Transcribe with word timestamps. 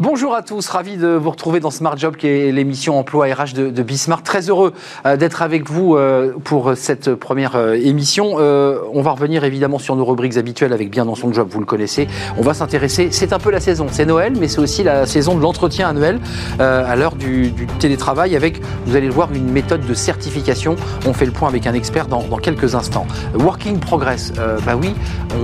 Bonjour 0.00 0.34
à 0.34 0.40
tous, 0.40 0.66
ravi 0.66 0.96
de 0.96 1.08
vous 1.08 1.28
retrouver 1.28 1.60
dans 1.60 1.70
Smart 1.70 1.94
Job 1.94 2.16
qui 2.16 2.26
est 2.26 2.52
l'émission 2.52 2.98
emploi 2.98 3.26
RH 3.26 3.52
de, 3.52 3.68
de 3.68 3.82
Bismart. 3.82 4.22
Très 4.22 4.48
heureux 4.48 4.72
euh, 5.04 5.18
d'être 5.18 5.42
avec 5.42 5.68
vous 5.68 5.94
euh, 5.94 6.32
pour 6.42 6.72
cette 6.74 7.14
première 7.14 7.54
euh, 7.54 7.74
émission. 7.74 8.36
on 8.36 9.02
va 9.02 9.10
revenir 9.10 9.44
évidemment 9.44 9.78
sur 9.78 9.96
nos 9.96 10.06
rubriques 10.06 10.38
habituelles 10.38 10.72
avec 10.72 10.90
Bien 10.90 11.04
dans 11.04 11.16
son 11.16 11.30
job, 11.34 11.48
vous 11.50 11.60
le 11.60 11.66
connaissez. 11.66 12.08
On 12.38 12.40
va 12.40 12.54
s'intéresser, 12.54 13.08
c'est 13.10 13.34
un 13.34 13.38
peu 13.38 13.50
la 13.50 13.60
saison, 13.60 13.88
c'est 13.90 14.06
Noël, 14.06 14.32
mais 14.40 14.48
c'est 14.48 14.60
aussi 14.60 14.82
la 14.82 15.04
saison 15.04 15.34
de 15.34 15.42
l'entretien 15.42 15.90
annuel 15.90 16.18
à 16.58 16.96
l'heure 16.96 17.14
du, 17.14 17.52
télétravail 17.78 18.36
avec, 18.36 18.62
vous 18.86 18.96
allez 18.96 19.06
le 19.06 19.12
voir, 19.12 19.28
une 19.34 19.50
méthode 19.50 19.86
de 19.86 19.92
certification. 19.92 20.76
On 21.06 21.12
fait 21.12 21.26
le 21.26 21.32
point 21.32 21.48
avec 21.48 21.66
un 21.66 21.74
expert 21.74 22.06
dans, 22.06 22.22
dans 22.22 22.38
quelques 22.38 22.74
instants. 22.74 23.06
Working 23.34 23.78
Progress, 23.78 24.32
bah 24.64 24.76
oui, 24.80 24.94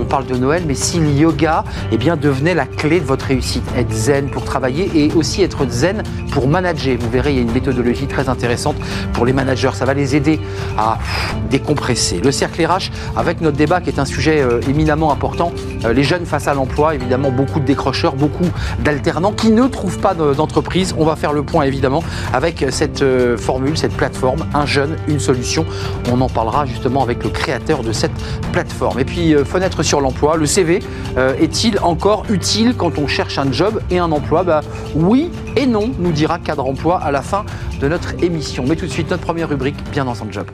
on 0.00 0.06
parle 0.06 0.24
de 0.24 0.36
Noël, 0.36 0.62
mais 0.66 0.74
si 0.74 0.98
le 0.98 1.10
yoga 1.10 1.62
eh 1.92 1.98
bien, 1.98 2.16
devenait 2.16 2.54
la 2.54 2.64
clé 2.64 3.00
de 3.00 3.04
votre 3.04 3.26
réussite, 3.26 3.64
être 3.76 3.92
zen 3.92 4.30
pour 4.30 4.45
travailler 4.46 4.90
et 4.94 5.12
aussi 5.12 5.42
être 5.42 5.68
zen 5.68 6.02
pour 6.30 6.48
manager. 6.48 6.96
Vous 6.98 7.10
verrez, 7.10 7.32
il 7.32 7.36
y 7.36 7.38
a 7.40 7.42
une 7.42 7.52
méthodologie 7.52 8.06
très 8.06 8.30
intéressante 8.30 8.76
pour 9.12 9.26
les 9.26 9.34
managers. 9.34 9.72
Ça 9.74 9.84
va 9.84 9.92
les 9.92 10.16
aider 10.16 10.40
à 10.78 10.98
décompresser. 11.50 12.20
Le 12.24 12.32
cercle 12.32 12.64
RH, 12.64 12.90
avec 13.16 13.42
notre 13.42 13.56
débat 13.56 13.80
qui 13.80 13.90
est 13.90 13.98
un 13.98 14.04
sujet 14.04 14.40
euh, 14.40 14.60
éminemment 14.68 15.12
important, 15.12 15.52
euh, 15.84 15.92
les 15.92 16.02
jeunes 16.02 16.24
face 16.24 16.48
à 16.48 16.54
l'emploi, 16.54 16.94
évidemment 16.94 17.30
beaucoup 17.30 17.60
de 17.60 17.64
décrocheurs, 17.64 18.14
beaucoup 18.14 18.48
d'alternants 18.82 19.32
qui 19.32 19.50
ne 19.50 19.66
trouvent 19.66 19.98
pas 19.98 20.14
d'entreprise. 20.14 20.94
On 20.96 21.04
va 21.04 21.16
faire 21.16 21.32
le 21.32 21.42
point 21.42 21.64
évidemment 21.64 22.02
avec 22.32 22.64
cette 22.70 23.02
euh, 23.02 23.36
formule, 23.36 23.76
cette 23.76 23.96
plateforme, 23.96 24.46
un 24.54 24.66
jeune, 24.66 24.96
une 25.08 25.20
solution. 25.20 25.66
On 26.10 26.20
en 26.20 26.28
parlera 26.28 26.64
justement 26.64 27.02
avec 27.02 27.22
le 27.24 27.30
créateur 27.30 27.82
de 27.82 27.92
cette 27.92 28.12
plateforme. 28.52 29.00
Et 29.00 29.04
puis, 29.04 29.34
fenêtre 29.44 29.82
sur 29.82 30.00
l'emploi, 30.00 30.36
le 30.36 30.46
CV 30.46 30.80
est-il 31.40 31.78
encore 31.80 32.24
utile 32.30 32.74
quand 32.76 32.98
on 32.98 33.06
cherche 33.06 33.38
un 33.38 33.50
job 33.50 33.80
et 33.90 33.98
un 33.98 34.12
emploi? 34.12 34.35
Bah, 34.44 34.60
Oui 34.94 35.30
et 35.56 35.66
non, 35.66 35.90
nous 35.98 36.12
dira 36.12 36.38
Cadre 36.38 36.66
Emploi 36.66 36.98
à 36.98 37.10
la 37.10 37.22
fin 37.22 37.44
de 37.80 37.88
notre 37.88 38.22
émission. 38.22 38.64
Mais 38.66 38.76
tout 38.76 38.86
de 38.86 38.90
suite, 38.90 39.10
notre 39.10 39.24
première 39.24 39.48
rubrique, 39.48 39.76
bien 39.90 40.04
dans 40.04 40.14
son 40.14 40.30
job. 40.30 40.46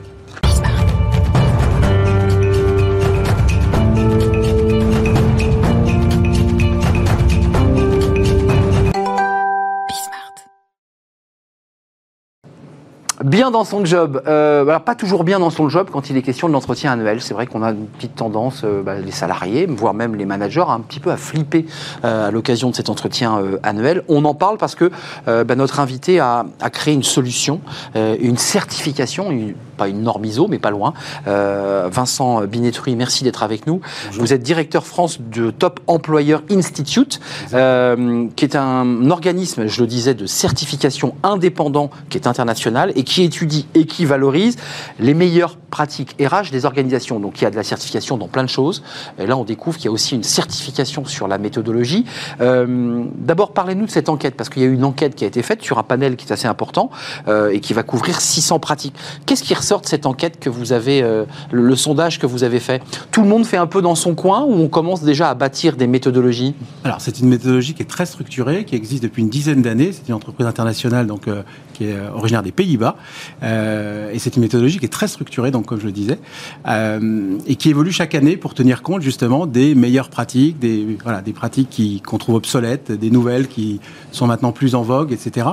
Bien 13.23 13.51
dans 13.51 13.63
son 13.63 13.85
job. 13.85 14.21
Euh, 14.27 14.79
pas 14.79 14.95
toujours 14.95 15.23
bien 15.23 15.39
dans 15.39 15.49
son 15.49 15.69
job 15.69 15.87
quand 15.91 16.09
il 16.09 16.17
est 16.17 16.21
question 16.21 16.47
de 16.47 16.53
l'entretien 16.53 16.91
annuel. 16.91 17.21
C'est 17.21 17.33
vrai 17.33 17.47
qu'on 17.47 17.63
a 17.63 17.71
une 17.71 17.85
petite 17.85 18.15
tendance, 18.15 18.63
euh, 18.63 18.83
bah, 18.83 18.95
les 18.95 19.11
salariés, 19.11 19.65
voire 19.65 19.93
même 19.93 20.15
les 20.15 20.25
managers, 20.25 20.65
un 20.67 20.81
petit 20.81 20.99
peu 20.99 21.11
à 21.11 21.17
flipper 21.17 21.65
euh, 22.03 22.27
à 22.27 22.31
l'occasion 22.31 22.69
de 22.69 22.75
cet 22.75 22.89
entretien 22.89 23.39
euh, 23.39 23.59
annuel. 23.63 24.03
On 24.09 24.25
en 24.25 24.33
parle 24.33 24.57
parce 24.57 24.75
que 24.75 24.91
bah, 25.25 25.55
notre 25.55 25.79
invité 25.79 26.19
a, 26.19 26.45
a, 26.61 26.69
créé 26.69 26.93
une 26.93 27.03
solution, 27.03 27.61
une 27.95 28.37
certification, 28.37 29.31
une, 29.31 29.53
pas 29.77 29.87
une 29.87 30.01
norme 30.01 30.25
ISO, 30.25 30.47
mais 30.47 30.59
pas 30.59 30.71
loin. 30.71 30.93
Vincent 31.25 32.41
Binetruy, 32.41 32.95
merci 32.95 33.23
d'être 33.23 33.43
avec 33.43 33.67
nous. 33.67 33.81
Vous 34.11 34.33
êtes 34.33 34.43
directeur 34.43 34.85
France 34.85 35.19
de 35.21 35.51
Top 35.51 35.79
Employer 35.87 36.37
Institute, 36.51 37.19
qui 37.49 38.45
est 38.45 38.55
un 38.55 39.09
organisme, 39.09 39.67
je 39.67 39.81
le 39.81 39.87
disais, 39.87 40.13
de 40.13 40.25
certification 40.25 41.15
indépendant 41.23 41.89
qui 42.09 42.17
est 42.17 42.27
international 42.27 42.91
et 42.95 43.03
qui 43.03 43.12
étudie 43.21 43.67
et 43.75 43.85
qui 43.85 44.05
valorise 44.05 44.55
les 44.99 45.13
meilleures 45.13 45.57
pratiques 45.73 46.15
RH 46.19 46.51
des 46.51 46.65
organisations. 46.65 47.19
Donc 47.19 47.41
il 47.41 47.45
y 47.45 47.47
a 47.47 47.51
de 47.51 47.55
la 47.55 47.63
certification 47.63 48.17
dans 48.17 48.27
plein 48.27 48.43
de 48.43 48.49
choses. 48.49 48.83
Et 49.17 49.25
là, 49.25 49.35
on 49.37 49.43
découvre 49.43 49.77
qu'il 49.77 49.85
y 49.85 49.89
a 49.89 49.91
aussi 49.91 50.15
une 50.15 50.23
certification 50.23 51.05
sur 51.05 51.27
la 51.27 51.37
méthodologie. 51.37 52.05
Euh, 52.41 53.05
d'abord, 53.15 53.53
parlez-nous 53.53 53.87
de 53.87 53.91
cette 53.91 54.07
enquête, 54.07 54.35
parce 54.35 54.49
qu'il 54.49 54.61
y 54.61 54.65
a 54.65 54.67
eu 54.67 54.73
une 54.73 54.83
enquête 54.83 55.15
qui 55.15 55.23
a 55.23 55.27
été 55.27 55.41
faite 55.41 55.63
sur 55.63 55.79
un 55.79 55.83
panel 55.83 56.15
qui 56.15 56.27
est 56.27 56.31
assez 56.31 56.47
important 56.47 56.91
euh, 57.27 57.49
et 57.49 57.59
qui 57.59 57.73
va 57.73 57.83
couvrir 57.83 58.21
600 58.21 58.59
pratiques. 58.59 58.95
Qu'est-ce 59.25 59.43
qui 59.43 59.53
ressort 59.55 59.81
de 59.81 59.87
cette 59.87 60.05
enquête 60.05 60.39
que 60.39 60.49
vous 60.49 60.73
avez, 60.73 61.01
euh, 61.01 61.25
le, 61.51 61.75
sondage 61.75 62.19
que 62.19 62.27
vous 62.27 62.43
avez 62.43 62.59
fait? 62.59 62.81
Tout 63.11 63.23
le 63.23 63.27
monde 63.27 63.45
fait 63.45 63.57
un 63.57 63.67
peu 63.67 63.81
dans 63.81 63.95
son 63.95 64.13
coin 64.13 64.43
ou 64.43 64.53
on 64.53 64.67
commence 64.67 65.01
déjà 65.01 65.29
à 65.29 65.33
bâtir 65.33 65.75
des 65.75 65.87
méthodologies? 65.87 66.53
Alors, 66.83 67.01
c'est 67.01 67.19
une 67.19 67.29
méthodologie 67.29 67.73
qui 67.73 67.81
est 67.81 67.89
très 67.89 68.05
structurée, 68.05 68.63
qui 68.65 68.75
existe 68.75 69.01
depuis 69.01 69.23
une 69.23 69.29
dizaine 69.29 69.63
d'années. 69.63 69.91
C'est 69.91 70.07
une 70.07 70.15
entreprise 70.15 70.45
internationale 70.45 71.07
donc, 71.07 71.27
qui 71.73 71.85
est 71.85 71.99
originaire 72.13 72.43
des 72.43 72.51
Pays-Bas. 72.51 72.95
et 73.41 74.19
c'est 74.19 74.35
une 74.35 74.41
méthodologie 74.41 74.79
qui 74.79 74.85
est 74.85 74.89
très 74.89 75.07
structurée. 75.07 75.51
Donc, 75.51 75.65
comme 75.65 75.79
je 75.79 75.85
le 75.85 75.91
disais, 75.91 76.19
euh, 76.67 77.37
et 77.47 77.55
qui 77.55 77.69
évolue 77.69 77.91
chaque 77.91 78.15
année 78.15 78.37
pour 78.37 78.53
tenir 78.53 78.81
compte 78.81 79.01
justement 79.01 79.45
des 79.45 79.75
meilleures 79.75 80.09
pratiques, 80.09 80.59
des, 80.59 80.97
voilà, 81.03 81.21
des 81.21 81.33
pratiques 81.33 82.01
qu'on 82.05 82.17
trouve 82.17 82.35
obsolètes, 82.35 82.91
des 82.91 83.09
nouvelles 83.09 83.47
qui 83.47 83.79
sont 84.11 84.27
maintenant 84.27 84.51
plus 84.51 84.75
en 84.75 84.81
vogue, 84.81 85.11
etc. 85.11 85.47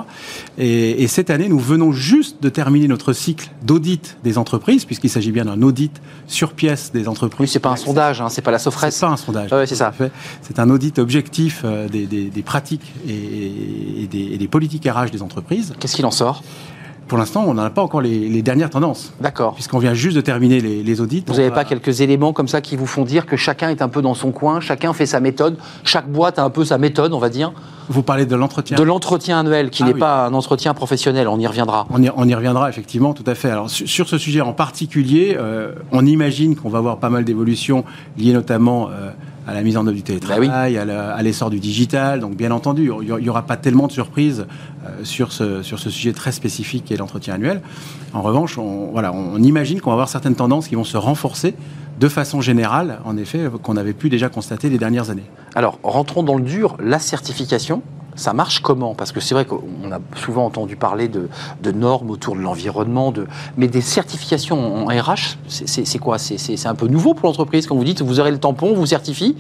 Et, 0.58 1.06
cette 1.08 1.30
année, 1.30 1.48
nous 1.48 1.58
venons 1.58 1.90
juste 1.90 2.40
de 2.40 2.48
terminer 2.48 2.86
notre 2.86 3.12
cycle 3.12 3.50
d'audit 3.62 4.16
des 4.22 4.38
entreprises, 4.38 4.84
puisqu'il 4.84 5.10
s'agit 5.10 5.32
bien 5.32 5.44
d'un 5.44 5.60
audit 5.62 6.00
sur 6.28 6.52
pièce 6.52 6.92
des 6.92 7.08
entreprises. 7.08 7.40
Oui, 7.40 7.48
c'est 7.48 7.58
pas 7.58 7.70
un 7.70 7.76
sondage, 7.76 8.20
hein, 8.20 8.28
c'est 8.28 8.42
pas 8.42 8.52
la 8.52 8.60
Sofres. 8.60 8.86
C'est 8.90 9.00
pas 9.00 9.12
un 9.12 9.16
sondage. 9.16 9.52
Ouais, 9.52 9.66
c'est 9.66 9.74
ça. 9.74 9.92
C'est 10.42 10.58
un 10.60 10.70
audit 10.70 10.98
objectif 10.98 11.62
euh, 11.64 11.88
des, 11.88 12.06
des, 12.06 12.42
pratiques 12.42 12.92
et, 13.08 14.06
des, 14.08 14.34
et 14.34 14.38
des 14.38 14.48
politiques 14.48 14.88
RH 14.88 15.10
des 15.10 15.22
entreprises. 15.22 15.74
Qu'est-ce 15.80 15.96
qu'il 15.96 16.06
en 16.06 16.09
sort 16.10 16.42
pour 17.10 17.18
l'instant, 17.18 17.44
on 17.44 17.54
n'en 17.54 17.64
a 17.64 17.70
pas 17.70 17.82
encore 17.82 18.02
les, 18.02 18.40
dernières 18.40 18.70
tendances. 18.70 19.12
D'accord. 19.20 19.54
Puisqu'on 19.54 19.80
vient 19.80 19.94
juste 19.94 20.14
de 20.14 20.20
terminer 20.20 20.60
les, 20.60 21.00
audits. 21.00 21.24
Vous 21.26 21.34
n'avez 21.34 21.50
pas 21.50 21.64
quelques 21.64 22.02
éléments 22.02 22.32
comme 22.32 22.46
ça 22.46 22.60
qui 22.60 22.76
vous 22.76 22.86
font 22.86 23.04
dire 23.04 23.26
que 23.26 23.36
chacun 23.36 23.68
est 23.68 23.82
un 23.82 23.88
peu 23.88 24.00
dans 24.00 24.14
son 24.14 24.30
coin, 24.30 24.60
chacun 24.60 24.92
fait 24.92 25.06
sa 25.06 25.18
méthode, 25.18 25.56
chaque 25.82 26.08
boîte 26.08 26.38
a 26.38 26.44
un 26.44 26.50
peu 26.50 26.64
sa 26.64 26.78
méthode, 26.78 27.12
on 27.12 27.18
va 27.18 27.28
dire 27.28 27.52
Vous 27.88 28.04
parlez 28.04 28.26
de 28.26 28.36
l'entretien 28.36 28.76
De 28.76 28.82
l'entretien 28.84 29.40
annuel, 29.40 29.70
qui 29.70 29.82
ah 29.82 29.86
n'est 29.86 29.94
pas 29.94 30.26
un 30.26 30.34
entretien 30.34 30.72
professionnel, 30.72 31.26
on 31.26 31.40
y 31.40 31.48
reviendra. 31.48 31.88
On 31.90 32.00
y, 32.00 32.34
reviendra, 32.34 32.68
effectivement, 32.68 33.12
tout 33.12 33.24
à 33.26 33.34
fait. 33.34 33.50
Alors, 33.50 33.68
sur, 33.68 34.08
ce 34.08 34.16
sujet 34.16 34.40
en 34.40 34.52
particulier, 34.52 35.36
euh, 35.36 35.72
on 35.90 36.06
imagine 36.06 36.54
qu'on 36.54 36.68
va 36.68 36.78
avoir 36.78 36.98
pas 36.98 37.10
mal 37.10 37.24
d'évolutions 37.24 37.84
liées 38.16 38.34
notamment... 38.34 38.88
Euh, 38.88 39.10
à 39.50 39.54
la 39.54 39.62
mise 39.62 39.76
en 39.76 39.86
œuvre 39.86 39.96
du 39.96 40.02
télétravail, 40.02 40.48
bah 40.74 41.14
à 41.14 41.22
l'essor 41.22 41.50
du 41.50 41.58
digital. 41.58 42.20
Donc, 42.20 42.36
bien 42.36 42.52
entendu, 42.52 42.90
il 43.02 43.22
n'y 43.22 43.28
aura 43.28 43.42
pas 43.42 43.56
tellement 43.56 43.86
de 43.88 43.92
surprises 43.92 44.46
euh, 44.86 45.04
sur, 45.04 45.32
ce, 45.32 45.62
sur 45.62 45.78
ce 45.78 45.90
sujet 45.90 46.12
très 46.12 46.32
spécifique 46.32 46.84
qui 46.84 46.94
est 46.94 46.96
l'entretien 46.96 47.34
annuel. 47.34 47.60
En 48.14 48.22
revanche, 48.22 48.58
on, 48.58 48.90
voilà, 48.92 49.12
on 49.12 49.42
imagine 49.42 49.80
qu'on 49.80 49.90
va 49.90 49.94
avoir 49.94 50.08
certaines 50.08 50.36
tendances 50.36 50.68
qui 50.68 50.76
vont 50.76 50.84
se 50.84 50.96
renforcer 50.96 51.54
de 51.98 52.08
façon 52.08 52.40
générale, 52.40 53.00
en 53.04 53.16
effet, 53.16 53.50
qu'on 53.62 53.76
avait 53.76 53.92
pu 53.92 54.08
déjà 54.08 54.28
constater 54.28 54.70
les 54.70 54.78
dernières 54.78 55.10
années. 55.10 55.28
Alors, 55.54 55.78
rentrons 55.82 56.22
dans 56.22 56.36
le 56.36 56.44
dur, 56.44 56.76
la 56.82 56.98
certification 56.98 57.82
ça 58.20 58.34
marche 58.34 58.60
comment? 58.60 58.94
Parce 58.94 59.12
que 59.12 59.20
c'est 59.20 59.34
vrai 59.34 59.46
qu'on 59.46 59.90
a 59.90 59.98
souvent 60.14 60.44
entendu 60.44 60.76
parler 60.76 61.08
de, 61.08 61.28
normes 61.72 62.10
autour 62.10 62.36
de 62.36 62.40
l'environnement, 62.40 63.12
de... 63.12 63.26
mais 63.56 63.66
des 63.66 63.80
certifications 63.80 64.86
en 64.86 64.88
RH, 64.88 65.38
c'est 65.48 65.98
quoi? 65.98 66.18
C'est 66.18 66.66
un 66.66 66.74
peu 66.74 66.86
nouveau 66.86 67.14
pour 67.14 67.26
l'entreprise 67.28 67.66
quand 67.66 67.76
vous 67.76 67.84
dites 67.84 68.02
vous 68.02 68.20
aurez 68.20 68.30
le 68.30 68.38
tampon, 68.38 68.74
vous 68.74 68.86
certifie, 68.86 69.36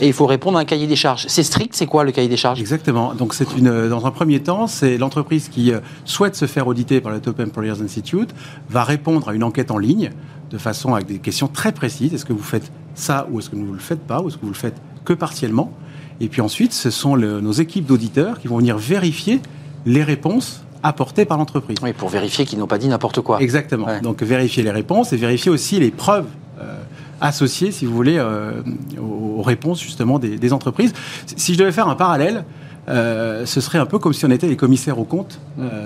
et 0.00 0.08
il 0.08 0.12
faut 0.12 0.26
répondre 0.26 0.58
à 0.58 0.62
un 0.62 0.64
cahier 0.64 0.88
des 0.88 0.96
charges. 0.96 1.26
C'est 1.28 1.44
strict, 1.44 1.74
c'est 1.74 1.86
quoi 1.86 2.02
le 2.02 2.10
cahier 2.10 2.28
des 2.28 2.36
charges? 2.36 2.60
Exactement. 2.60 3.14
Donc 3.14 3.34
c'est 3.34 3.56
une, 3.56 3.88
dans 3.88 4.04
un 4.04 4.10
premier 4.10 4.40
temps, 4.40 4.66
c'est 4.66 4.98
l'entreprise 4.98 5.48
qui 5.48 5.72
euh, 5.72 5.78
souhaite 6.04 6.34
se 6.34 6.46
faire 6.46 6.66
auditer 6.66 7.00
par 7.00 7.12
le 7.12 7.20
Top 7.20 7.38
Employers 7.38 7.80
Institute 7.82 8.34
va 8.68 8.82
répondre 8.82 9.28
à 9.28 9.34
une 9.34 9.44
enquête 9.44 9.70
en 9.70 9.78
ligne 9.78 10.10
de 10.50 10.58
façon 10.58 10.94
avec 10.94 11.06
des 11.06 11.18
questions 11.18 11.46
très 11.46 11.70
précises. 11.70 12.14
Est-ce 12.14 12.24
que 12.24 12.32
vous 12.32 12.42
faites 12.42 12.72
ça 12.94 13.28
ou 13.30 13.38
est-ce 13.38 13.50
que 13.50 13.56
vous 13.56 13.66
ne 13.66 13.72
le 13.72 13.78
faites 13.78 14.04
pas? 14.04 14.20
Ou 14.20 14.28
est-ce 14.28 14.36
que 14.36 14.42
vous 14.42 14.52
le 14.52 14.54
faites 14.54 14.76
que 15.04 15.12
partiellement? 15.12 15.72
Et 16.20 16.28
puis 16.28 16.40
ensuite, 16.40 16.72
ce 16.72 16.90
sont 16.90 17.16
nos 17.16 17.52
équipes 17.52 17.86
d'auditeurs 17.86 18.40
qui 18.40 18.48
vont 18.48 18.58
venir 18.58 18.78
vérifier 18.78 19.40
les 19.86 20.02
réponses 20.02 20.64
apportées 20.82 21.24
par 21.24 21.38
l'entreprise. 21.38 21.78
Oui, 21.82 21.92
pour 21.92 22.10
vérifier 22.10 22.44
qu'ils 22.44 22.58
n'ont 22.58 22.66
pas 22.66 22.78
dit 22.78 22.88
n'importe 22.88 23.20
quoi. 23.22 23.40
Exactement. 23.40 23.86
Donc 24.02 24.22
vérifier 24.22 24.62
les 24.62 24.70
réponses 24.70 25.12
et 25.12 25.16
vérifier 25.16 25.50
aussi 25.50 25.80
les 25.80 25.90
preuves 25.90 26.26
euh, 26.60 26.76
associées, 27.20 27.72
si 27.72 27.86
vous 27.86 27.94
voulez, 27.94 28.18
euh, 28.18 28.52
aux, 29.00 29.42
réponses 29.42 29.82
justement 29.82 30.18
des, 30.18 30.52
entreprises. 30.52 30.92
Si 31.36 31.54
je 31.54 31.58
devais 31.58 31.72
faire 31.72 31.88
un 31.88 31.96
parallèle, 31.96 32.44
euh, 32.88 33.46
ce 33.46 33.62
serait 33.62 33.78
un 33.78 33.86
peu 33.86 33.98
comme 33.98 34.12
si 34.12 34.26
on 34.26 34.30
était 34.30 34.46
les 34.46 34.56
commissaires 34.56 34.98
aux 34.98 35.04
comptes 35.04 35.40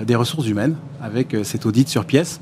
des 0.05 0.15
ressources 0.15 0.47
humaines, 0.47 0.75
avec 1.01 1.35
cet 1.43 1.65
audit 1.65 1.87
sur 1.87 2.05
pièce. 2.05 2.39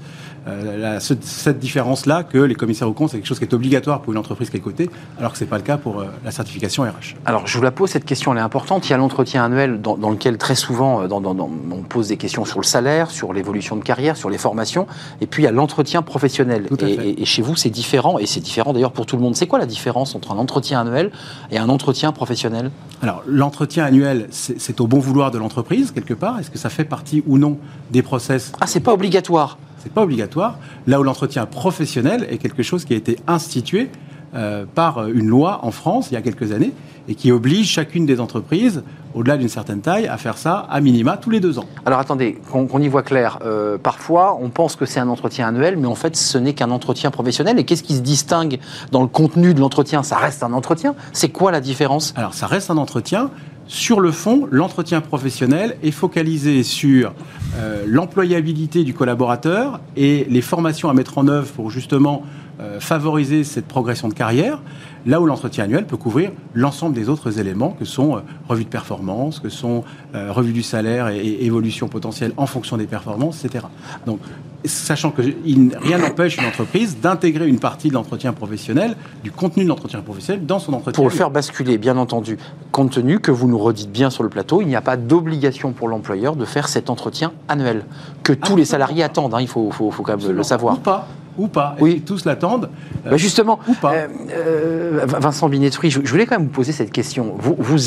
Euh, 0.48 1.00
cette 1.00 1.60
différence-là 1.60 2.24
que 2.24 2.38
les 2.38 2.56
commissaires 2.56 2.88
aux 2.88 2.94
comptes, 2.94 3.12
c'est 3.12 3.18
quelque 3.18 3.28
chose 3.28 3.40
qui 3.40 3.46
est 3.46 3.54
obligatoire 3.54 4.02
pour 4.02 4.14
une 4.14 4.20
entreprise 4.20 4.50
qui 4.50 4.58
est 4.58 4.62
cotée, 4.62 4.90
alors 5.20 5.32
que 5.32 5.38
ce 5.38 5.44
n'est 5.44 5.50
pas 5.50 5.58
le 5.58 5.64
cas 5.64 5.78
pour 5.78 6.00
euh, 6.00 6.06
la 6.24 6.32
certification 6.32 6.84
RH. 6.84 7.16
Alors, 7.26 7.48
je 7.48 7.58
vous 7.58 7.64
la 7.64 7.72
pose, 7.72 7.90
cette 7.90 8.06
question, 8.06 8.32
elle 8.32 8.40
est 8.40 8.42
importante. 8.42 8.88
Il 8.88 8.92
y 8.92 8.94
a 8.94 8.98
l'entretien 8.98 9.44
annuel 9.44 9.82
dans, 9.82 9.96
lequel 10.10 10.38
très 10.38 10.56
souvent 10.56 11.02
euh, 11.02 11.08
on 11.10 11.84
pose 11.84 12.10
des 12.10 12.18
questions 12.18 12.46
sur 12.46 12.60
le 12.60 12.66
salaire, 12.66 13.12
sur 13.12 13.34
l'évolution 13.34 13.76
de 13.76 13.84
carrière, 13.84 14.16
sur 14.16 14.30
les 14.30 14.38
formations, 14.38 14.88
et 15.22 15.28
puis 15.28 15.44
il 15.44 15.46
y 15.46 15.50
a 15.50 15.52
l'entretien 15.52 16.02
professionnel. 16.02 16.68
Et, 16.82 17.22
et, 17.22 17.26
chez 17.26 17.42
vous, 17.42 17.56
c'est 17.56 17.70
différent, 17.70 18.20
et 18.20 18.26
c'est 18.26 18.40
différent 18.40 18.74
d'ailleurs 18.74 18.92
pour 18.92 19.06
tout 19.06 19.18
le 19.18 19.22
monde. 19.22 19.36
C'est 19.36 19.48
quoi 19.48 19.60
la 19.60 19.66
différence 19.66 20.16
entre 20.16 20.32
un 20.32 20.38
entretien 20.38 20.82
annuel 20.82 21.12
et 21.52 21.58
un 21.58 21.70
entretien 21.70 22.12
professionnel? 22.12 22.72
Alors, 23.02 23.24
l'entretien 23.28 23.86
annuel, 23.86 24.28
c'est 24.32 24.82
au 24.82 24.88
bon 24.88 25.00
vouloir 25.00 25.32
de 25.32 25.38
l'entreprise, 25.38 25.92
quelque 25.92 26.14
part. 26.14 26.40
Est-ce 26.40 26.50
que 26.50 26.58
ça 26.58 26.70
fait 26.70 26.86
partie 26.86 27.24
ou 27.28 27.38
non 27.38 27.58
des 27.92 28.02
process? 28.02 28.52
Ah, 28.62 28.68
c'est 28.68 28.80
pas 28.80 28.94
obligatoire 28.94 29.58
c'est 29.88 29.94
pas 29.94 30.04
obligatoire. 30.04 30.60
Là 30.86 31.00
où 31.00 31.04
l'entretien 31.04 31.46
professionnel 31.46 32.28
est 32.30 32.40
quelque 32.40 32.62
chose 32.62 32.84
qui 32.84 32.94
a 32.94 32.98
été 32.98 33.18
institué 33.26 33.90
euh, 34.36 34.66
par 34.76 35.08
une 35.08 35.28
loi 35.28 35.62
en 35.64 35.72
France 35.72 36.10
il 36.12 36.16
y 36.16 36.18
a 36.18 36.22
quelques 36.22 36.52
années 36.52 36.74
et 37.08 37.16
qui 37.16 37.32
oblige 37.32 37.70
chacune 37.70 38.06
des 38.06 38.20
entreprises, 38.20 38.84
au-delà 39.14 39.38
d'une 39.38 39.48
certaine 39.48 39.80
taille, 39.80 40.08
à 40.08 40.18
faire 40.18 40.38
ça 40.38 40.68
à 40.70 40.82
minima 40.82 41.16
tous 41.16 41.30
les 41.30 41.40
deux 41.40 41.58
ans. 41.58 41.64
Alors 41.86 42.00
attendez, 42.00 42.38
qu'on 42.52 42.82
y 42.82 42.90
voit 42.90 43.02
clair. 43.02 43.40
Euh, 43.46 43.78
parfois, 43.78 44.38
on 44.42 44.50
pense 44.50 44.76
que 44.76 44.86
c'est 44.86 45.00
un 45.00 45.08
entretien 45.08 45.48
annuel, 45.48 45.78
mais 45.78 45.88
en 45.88 45.96
fait, 45.96 46.18
ce 46.18 46.38
n'est 46.38 46.52
qu'un 46.52 46.70
entretien 46.70 47.10
professionnel. 47.10 47.58
Et 47.60 47.64
qu'est-ce 47.64 47.84
qui 47.84 47.96
se 47.96 48.02
distingue 48.02 48.60
dans 48.92 49.02
le 49.02 49.08
contenu 49.08 49.54
de 49.54 49.62
l'entretien? 49.62 50.04
Ça 50.04 50.18
reste 50.18 50.44
un 50.44 50.52
entretien? 50.52 50.96
C'est 51.14 51.30
quoi 51.30 51.54
la 51.54 51.62
différence? 51.62 52.14
Alors, 52.18 52.34
ça 52.34 52.46
reste 52.46 52.70
un 52.70 52.78
entretien. 52.78 53.32
Sur 53.68 54.00
le 54.00 54.12
fond, 54.12 54.48
l'entretien 54.50 55.02
professionnel 55.02 55.78
est 55.84 55.92
focalisé 55.92 56.64
sur 56.64 57.14
euh, 57.58 57.84
l'employabilité 57.86 58.86
du 58.86 58.94
collaborateur 58.94 59.82
et 59.98 60.26
les 60.30 60.42
formations 60.42 60.90
à 60.90 60.94
mettre 60.94 61.18
en 61.18 61.28
œuvre 61.28 61.52
pour 61.52 61.70
justement 61.70 62.24
euh, 62.62 62.80
favoriser 62.80 63.44
cette 63.44 63.68
progression 63.68 64.08
de 64.08 64.14
carrière, 64.14 64.62
là 65.06 65.20
où 65.20 65.26
l'entretien 65.26 65.66
annuel 65.66 65.86
peut 65.86 65.98
couvrir 65.98 66.32
l'ensemble 66.54 66.96
des 66.96 67.10
autres 67.10 67.40
éléments 67.40 67.72
que 67.72 67.84
sont 67.84 68.16
euh, 68.16 68.20
revue 68.48 68.64
de 68.64 68.70
performance, 68.70 69.40
que 69.40 69.50
sont 69.50 69.84
revue 70.14 70.54
du 70.54 70.64
salaire 70.64 71.10
et, 71.10 71.20
et, 71.20 71.46
évolution 71.46 71.90
potentielle 71.90 72.32
en 72.38 72.46
fonction 72.46 72.78
des 72.78 72.88
performances, 72.88 73.44
etc. 73.44 73.66
Donc 74.06 74.20
sachant 74.68 75.12
que 75.12 75.22
rien 75.22 75.98
n'empêche 75.98 76.38
une 76.38 76.46
entreprise 76.46 76.98
d'intégrer 77.00 77.48
une 77.48 77.60
partie 77.60 77.90
de 77.90 77.94
l'entretien 77.94 78.34
professionnel, 78.34 78.96
du 79.24 79.32
contenu 79.32 79.64
de 79.64 79.70
l'entretien 79.70 80.02
professionnel 80.02 80.46
dans 80.46 80.60
son 80.60 80.74
entretien. 80.74 80.94
Pour 80.94 81.10
le 81.10 81.16
faire 81.16 81.32
basculer, 81.32 81.78
bien 81.78 81.98
entendu, 81.98 82.38
compte 82.72 82.92
tenu 82.92 83.20
que 83.20 83.32
vous 83.32 83.48
nous 83.48 83.58
redites 83.58 83.92
bien 83.92 84.10
sur 84.10 84.24
le 84.24 84.30
plateau, 84.30 84.62
il 84.62 84.68
n'y 84.68 84.76
a 84.76 84.82
pas 84.82 84.98
d'obligation 84.98 85.72
pour 85.72 85.88
l'employeur 85.88 86.36
de 86.36 86.46
faire 86.46 86.68
cet 86.68 86.90
entretien 86.90 87.34
annuel, 87.48 87.86
que 88.24 88.34
tous 88.34 88.56
les 88.56 88.66
salariés 88.66 89.04
attendent, 89.04 89.34
hein, 89.34 89.42
il 89.42 89.48
faut, 89.48 89.72
faut, 89.72 89.92
faut, 89.92 90.04
quand 90.04 90.18
même 90.18 90.36
le 90.36 90.44
savoir. 90.44 90.76
Ou 90.76 90.80
pas 90.80 91.08
ou 91.38 91.48
pas. 91.48 91.76
Oui. 91.80 92.02
tous 92.06 92.26
l'attendent. 92.26 92.70
Bah, 93.06 93.18
justement, 93.18 93.60
ou 93.68 93.74
pas. 93.74 93.94
Euh, 93.94 94.08
euh, 94.32 95.06
Vincent 95.06 95.50
Binetruy, 95.50 95.90
je, 95.90 96.00
voulais 96.00 96.26
quand 96.26 96.38
même 96.38 96.48
vous 96.48 96.54
poser 96.54 96.72
cette 96.72 96.92
question. 96.92 97.36
Vous, 97.38 97.56
vous, 97.58 97.78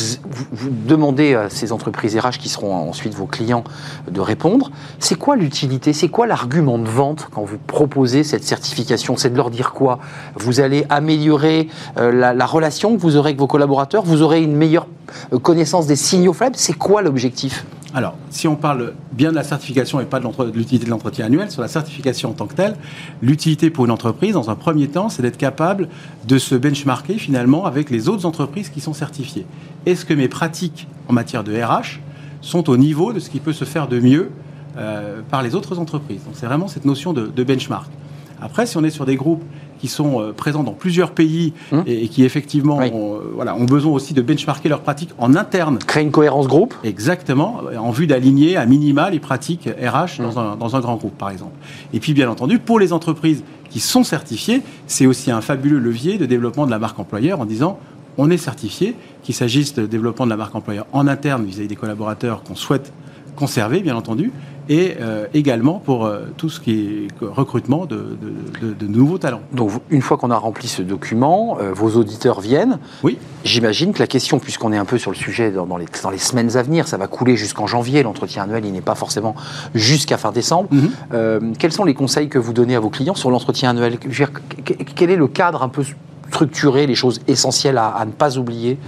vous, 0.53 0.71
demandez 0.71 1.35
à 1.35 1.51
ces 1.51 1.73
entreprises 1.73 2.17
RH 2.17 2.39
qui 2.39 2.49
seront 2.49 2.75
ensuite 2.75 3.15
vos 3.15 3.27
clients 3.27 3.65
de 4.11 4.21
répondre. 4.21 4.71
C'est 4.99 5.17
quoi 5.17 5.37
l'utilité 5.37 5.93
C'est 5.93 6.09
quoi 6.09 6.27
l'argument 6.27 6.79
de 6.79 6.89
vente 6.89 7.29
quand 7.33 7.45
vous 7.45 7.59
proposez 7.59 8.25
cette 8.25 8.45
certification? 8.45 9.17
C'est 9.17 9.31
de 9.31 9.37
leur 9.37 9.51
dire 9.51 9.73
quoi? 9.73 9.99
Vous 10.37 10.61
allez 10.61 10.87
améliorer 10.89 11.69
euh, 11.99 12.13
la, 12.13 12.33
la, 12.35 12.47
relation 12.47 12.97
que 12.97 13.01
vous 13.01 13.17
aurez 13.17 13.31
avec 13.31 13.39
vos 13.39 13.47
collaborateurs? 13.47 14.03
Vous 14.03 14.23
aurez 14.23 14.43
une 14.43 14.57
meilleure 14.57 14.87
connaissance 15.43 15.87
des 15.87 15.97
signaux 15.97 16.33
faibles? 16.33 16.57
C'est 16.57 16.77
quoi 16.77 17.03
l'objectif? 17.03 17.65
Alors, 17.93 18.15
si 18.31 18.47
on 18.47 18.55
parle 18.55 18.93
bien 19.11 19.31
de 19.31 19.35
la 19.35 19.43
certification 19.43 20.01
et 20.01 20.05
pas 20.05 20.21
de 20.21 20.27
l'utilité 20.55 20.85
de 20.85 20.91
l'entretien 20.91 21.27
annuel, 21.27 21.51
sur 21.51 21.61
la 21.61 21.67
certification 21.67 22.31
en 22.31 22.33
tant 22.35 22.47
que 22.47 22.55
telle, 22.55 22.77
l'utilité 23.21 23.40
pour 23.73 23.85
une 23.85 23.91
entreprise, 23.91 24.35
dans 24.35 24.51
un 24.51 24.55
premier 24.55 24.89
temps, 24.89 25.09
c'est 25.09 25.23
d'être 25.23 25.39
capable 25.39 25.89
de 26.29 26.39
se 26.39 26.55
benchmarker 26.55 27.15
finalement 27.15 27.65
avec 27.65 27.91
les 27.91 28.09
autres 28.09 28.27
entreprises 28.27 28.69
qui 28.69 28.81
sont 28.81 28.93
certifiées. 28.93 29.47
Est-ce 29.87 30.05
que 30.05 30.13
mes 30.15 30.29
pratiques 30.29 30.87
en 31.09 31.15
matière 31.15 31.43
de 31.43 31.53
RH 31.55 32.01
sont 32.43 32.69
au 32.69 32.77
niveau 32.77 33.13
de 33.13 33.19
ce 33.19 33.31
qui 33.31 33.41
peut 33.41 33.53
se 33.53 33.65
faire 33.65 33.89
de 33.89 33.99
mieux 33.99 34.31
euh, 34.77 35.23
par 35.31 35.43
les 35.43 35.55
autres 35.55 35.79
entreprises? 35.79 36.25
Donc 36.25 36.35
c'est 36.35 36.47
vraiment 36.47 36.69
cette 36.69 36.85
notion 36.85 37.13
de, 37.13 37.27
de 37.27 37.45
benchmark. 37.45 37.91
Après, 38.43 38.67
si 38.67 38.77
on 38.77 38.85
est 38.85 38.91
sur 38.91 39.07
des 39.07 39.17
groupes 39.17 39.45
qui 39.81 39.89
sont 39.89 40.21
euh, 40.21 40.33
présents 40.33 40.63
dans 40.63 40.73
plusieurs 40.73 41.13
pays 41.13 41.53
hum. 41.73 41.83
et, 41.87 42.09
qui 42.09 42.25
effectivement 42.25 42.79
ont, 42.79 43.17
euh, 43.17 43.33
voilà, 43.35 43.55
ont 43.55 43.65
besoin 43.65 43.93
aussi 43.93 44.15
de 44.15 44.23
benchmarker 44.23 44.69
leurs 44.69 44.83
pratiques 44.83 45.11
en 45.19 45.35
interne. 45.35 45.79
Créer 45.79 46.03
une 46.03 46.11
cohérence 46.11 46.47
groupe 46.47 46.75
Exactement, 46.85 47.61
en 47.79 47.91
vue 47.91 48.07
d'aligner 48.07 48.57
à 48.57 48.67
minima 48.67 49.11
les 49.11 49.21
pratiques 49.21 49.69
RH 49.69 50.23
dans, 50.23 50.37
hum. 50.37 50.53
un, 50.53 50.57
dans 50.57 50.77
un 50.77 50.81
grand 50.81 50.97
groupe, 50.97 51.17
par 51.17 51.31
exemple. 51.31 51.55
Et 51.93 52.01
puis, 52.01 52.13
bien 52.15 52.31
entendu, 52.31 52.59
pour 52.59 52.79
les 52.79 52.93
entreprises 52.93 53.43
qui 53.71 53.81
sont 53.81 54.05
certifiées, 54.05 54.63
c'est 54.87 55.07
aussi 55.07 55.31
un 55.31 55.41
fabuleux 55.41 55.79
levier 55.79 56.19
de 56.19 56.27
développement 56.27 56.67
de 56.67 56.71
la 56.71 56.79
marque 56.79 56.99
employeur 56.99 57.41
en 57.41 57.47
disant 57.47 57.79
on 58.19 58.31
est 58.31 58.37
certifié, 58.37 58.97
qu'il 59.23 59.35
s'agisse 59.35 59.75
de 59.75 59.87
développement 59.87 60.27
de 60.27 60.31
la 60.31 60.37
marque 60.37 60.55
employeur 60.55 60.87
en 60.93 61.07
interne 61.07 61.45
vis-à-vis 61.45 61.69
des 61.69 61.77
collaborateurs 61.77 62.43
qu'on 62.43 62.57
souhaite 62.57 62.93
conserver, 63.37 63.81
bien 63.81 63.97
entendu, 63.97 64.33
et 64.71 64.97
euh, 65.01 65.27
également 65.35 65.81
pour 65.81 66.07
euh, 66.07 66.27
tout 66.37 66.49
ce 66.49 66.61
qui 66.61 66.73
est 66.73 67.09
recrutement 67.21 67.87
de, 67.87 68.17
nouveaux 68.87 69.19
talents. 69.19 69.43
Donc, 69.53 69.73
une 69.91 70.01
fois 70.01 70.17
qu'on 70.17 70.31
a 70.31 70.37
rempli 70.37 70.69
ce 70.69 70.81
document, 70.81 71.59
euh, 71.61 71.73
vos 71.73 71.99
auditeurs 71.99 72.41
viennent. 72.41 72.79
Oui. 73.03 73.19
J'imagine 73.45 73.93
que 73.93 73.99
la 73.99 74.07
question, 74.07 74.39
puisqu'on 74.39 74.73
est 74.73 74.79
un 74.79 74.85
peu 74.85 74.97
sur 74.97 75.11
le 75.11 75.17
sujet 75.17 75.51
dans, 75.51 75.77
les, 75.77 75.87
dans 76.05 76.11
les, 76.11 76.19
semaines 76.19 76.57
à 76.57 76.63
venir, 76.63 76.87
ça 76.87 76.99
va 76.99 77.09
couler 77.09 77.37
jusqu'en 77.37 77.67
janvier. 77.67 78.05
L'entretien 78.05 78.45
annuel, 78.45 78.65
il 78.65 78.73
n'est 78.73 78.81
pas 78.81 78.95
forcément 78.95 79.35
jusqu'à 79.75 80.17
fin 80.17 80.31
décembre. 80.31 80.69
Mhm. 80.71 81.57
quels 81.59 81.73
sont 81.73 81.85
les 81.85 81.95
conseils 81.95 82.29
que 82.29 82.39
vous 82.39 82.53
donnez 82.53 82.77
à 82.77 82.81
vos 82.81 82.91
clients 82.91 83.17
sur 83.17 83.31
l'entretien 83.31 83.71
annuel? 83.71 83.99
Quel 83.99 85.11
est 85.11 85.17
le 85.17 85.27
cadre 85.27 85.65
un 85.65 85.69
peu 85.69 85.83
structuré, 86.29 86.87
les 86.87 86.95
choses 86.95 87.21
essentielles 87.27 87.77
à, 87.77 87.89
à 87.89 88.05
ne 88.05 88.13
pas 88.13 88.39
oublier? 88.39 88.79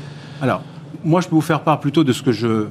Alors, 0.41 0.63
moi, 1.05 1.21
je 1.21 1.29
peux 1.29 1.35
vous 1.35 1.41
faire 1.41 1.61
part 1.61 1.81
plutôt 1.81 2.05
de 2.05 2.13
ce 2.13 2.23
que 2.23 2.33
je 2.33 2.67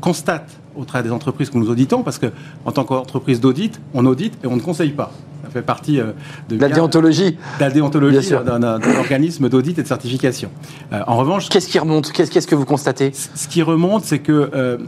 constate 0.00 0.50
au 0.76 0.84
travers 0.84 1.04
des 1.04 1.12
entreprises 1.12 1.50
que 1.50 1.58
nous 1.58 1.70
auditons, 1.70 2.02
parce 2.02 2.18
que 2.18 2.26
en 2.64 2.72
tant 2.72 2.84
qu'entreprise 2.84 3.40
d'audit, 3.40 3.80
on 3.94 4.06
audite 4.06 4.34
et 4.42 4.46
on 4.46 4.56
ne 4.56 4.60
conseille 4.60 4.90
pas. 4.90 5.12
Ça 5.44 5.50
fait 5.50 5.62
partie 5.62 6.00
euh, 6.00 6.12
de 6.48 6.58
la 6.58 6.68
déontologie, 6.68 7.36
la 7.60 7.70
déontologie 7.70 8.30
d'un 8.30 8.80
organisme 8.98 9.48
d'audit 9.48 9.78
et 9.78 9.82
de 9.82 9.88
certification. 9.88 10.50
Euh, 10.92 11.00
en 11.06 11.16
revanche, 11.16 11.48
qu'est-ce 11.48 11.68
qui 11.68 11.78
remonte? 11.78 12.12
Qu'est-ce 12.12 12.46
que 12.46 12.54
vous 12.54 12.64
constatez? 12.64 13.12
Ce 13.12 13.46
qui 13.46 13.62
remonte, 13.62 14.04
c'est 14.04 14.20
que 14.20 14.50
euh, 14.54 14.78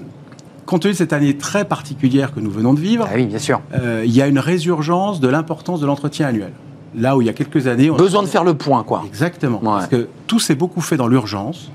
compte 0.65 0.83
tenu 0.83 0.95
de 0.95 0.99
cette 0.99 1.13
année 1.13 1.37
très 1.37 1.67
particulière 1.67 2.35
que 2.35 2.41
nous 2.41 2.51
venons 2.51 2.73
de 2.73 2.81
vivre, 2.81 3.07
ah 3.09 3.15
oui, 3.15 3.27
bien 3.27 3.39
sûr. 3.39 3.61
il 4.05 4.11
y 4.11 4.23
a 4.23 4.27
une 4.27 4.39
résurgence 4.39 5.21
de 5.21 5.29
l'importance 5.29 5.81
de 5.81 5.87
l'entretien 5.87 6.27
annuel. 6.29 6.53
Là 6.95 7.17
où 7.17 7.21
il 7.21 7.27
y 7.27 7.31
a 7.31 7.35
quelques 7.35 7.67
années, 7.67 7.91
on 7.91 7.97
besoin 7.97 8.23
de 8.23 8.29
faire 8.29 8.45
le 8.45 8.55
point, 8.55 8.83
quoi. 8.83 9.03
Exactement, 9.07 9.59
parce 9.59 9.89
que 9.89 10.09
tout 10.27 10.39
s'est 10.39 10.55
beaucoup 10.55 10.81
fait 10.81 10.97
dans 10.97 11.09
l'urgence, 11.09 11.71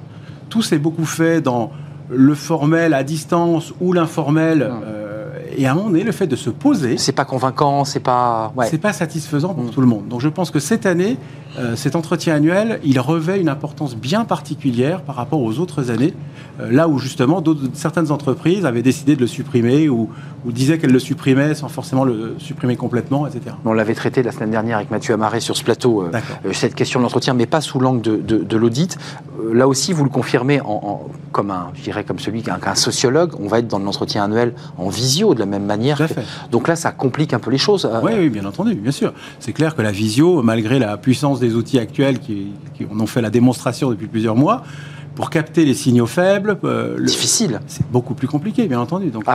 tout 0.52 0.62
s'est 0.62 0.78
beaucoup 0.78 1.06
fait 1.06 1.42
dans 1.42 1.72
le 2.12 2.36
formel 2.36 2.94
à 2.94 3.04
distance 3.04 3.74
ou 3.80 3.94
l'informel. 3.94 4.70
Euh, 4.70 5.10
et 5.58 5.66
à 5.66 5.72
un 5.72 5.76
moment 5.76 5.90
donné, 5.90 6.04
le 6.04 6.12
fait 6.12 6.28
de 6.28 6.36
se 6.36 6.50
poser. 6.50 6.98
C'est 6.98 7.12
pas 7.12 7.26
convaincant, 7.26 7.86
c'est 7.86 8.00
pas. 8.00 8.54
C'est 8.70 8.78
pas 8.78 8.94
satisfaisant 8.94 9.54
pour 9.54 9.64
mm. 9.64 9.70
tout 9.72 9.82
le 9.82 9.88
monde. 9.88 10.08
Donc 10.08 10.22
je 10.22 10.30
pense 10.30 10.52
que 10.52 10.60
cette 10.60 10.86
année, 10.86 11.18
euh, 11.58 11.76
cet 11.76 11.96
entretien 11.96 12.36
annuel, 12.36 12.80
il 12.84 13.00
revêt 13.00 13.40
une 13.40 13.50
importance 13.50 13.96
bien 13.96 14.24
particulière 14.24 15.02
par 15.02 15.16
rapport 15.16 15.42
aux 15.42 15.60
autres 15.60 15.90
années, 15.90 16.14
euh, 16.60 16.72
là 16.72 16.88
où 16.88 17.00
justement 17.00 17.44
certaines 17.74 18.12
entreprises 18.12 18.66
avaient 18.66 18.82
décidé 18.82 19.16
de 19.16 19.22
le 19.22 19.28
supprimer 19.28 19.90
ou, 19.90 20.10
ou 20.46 20.52
disaient 20.52 20.78
qu'elles 20.78 20.94
le 20.94 21.00
supprimaient 21.00 21.54
sans 21.54 21.68
forcément 21.68 22.06
le 22.06 22.36
supprimer 22.38 22.78
complètement, 22.78 23.28
etc. 23.28 23.56
On 23.66 23.74
l'avait 23.74 23.96
traité 23.96 24.24
la 24.24 24.32
semaine 24.32 24.52
dernière 24.52 24.78
avec 24.78 24.92
Mathieu 24.92 25.14
Amaré 25.14 25.40
sur 25.40 25.58
ce 25.58 25.64
plateau, 25.64 26.06
cette 26.54 26.76
question 26.76 27.00
de 27.00 27.04
l'entretien, 27.04 27.34
mais 27.34 27.46
pas 27.46 27.62
sous 27.62 27.80
l'angle 27.80 28.02
de, 28.02 28.58
l'audit. 28.58 28.98
Là 29.54 29.68
aussi, 29.68 29.94
vous 29.94 30.04
le 30.04 30.10
confirmez 30.10 30.62
en, 30.62 31.08
comme 31.32 31.52
un, 31.52 31.72
je 31.76 31.84
dirais 31.84 32.04
comme 32.04 32.20
celui 32.20 32.44
qu'un 32.44 32.76
sociologue, 32.76 33.34
on 33.40 33.48
va 33.48 33.60
être 33.60 33.68
dans 33.68 33.80
l'entretien 33.80 34.24
annuel 34.24 34.54
en 34.78 34.90
visio 34.90 35.34
de 35.34 35.40
la 35.40 35.46
même 35.46 35.66
manière. 35.66 36.02
Donc 36.52 36.68
là, 36.68 36.76
ça 36.76 36.92
complique 36.92 37.34
un 37.34 37.40
peu 37.40 37.52
les 37.52 37.58
choses. 37.58 37.90
Oui, 38.04 38.12
oui 38.18 38.30
bien 38.30 38.46
entendu, 38.46 38.76
bien 38.76 38.92
sûr. 38.92 39.14
C'est 39.40 39.54
clair 39.54 39.76
que 39.76 39.82
la 39.82 39.92
visio, 39.92 40.42
malgré 40.42 40.80
la 40.80 40.98
puissance 40.98 41.40
des 41.40 41.56
outils 41.56 41.80
actuels 41.80 42.20
qui, 42.20 42.54
qui 42.74 42.86
en 42.86 43.00
ont 43.00 43.08
fait 43.08 43.22
la 43.22 43.30
démonstration 43.30 43.90
depuis 43.90 44.08
plusieurs 44.08 44.36
mois, 44.36 44.64
pour 45.22 45.30
capter 45.30 45.66
les 45.66 45.76
signaux 45.76 46.08
faibles. 46.08 46.58
Euh, 46.64 47.00
Difficile. 47.00 47.60
C'est 47.68 47.86
beaucoup 47.92 48.16
plus 48.16 48.28
compliqué, 48.28 48.68
bien 48.68 48.80
entendu. 48.80 49.12
Donc. 49.12 49.26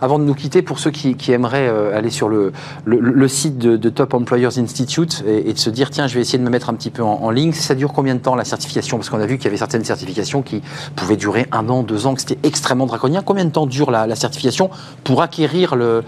Avant 0.00 0.18
de 0.18 0.24
nous 0.24 0.34
quitter, 0.34 0.60
pour 0.60 0.80
ceux 0.80 0.90
qui, 0.90 1.14
aimeraient 1.30 1.68
euh, 1.68 1.96
aller 1.96 2.10
sur 2.10 2.28
le, 2.28 2.50
le, 2.84 3.28
site 3.28 3.56
de, 3.56 3.88
Top 3.88 4.14
Employers 4.14 4.58
Institute 4.58 5.22
et, 5.24 5.52
de 5.52 5.58
se 5.58 5.70
dire, 5.70 5.90
tiens, 5.90 6.08
je 6.08 6.16
vais 6.16 6.20
essayer 6.20 6.40
de 6.40 6.42
me 6.42 6.50
mettre 6.50 6.68
un 6.68 6.74
petit 6.74 6.90
peu 6.90 7.04
en, 7.04 7.30
ligne, 7.30 7.52
ça 7.52 7.76
dure 7.76 7.92
combien 7.92 8.16
de 8.16 8.20
temps 8.20 8.34
la 8.34 8.44
certification? 8.44 8.96
Parce 8.96 9.08
qu'on 9.08 9.20
a 9.20 9.26
vu 9.26 9.36
qu'il 9.36 9.44
y 9.44 9.46
avait 9.46 9.56
certaines 9.56 9.84
certifications 9.84 10.42
qui 10.42 10.62
pouvaient 10.96 11.16
durer 11.16 11.46
un 11.52 11.68
an, 11.68 11.84
deux 11.84 12.08
ans, 12.08 12.14
que 12.14 12.22
c'était 12.22 12.40
extrêmement 12.42 12.86
draconien. 12.86 13.22
Combien 13.24 13.44
de 13.44 13.50
temps 13.50 13.66
dure 13.66 13.92
la, 13.92 14.16
certification 14.16 14.68
pour 15.04 15.22
acquérir 15.22 15.74
euh, 15.74 16.02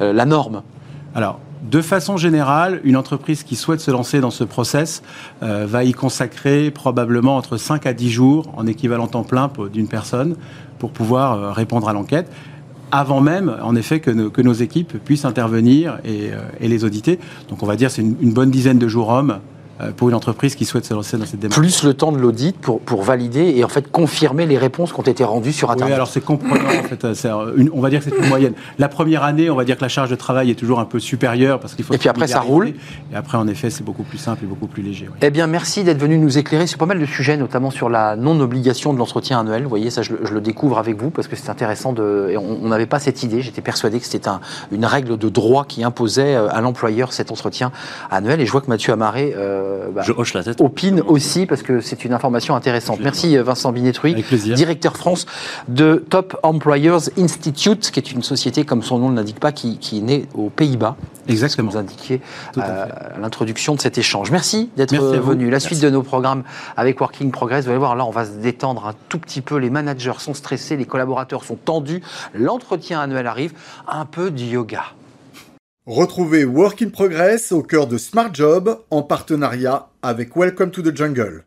la 0.00 0.26
norme? 0.26 0.60
Alors, 1.14 1.40
de 1.62 1.80
façon 1.80 2.16
générale, 2.16 2.80
une 2.82 2.96
entreprise 2.96 3.44
qui 3.44 3.54
souhaite 3.54 3.80
se 3.80 3.90
lancer 3.90 4.20
dans 4.20 4.30
ce 4.30 4.42
process 4.42 5.02
euh, 5.42 5.64
va 5.66 5.84
y 5.84 5.92
consacrer 5.92 6.72
probablement 6.72 7.36
entre 7.36 7.56
5 7.56 7.86
à 7.86 7.92
10 7.92 8.10
jours 8.10 8.52
en 8.56 8.66
équivalent 8.66 9.06
temps 9.06 9.22
plein 9.22 9.50
d'une 9.72 9.86
personne 9.86 10.36
pour 10.80 10.90
pouvoir 10.90 11.32
euh, 11.34 11.52
répondre 11.52 11.88
à 11.88 11.92
l'enquête 11.92 12.30
avant 12.94 13.22
même, 13.22 13.56
en 13.62 13.74
effet, 13.74 14.00
que, 14.00 14.10
nos, 14.10 14.52
équipes 14.52 14.98
puissent 15.02 15.24
intervenir 15.24 15.98
et, 16.04 16.30
euh, 16.32 16.42
les 16.60 16.84
auditer. 16.84 17.18
Donc 17.48 17.62
on 17.62 17.66
va 17.66 17.76
dire 17.76 17.90
c'est 17.90 18.02
une, 18.02 18.16
une 18.20 18.34
bonne 18.34 18.50
dizaine 18.50 18.78
de 18.78 18.86
jours 18.88 19.08
hommes 19.08 19.38
pour 19.96 20.08
une 20.08 20.14
entreprise 20.14 20.54
qui 20.54 20.64
souhaite 20.64 20.84
se 20.84 20.94
lancer 20.94 21.16
dans 21.16 21.26
cette 21.26 21.40
démarche. 21.40 21.58
Plus 21.58 21.82
le 21.82 21.94
temps 21.94 22.12
de 22.12 22.18
l'audit 22.18 22.56
pour, 22.56 22.80
pour 22.80 23.02
valider 23.02 23.54
et 23.56 23.64
en 23.64 23.68
fait 23.68 23.90
confirmer 23.90 24.46
les 24.46 24.58
réponses 24.58 24.92
qui 24.92 25.00
ont 25.00 25.04
été 25.04 25.24
rendues 25.24 25.52
sur 25.52 25.70
Internet. 25.70 25.92
Oui, 25.92 25.94
alors 25.94 26.08
c'est 26.08 26.20
comprenant 26.20 26.68
en 26.68 26.82
fait. 26.84 27.04
Euh, 27.04 27.68
on 27.72 27.80
va 27.80 27.90
dire 27.90 28.00
que 28.00 28.10
c'est 28.10 28.16
une 28.16 28.28
moyenne. 28.28 28.54
La 28.78 28.88
première 28.88 29.24
année, 29.24 29.50
on 29.50 29.56
va 29.56 29.64
dire 29.64 29.76
que 29.76 29.82
la 29.82 29.88
charge 29.88 30.10
de 30.10 30.16
travail 30.16 30.50
est 30.50 30.54
toujours 30.54 30.80
un 30.80 30.84
peu 30.84 31.00
supérieure 31.00 31.60
parce 31.60 31.74
qu'il 31.74 31.84
faut. 31.84 31.94
Et 31.94 31.98
puis 31.98 32.08
après, 32.08 32.26
ça 32.26 32.40
roule. 32.40 32.68
Et 33.12 33.16
après, 33.16 33.38
en 33.38 33.46
effet, 33.48 33.70
c'est 33.70 33.84
beaucoup 33.84 34.02
plus 34.02 34.18
simple 34.18 34.44
et 34.44 34.46
beaucoup 34.46 34.66
plus 34.66 34.82
léger. 34.82 35.08
Eh 35.20 35.30
bien, 35.30 35.46
merci 35.46 35.84
d'être 35.84 36.00
venu 36.00 36.18
nous 36.18 36.38
éclairer 36.38 36.66
sur 36.66 36.78
pas 36.78 36.86
mal 36.86 37.00
de 37.00 37.06
sujets, 37.06 37.36
notamment 37.36 37.70
sur 37.70 37.88
la 37.88 38.16
non-obligation 38.16 38.92
de 38.92 38.98
l'entretien 38.98 39.40
annuel. 39.40 39.62
Vous 39.64 39.68
voyez, 39.68 39.90
ça, 39.90 40.02
je, 40.02 40.12
le 40.12 40.40
découvre 40.40 40.78
avec 40.78 41.00
vous 41.00 41.10
parce 41.10 41.28
que 41.28 41.36
c'est 41.36 41.50
intéressant 41.50 41.92
de. 41.92 42.28
Et 42.30 42.36
on 42.36 42.68
n'avait 42.68 42.86
pas 42.86 42.98
cette 42.98 43.22
idée. 43.22 43.42
J'étais 43.42 43.62
persuadé 43.62 44.00
que 44.00 44.06
c'était 44.06 44.28
un, 44.28 44.40
une 44.70 44.84
règle 44.84 45.16
de 45.16 45.28
droit 45.28 45.64
qui 45.64 45.84
imposait 45.84 46.34
euh, 46.34 46.48
à 46.50 46.60
l'employeur 46.60 47.12
cet 47.12 47.30
entretien 47.30 47.72
annuel. 48.10 48.40
Et 48.40 48.46
je 48.46 48.52
vois 48.52 48.60
que 48.60 48.68
Mathieu 48.68 48.92
Amaré 48.92 49.34
bah, 49.94 50.02
Je 50.04 50.12
hoche 50.12 50.34
la 50.34 50.44
tête. 50.44 50.60
opine 50.60 51.00
aussi 51.06 51.46
parce 51.46 51.62
que 51.62 51.80
c'est 51.80 52.04
une 52.04 52.12
information 52.12 52.54
intéressante. 52.54 53.00
Merci 53.00 53.36
euh, 53.36 53.42
Vincent 53.42 53.72
Binetruy, 53.72 54.24
directeur 54.54 54.96
France 54.96 55.26
de 55.68 56.04
Top 56.08 56.38
Employers 56.42 57.10
Institute, 57.18 57.90
qui 57.90 58.00
est 58.00 58.12
une 58.12 58.22
société, 58.22 58.64
comme 58.64 58.82
son 58.82 58.98
nom 58.98 59.10
ne 59.10 59.16
l'indique 59.16 59.40
pas, 59.40 59.52
qui, 59.52 59.78
qui 59.78 59.98
est 59.98 60.02
née 60.02 60.26
aux 60.34 60.50
Pays-Bas. 60.50 60.96
Exactement. 61.28 61.70
Vous 61.70 61.76
indiquiez 61.76 62.20
euh, 62.58 62.60
à 62.60 63.18
l'introduction 63.18 63.74
de 63.74 63.80
cet 63.80 63.98
échange. 63.98 64.30
Merci 64.30 64.70
d'être 64.76 64.94
euh, 64.94 65.20
venu. 65.20 65.50
La 65.50 65.60
suite 65.60 65.72
Merci. 65.72 65.84
de 65.84 65.90
nos 65.90 66.02
programmes 66.02 66.42
avec 66.76 67.00
Working 67.00 67.30
Progress, 67.30 67.64
vous 67.64 67.70
allez 67.70 67.78
voir, 67.78 67.96
là, 67.96 68.04
on 68.04 68.10
va 68.10 68.24
se 68.24 68.32
détendre 68.32 68.86
un 68.86 68.94
tout 69.08 69.18
petit 69.18 69.40
peu. 69.40 69.56
Les 69.56 69.70
managers 69.70 70.18
sont 70.18 70.34
stressés, 70.34 70.76
les 70.76 70.84
collaborateurs 70.84 71.44
sont 71.44 71.56
tendus. 71.56 72.02
L'entretien 72.34 73.00
annuel 73.00 73.26
arrive. 73.26 73.52
Un 73.86 74.04
peu 74.04 74.30
de 74.30 74.42
yoga. 74.42 74.82
Retrouvez 75.86 76.44
Work 76.44 76.80
in 76.82 76.90
Progress 76.90 77.50
au 77.50 77.64
cœur 77.64 77.88
de 77.88 77.98
Smart 77.98 78.32
Job 78.32 78.78
en 78.90 79.02
partenariat 79.02 79.90
avec 80.00 80.36
Welcome 80.36 80.70
to 80.70 80.80
the 80.80 80.96
Jungle. 80.96 81.44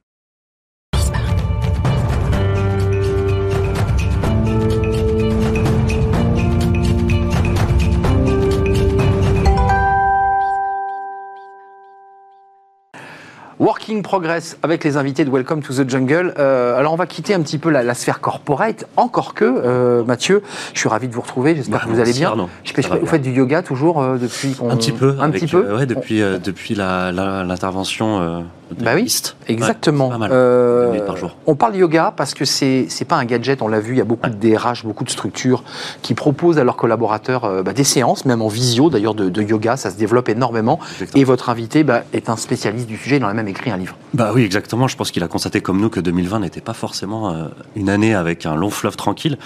Working 13.59 14.01
Progress 14.01 14.57
avec 14.63 14.83
les 14.83 14.97
invités 14.97 15.23
de 15.23 15.29
Welcome 15.29 15.61
to 15.61 15.73
the 15.73 15.89
Jungle. 15.89 16.33
Euh, 16.37 16.77
alors 16.77 16.91
on 16.91 16.97
va 16.97 17.05
quitter 17.05 17.33
un 17.33 17.41
petit 17.41 17.57
peu 17.57 17.69
la, 17.69 17.83
la 17.83 17.93
sphère 17.93 18.19
corporate, 18.19 18.85
encore 18.97 19.33
que 19.33 19.45
euh, 19.45 20.03
Mathieu, 20.03 20.41
je 20.73 20.79
suis 20.79 20.89
ravi 20.89 21.07
de 21.07 21.13
vous 21.13 21.21
retrouver. 21.21 21.55
J'espère 21.55 21.79
Bah, 21.79 21.83
que 21.85 21.89
vous 21.89 21.95
allez 21.99 22.07
merci, 22.09 22.19
bien. 22.19 22.29
Arnaud. 22.29 22.49
Je 22.63 22.69
sais 22.69 22.75
pas, 22.75 22.81
Ça 22.81 22.89
va 22.89 22.97
vous 22.97 23.05
faites 23.05 23.21
du 23.21 23.31
yoga 23.31 23.61
toujours 23.63 24.01
euh, 24.03 24.17
depuis 24.17 24.53
qu'on- 24.55 24.69
Un 24.71 24.75
petit 24.75 24.91
peu. 24.91 25.15
un 25.19 25.23
avec, 25.29 25.39
petit 25.41 25.47
peu. 25.47 25.73
ouais, 25.73 25.85
depuis, 25.85 26.19
depuis 26.19 26.75
la- 26.75 27.13
la- 27.13 27.43
l'intervention 27.45 28.43
Bah 28.79 28.91
oui, 28.95 29.03
East. 29.03 29.35
Exactement. 29.47 30.07
Ouais, 30.07 30.13
pas 30.13 30.17
mal. 30.17 30.31
Euh, 30.33 31.05
par 31.05 31.17
jour. 31.17 31.35
on 31.45 31.55
parle 31.55 31.75
yoga 31.75 32.13
parce 32.15 32.33
que 32.33 32.45
c'est 32.45 32.87
c'est 32.89 33.05
pas 33.05 33.15
un 33.15 33.25
gadget. 33.25 33.61
On 33.61 33.67
l'a 33.67 33.79
vu, 33.79 33.93
il 33.93 33.97
y 33.97 34.01
a 34.01 34.05
beaucoup 34.05 34.29
de 34.29 34.35
DRH, 34.35 34.83
beaucoup 34.83 35.03
de 35.03 35.09
structures 35.09 35.63
qui 36.01 36.13
proposent 36.13 36.57
à 36.57 36.63
leurs 36.63 36.75
collaborateurs 36.75 37.45
euh, 37.45 37.63
bah, 37.63 37.73
des 37.73 37.83
séances, 37.83 38.25
même 38.25 38.41
en 38.41 38.47
visio 38.47 38.89
d'ailleurs 38.89 39.15
de, 39.15 39.29
de 39.29 39.41
yoga. 39.41 39.77
Ça 39.77 39.91
se 39.91 39.97
développe 39.97 40.29
énormément. 40.29 40.79
Exactement. 40.93 41.21
Et 41.21 41.23
votre 41.23 41.49
invité 41.49 41.83
bah, 41.83 42.03
est 42.13 42.29
un 42.29 42.37
spécialiste 42.37 42.87
du 42.87 42.97
sujet. 42.97 43.17
Il 43.17 43.25
en 43.25 43.29
a 43.29 43.33
même 43.33 43.47
écrit 43.47 43.71
un 43.71 43.77
livre. 43.77 43.95
Bah 44.13 44.31
oui, 44.33 44.43
exactement. 44.43 44.87
Je 44.87 44.95
pense 44.95 45.11
qu'il 45.11 45.23
a 45.23 45.27
constaté 45.27 45.61
comme 45.61 45.79
nous 45.79 45.89
que 45.89 45.99
2020 45.99 46.39
n'était 46.39 46.61
pas 46.61 46.73
forcément 46.73 47.31
euh, 47.31 47.45
une 47.75 47.89
année 47.89 48.15
avec 48.15 48.45
un 48.45 48.55
long 48.55 48.69
fleuve 48.69 48.95
tranquille. 48.95 49.37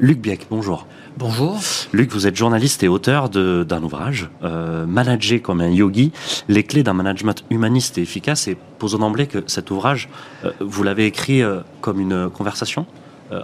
Luc 0.00 0.20
Bieck, 0.20 0.46
bonjour. 0.50 0.86
Bonjour. 1.18 1.58
Luc, 1.92 2.12
vous 2.12 2.28
êtes 2.28 2.36
journaliste 2.36 2.84
et 2.84 2.88
auteur 2.88 3.28
d'un 3.28 3.82
ouvrage, 3.82 4.30
euh, 4.44 4.86
Manager 4.86 5.42
comme 5.42 5.60
un 5.60 5.68
yogi, 5.68 6.12
les 6.46 6.62
clés 6.62 6.84
d'un 6.84 6.92
management 6.92 7.44
humaniste 7.50 7.98
et 7.98 8.02
efficace. 8.02 8.46
Et 8.46 8.56
posons 8.78 8.98
d'emblée 8.98 9.26
que 9.26 9.42
cet 9.48 9.72
ouvrage, 9.72 10.08
euh, 10.44 10.52
vous 10.60 10.84
l'avez 10.84 11.06
écrit 11.06 11.42
euh, 11.42 11.58
comme 11.80 11.98
une 11.98 12.30
conversation 12.30 12.86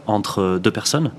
entre 0.07 0.59
deux 0.63 0.71
personnes, 0.71 1.11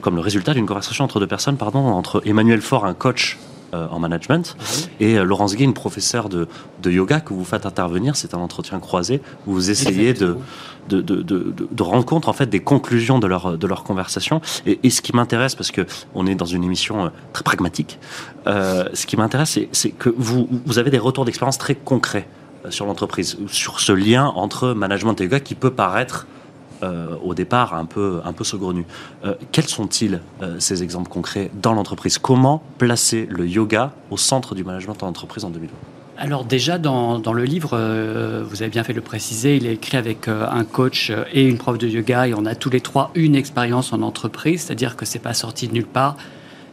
comme 0.00 0.14
le 0.14 0.22
résultat 0.22 0.54
d'une 0.54 0.64
conversation 0.64 1.04
entre 1.04 1.20
deux 1.20 1.26
personnes, 1.26 1.58
pardon, 1.58 1.80
entre 1.80 2.22
Emmanuel 2.24 2.62
Faure, 2.62 2.86
un 2.86 2.94
coach 2.94 3.36
euh, 3.76 3.86
en 3.90 3.98
management, 3.98 4.56
et 5.00 5.18
euh, 5.18 5.24
Laurence 5.24 5.54
Guy, 5.56 5.64
une 5.64 5.74
professeure 5.74 6.28
de, 6.28 6.48
de 6.82 6.90
yoga 6.90 7.20
que 7.20 7.32
vous 7.34 7.44
faites 7.44 7.66
intervenir. 7.66 8.16
C'est 8.16 8.34
un 8.34 8.38
entretien 8.38 8.80
croisé 8.80 9.20
où 9.46 9.52
vous 9.52 9.70
essayez 9.70 10.12
de, 10.14 10.36
de, 10.88 11.00
de, 11.00 11.22
de, 11.22 11.82
en 12.28 12.32
fait 12.32 12.46
des 12.46 12.60
conclusions 12.60 13.18
de 13.18 13.26
leur, 13.26 13.58
de 13.58 13.66
leur 13.66 13.82
conversation. 13.84 14.40
Et, 14.66 14.78
et 14.82 14.90
ce 14.90 15.00
qui 15.02 15.12
m'intéresse, 15.14 15.54
parce 15.54 15.70
que 15.70 15.86
on 16.14 16.26
est 16.26 16.34
dans 16.34 16.46
une 16.56 16.64
émission 16.64 17.06
euh, 17.06 17.08
très 17.32 17.44
pragmatique, 17.44 17.98
ce 18.46 19.06
qui 19.06 19.16
m'intéresse, 19.16 19.58
c'est- 19.72 19.90
que 19.90 20.12
vous, 20.16 20.48
vous 20.64 20.78
avez 20.78 20.90
des 20.90 20.98
retours 20.98 21.24
d'expérience 21.24 21.58
très 21.58 21.74
concrets 21.74 22.26
sur 22.70 22.86
l'entreprise, 22.86 23.36
sur 23.48 23.80
ce 23.80 23.92
lien 23.92 24.26
entre 24.34 24.72
management 24.72 25.20
et 25.20 25.24
yoga 25.24 25.40
qui 25.40 25.54
peut 25.54 25.70
paraître 25.70 26.26
euh, 26.82 27.16
au 27.24 27.34
départ 27.34 27.74
un 27.74 27.84
peu, 27.84 28.20
un 28.24 28.32
peu 28.32 28.44
saugrenu. 28.44 28.84
Euh, 29.24 29.34
quels 29.52 29.68
sont-ils, 29.68 30.20
euh, 30.42 30.56
ces 30.58 30.82
exemples 30.82 31.08
concrets 31.08 31.50
dans 31.54 31.72
l'entreprise? 31.72 32.18
Comment 32.18 32.62
placer 32.78 33.26
le 33.30 33.46
yoga 33.46 33.92
au 34.10 34.16
centre 34.16 34.54
du 34.54 34.64
management 34.64 35.02
en 35.02 35.08
entreprise 35.08 35.44
en 35.44 35.50
2020 35.50 35.72
Alors 36.18 36.44
déjà 36.44 36.78
dans, 36.78 37.18
dans 37.18 37.32
le 37.32 37.44
livre, 37.44 37.78
vous 38.48 38.62
avez 38.62 38.70
bien 38.70 38.84
fait 38.84 38.92
de 38.92 38.98
le 38.98 39.04
préciser, 39.04 39.56
il 39.56 39.66
est 39.66 39.74
écrit 39.74 39.96
avec 39.96 40.28
un 40.28 40.64
coach 40.64 41.12
et 41.32 41.46
une 41.46 41.58
prof 41.58 41.78
de 41.78 41.88
yoga 41.88 42.28
et 42.28 42.34
on 42.34 42.44
a 42.46 42.54
tous 42.54 42.70
les 42.70 42.80
trois 42.80 43.10
une 43.14 43.34
expérience 43.34 43.92
en 43.92 44.02
entreprise, 44.02 44.62
c'est-à-dire 44.62 44.96
que 44.96 45.04
c'est 45.06 45.18
pas 45.18 45.34
sorti 45.34 45.68
de 45.68 45.72
nulle 45.72 45.86
part. 45.86 46.16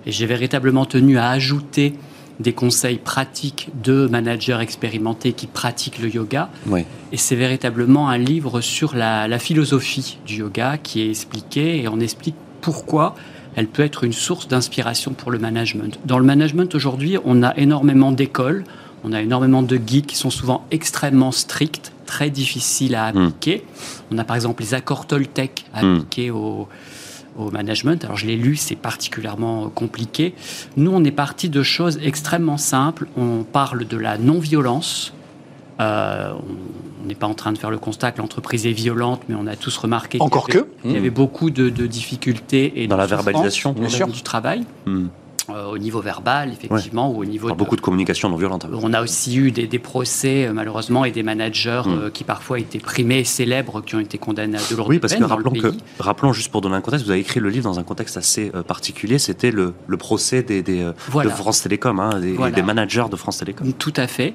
Et 0.05 0.11
j'ai 0.11 0.25
véritablement 0.25 0.85
tenu 0.85 1.17
à 1.17 1.29
ajouter 1.29 1.93
des 2.39 2.53
conseils 2.53 2.97
pratiques 2.97 3.69
de 3.83 4.07
managers 4.07 4.57
expérimentés 4.61 5.33
qui 5.33 5.47
pratiquent 5.47 5.99
le 5.99 6.09
yoga. 6.09 6.49
Oui. 6.67 6.83
Et 7.11 7.17
c'est 7.17 7.35
véritablement 7.35 8.09
un 8.09 8.17
livre 8.17 8.59
sur 8.61 8.95
la, 8.95 9.27
la 9.27 9.39
philosophie 9.39 10.17
du 10.25 10.37
yoga 10.37 10.77
qui 10.77 11.01
est 11.01 11.09
expliqué 11.09 11.81
et 11.81 11.87
on 11.87 11.99
explique 11.99 12.35
pourquoi 12.61 13.15
elle 13.55 13.67
peut 13.67 13.83
être 13.83 14.03
une 14.03 14.13
source 14.13 14.47
d'inspiration 14.47 15.13
pour 15.13 15.29
le 15.29 15.37
management. 15.37 15.99
Dans 16.05 16.17
le 16.17 16.25
management 16.25 16.73
aujourd'hui, 16.73 17.17
on 17.23 17.43
a 17.43 17.55
énormément 17.55 18.11
d'écoles, 18.11 18.63
on 19.03 19.13
a 19.13 19.21
énormément 19.21 19.61
de 19.61 19.77
guides 19.77 20.07
qui 20.07 20.15
sont 20.15 20.31
souvent 20.31 20.65
extrêmement 20.71 21.31
stricts, 21.31 21.91
très 22.07 22.31
difficiles 22.31 22.95
à 22.95 23.05
appliquer. 23.07 23.63
On 24.11 24.17
a 24.17 24.23
par 24.23 24.35
exemple 24.35 24.63
les 24.63 24.73
accords 24.73 25.05
Toltec 25.05 25.65
à 25.73 25.83
Mm. 25.83 25.95
appliquer 25.95 26.31
au, 27.37 27.51
management. 27.51 28.03
Alors 28.05 28.17
je 28.17 28.25
l'ai 28.27 28.35
lu, 28.35 28.55
c'est 28.55 28.75
particulièrement 28.75 29.69
compliqué. 29.69 30.33
Nous, 30.77 30.91
on 30.91 31.03
est 31.03 31.11
parti 31.11 31.49
de 31.49 31.63
choses 31.63 31.99
extrêmement 32.03 32.57
simples. 32.57 33.07
On 33.17 33.43
parle 33.43 33.85
de 33.87 33.97
la 33.97 34.17
non-violence. 34.17 35.13
Euh, 35.79 36.31
on 37.03 37.07
n'est 37.07 37.15
pas 37.15 37.27
en 37.27 37.33
train 37.33 37.51
de 37.51 37.57
faire 37.57 37.71
le 37.71 37.79
constat 37.79 38.11
que 38.11 38.19
l'entreprise 38.21 38.65
est 38.67 38.71
violente, 38.71 39.21
mais 39.27 39.35
on 39.35 39.47
a 39.47 39.55
tous 39.55 39.75
remarqué 39.75 40.17
qu'il 40.19 40.23
y 40.23 40.23
Encore 40.25 40.45
avait- 40.49 40.59
que? 40.59 40.67
il 40.85 40.91
y 40.91 40.97
avait 40.97 41.09
beaucoup 41.09 41.49
de, 41.49 41.69
de 41.69 41.87
difficultés 41.87 42.81
et 42.83 42.87
Dans 42.87 42.95
de 42.95 43.01
la 43.01 43.07
verbalisation, 43.07 43.73
bien 43.73 43.89
sûr. 43.89 44.07
du 44.07 44.21
travail, 44.21 44.63
Hmm. 44.85 45.07
Euh, 45.49 45.65
au 45.71 45.77
niveau 45.77 45.99
verbal 46.01 46.51
effectivement, 46.51 47.11
ou 47.11 47.21
au 47.21 47.25
niveau 47.25 47.47
Alors, 47.47 47.57
de- 47.57 47.59
beaucoup 47.63 47.75
de 47.75 47.81
communication 47.81 48.29
non 48.29 48.37
violente. 48.37 48.65
on 48.71 48.93
a 48.93 49.01
aussi 49.01 49.35
eu 49.37 49.51
des, 49.51 49.67
des 49.67 49.79
procès, 49.79 50.45
euh, 50.47 50.53
malheureusement, 50.53 51.03
et 51.05 51.11
des 51.11 51.23
managers 51.23 51.81
Mm. 51.85 51.89
euh, 51.91 52.09
qui 52.09 52.23
parfois 52.23 52.59
étaient 52.59 52.79
primés 52.79 53.19
et 53.19 53.23
célèbres, 53.23 53.81
qui 53.81 53.95
ont 53.95 53.99
été 53.99 54.17
condamnés 54.17 54.57
à 54.57 54.61
de 54.71 54.75
lourdes 54.75 54.89
Oui, 54.89 54.99
parce 54.99 55.13
que 55.13 55.19
peines 55.19 55.27
rappelons, 55.27 55.51
que, 55.51 55.73
rappelons 55.99 56.33
juste 56.33 56.51
pour 56.51 56.61
donner 56.61 56.75
un 56.75 56.81
contexte, 56.81 57.05
vous 57.05 57.11
avez 57.11 57.19
écrit 57.19 57.39
le 57.39 57.49
livre 57.49 57.65
dans 57.65 57.79
un 57.79 57.83
contexte 57.83 58.15
assez 58.17 58.51
euh, 58.55 58.63
particulier. 58.63 59.19
C'était 59.19 59.51
le, 59.51 59.73
le 59.87 59.97
procès 59.97 60.43
des, 60.43 60.61
des, 60.63 60.89
Voilà. 61.09 61.29
de 61.31 61.35
France 61.35 61.61
Télécom, 61.61 61.99
hein, 61.99 62.19
des, 62.19 62.33
Voilà. 62.33 62.55
des 62.55 62.61
managers 62.61 63.05
de 63.11 63.15
France 63.15 63.37
Télécom. 63.39 63.71
Tout 63.73 63.93
à 63.97 64.07
fait, 64.07 64.33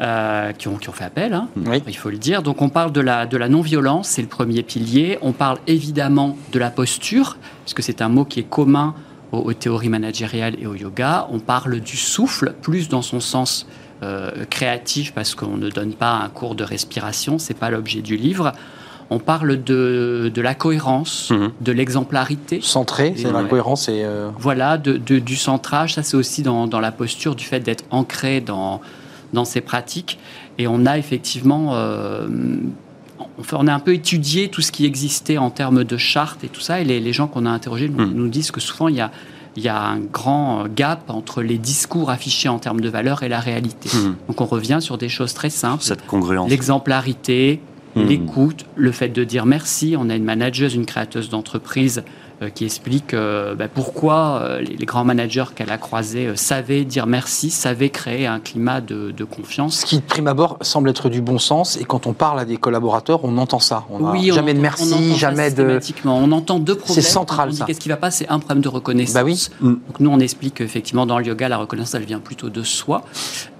euh, 0.00 0.52
qui, 0.52 0.68
ont, 0.68 0.76
qui 0.76 0.88
ont 0.88 0.92
fait 0.92 1.04
appel, 1.04 1.32
hein, 1.34 1.48
Oui. 1.66 1.82
il 1.86 1.96
faut 1.96 2.10
le 2.10 2.18
dire. 2.18 2.42
Donc 2.42 2.60
on 2.62 2.68
parle 2.68 2.92
de 2.92 3.00
la, 3.00 3.26
de 3.26 3.36
la 3.36 3.48
non-violence, 3.48 4.08
c'est 4.08 4.22
le 4.22 4.28
premier 4.28 4.62
pilier. 4.62 5.18
On 5.22 5.32
parle 5.32 5.58
évidemment 5.66 6.36
de 6.52 6.58
la 6.58 6.70
posture, 6.70 7.36
puisque 7.64 7.82
c'est 7.82 8.02
un 8.02 8.08
mot 8.08 8.24
qui 8.24 8.40
est 8.40 8.48
commun 8.48 8.94
aux, 9.32 9.38
aux 9.38 9.52
théories 9.52 9.88
managériales 9.88 10.56
et 10.60 10.66
au 10.66 10.74
yoga. 10.74 11.26
On 11.30 11.38
parle 11.40 11.80
du 11.80 11.96
souffle, 11.96 12.54
plus 12.62 12.88
dans 12.88 13.02
son 13.02 13.20
sens 13.20 13.66
euh, 14.02 14.44
créatif, 14.48 15.12
parce 15.12 15.34
qu'on 15.34 15.56
ne 15.58 15.68
donne 15.68 15.92
pas 15.92 16.12
un 16.12 16.28
cours 16.30 16.54
de 16.54 16.64
respiration, 16.64 17.38
c'est 17.38 17.54
pas 17.58 17.70
l'objet 17.70 18.00
du 18.00 18.16
livre. 18.16 18.52
On 19.12 19.18
parle 19.18 19.62
de, 19.62 20.30
de 20.32 20.40
la 20.40 20.54
cohérence, 20.54 21.30
Mhm. 21.30 21.50
de 21.60 21.72
l'exemplarité. 21.72 22.60
Centré, 22.62 23.12
c'est 23.16 23.30
la 23.32 23.42
Ouais. 23.42 23.48
cohérence 23.48 23.88
et. 23.88 24.02
euh, 24.04 24.30
Voilà, 24.38 24.78
de, 24.78 24.96
de- 24.96 25.18
du 25.18 25.36
centrage, 25.36 25.94
ça 25.94 26.02
c'est 26.02 26.16
aussi 26.16 26.42
dans, 26.42 26.66
dans 26.66 26.80
la 26.80 26.92
posture 26.92 27.34
du 27.34 27.44
fait 27.44 27.60
d'être 27.60 27.84
ancré 27.90 28.40
dans, 28.40 28.80
dans 29.32 29.44
ces 29.44 29.60
pratiques. 29.60 30.18
Et 30.58 30.66
on 30.68 30.86
a 30.86 30.96
effectivement, 30.96 31.74
euh, 31.74 32.28
on 33.52 33.66
a 33.66 33.74
un 33.74 33.78
peu 33.80 33.94
étudié 33.94 34.48
tout 34.48 34.60
ce 34.60 34.72
qui 34.72 34.84
existait 34.84 35.38
en 35.38 35.50
termes 35.50 35.84
de 35.84 35.96
chartes 35.96 36.44
et 36.44 36.48
tout 36.48 36.60
ça. 36.60 36.80
Et 36.80 36.84
les, 36.84 37.00
les 37.00 37.12
gens 37.12 37.26
qu'on 37.26 37.46
a 37.46 37.50
interrogés 37.50 37.88
nous, 37.88 38.06
Mm. 38.06 38.12
nous 38.14 38.28
disent 38.28 38.50
que 38.50 38.60
souvent 38.60 38.88
il 38.88 38.96
y 38.96 39.00
a, 39.00 39.10
il 39.56 39.62
y 39.62 39.68
a 39.68 39.80
un 39.80 39.98
grand 39.98 40.66
gap 40.68 41.10
entre 41.10 41.42
les 41.42 41.58
discours 41.58 42.10
affichés 42.10 42.48
en 42.48 42.58
termes 42.58 42.80
de 42.80 42.88
valeur 42.88 43.22
et 43.22 43.28
la 43.28 43.40
réalité. 43.40 43.90
Mhm. 43.92 44.14
Donc 44.28 44.40
on 44.40 44.46
revient 44.46 44.78
sur 44.80 44.96
des 44.96 45.08
choses 45.08 45.34
très 45.34 45.50
simples. 45.50 45.82
Cette 45.82 46.06
congruence. 46.06 46.48
L'exemplarité, 46.50 47.60
Mhm. 47.96 48.06
l'écoute, 48.06 48.66
le 48.76 48.92
fait 48.92 49.08
de 49.08 49.24
dire 49.24 49.46
merci. 49.46 49.96
On 49.98 50.08
a 50.10 50.14
une 50.14 50.22
manageuse, 50.24 50.74
une 50.76 50.86
créateuse 50.86 51.28
d'entreprise 51.28 51.98
euh, 51.98 52.02
qui 52.48 52.64
explique 52.64 53.12
euh, 53.12 53.54
bah, 53.54 53.66
pourquoi 53.68 54.40
euh, 54.42 54.60
les, 54.60 54.76
les 54.76 54.86
grands 54.86 55.04
managers 55.04 55.44
qu'elle 55.54 55.70
a 55.70 55.76
croisés 55.76 56.26
euh, 56.26 56.36
savaient 56.36 56.84
dire 56.86 57.06
merci, 57.06 57.50
savaient 57.50 57.90
créer 57.90 58.26
un 58.26 58.40
climat 58.40 58.80
de, 58.80 59.10
de 59.10 59.24
confiance. 59.24 59.80
Ce 59.80 59.84
qui, 59.84 59.96
de 59.98 60.02
prime 60.02 60.26
abord, 60.26 60.56
semble 60.62 60.88
être 60.88 61.10
du 61.10 61.20
bon 61.20 61.38
sens. 61.38 61.76
Et 61.76 61.84
quand 61.84 62.06
on 62.06 62.14
parle 62.14 62.40
à 62.40 62.46
des 62.46 62.56
collaborateurs, 62.56 63.20
on 63.24 63.36
entend 63.36 63.58
ça. 63.58 63.84
On 63.90 64.06
a 64.06 64.14
on 64.14 64.22
jamais 64.32 64.54
de 64.54 64.60
merci, 64.60 64.84
on 64.90 64.96
entend 64.96 65.12
ça 65.12 65.18
jamais 65.18 65.50
de. 65.50 65.56
systématiquement. 65.56 66.18
On 66.18 66.32
entend 66.32 66.58
deux 66.58 66.76
problèmes. 66.76 67.04
central, 67.04 67.48
On 67.48 67.52
dit 67.52 67.58
ça. 67.58 67.64
Qu'est-ce 67.66 67.80
qui 67.80 67.90
va 67.90 67.98
pas? 67.98 68.10
C'est 68.10 68.28
un 68.30 68.38
problème 68.38 68.62
de 68.62 68.68
reconnaissance. 68.68 69.14
Bah 69.14 69.24
oui. 69.24 69.48
Mm. 69.60 69.66
Donc 69.68 70.00
nous, 70.00 70.10
on 70.10 70.18
explique 70.20 70.54
qu'effectivement, 70.54 71.04
dans 71.04 71.18
le 71.18 71.26
yoga, 71.26 71.46
la 71.48 71.58
reconnaissance, 71.58 71.94
elle 71.94 72.04
vient 72.04 72.20
plutôt 72.20 72.48
de 72.48 72.62
soi. 72.62 73.02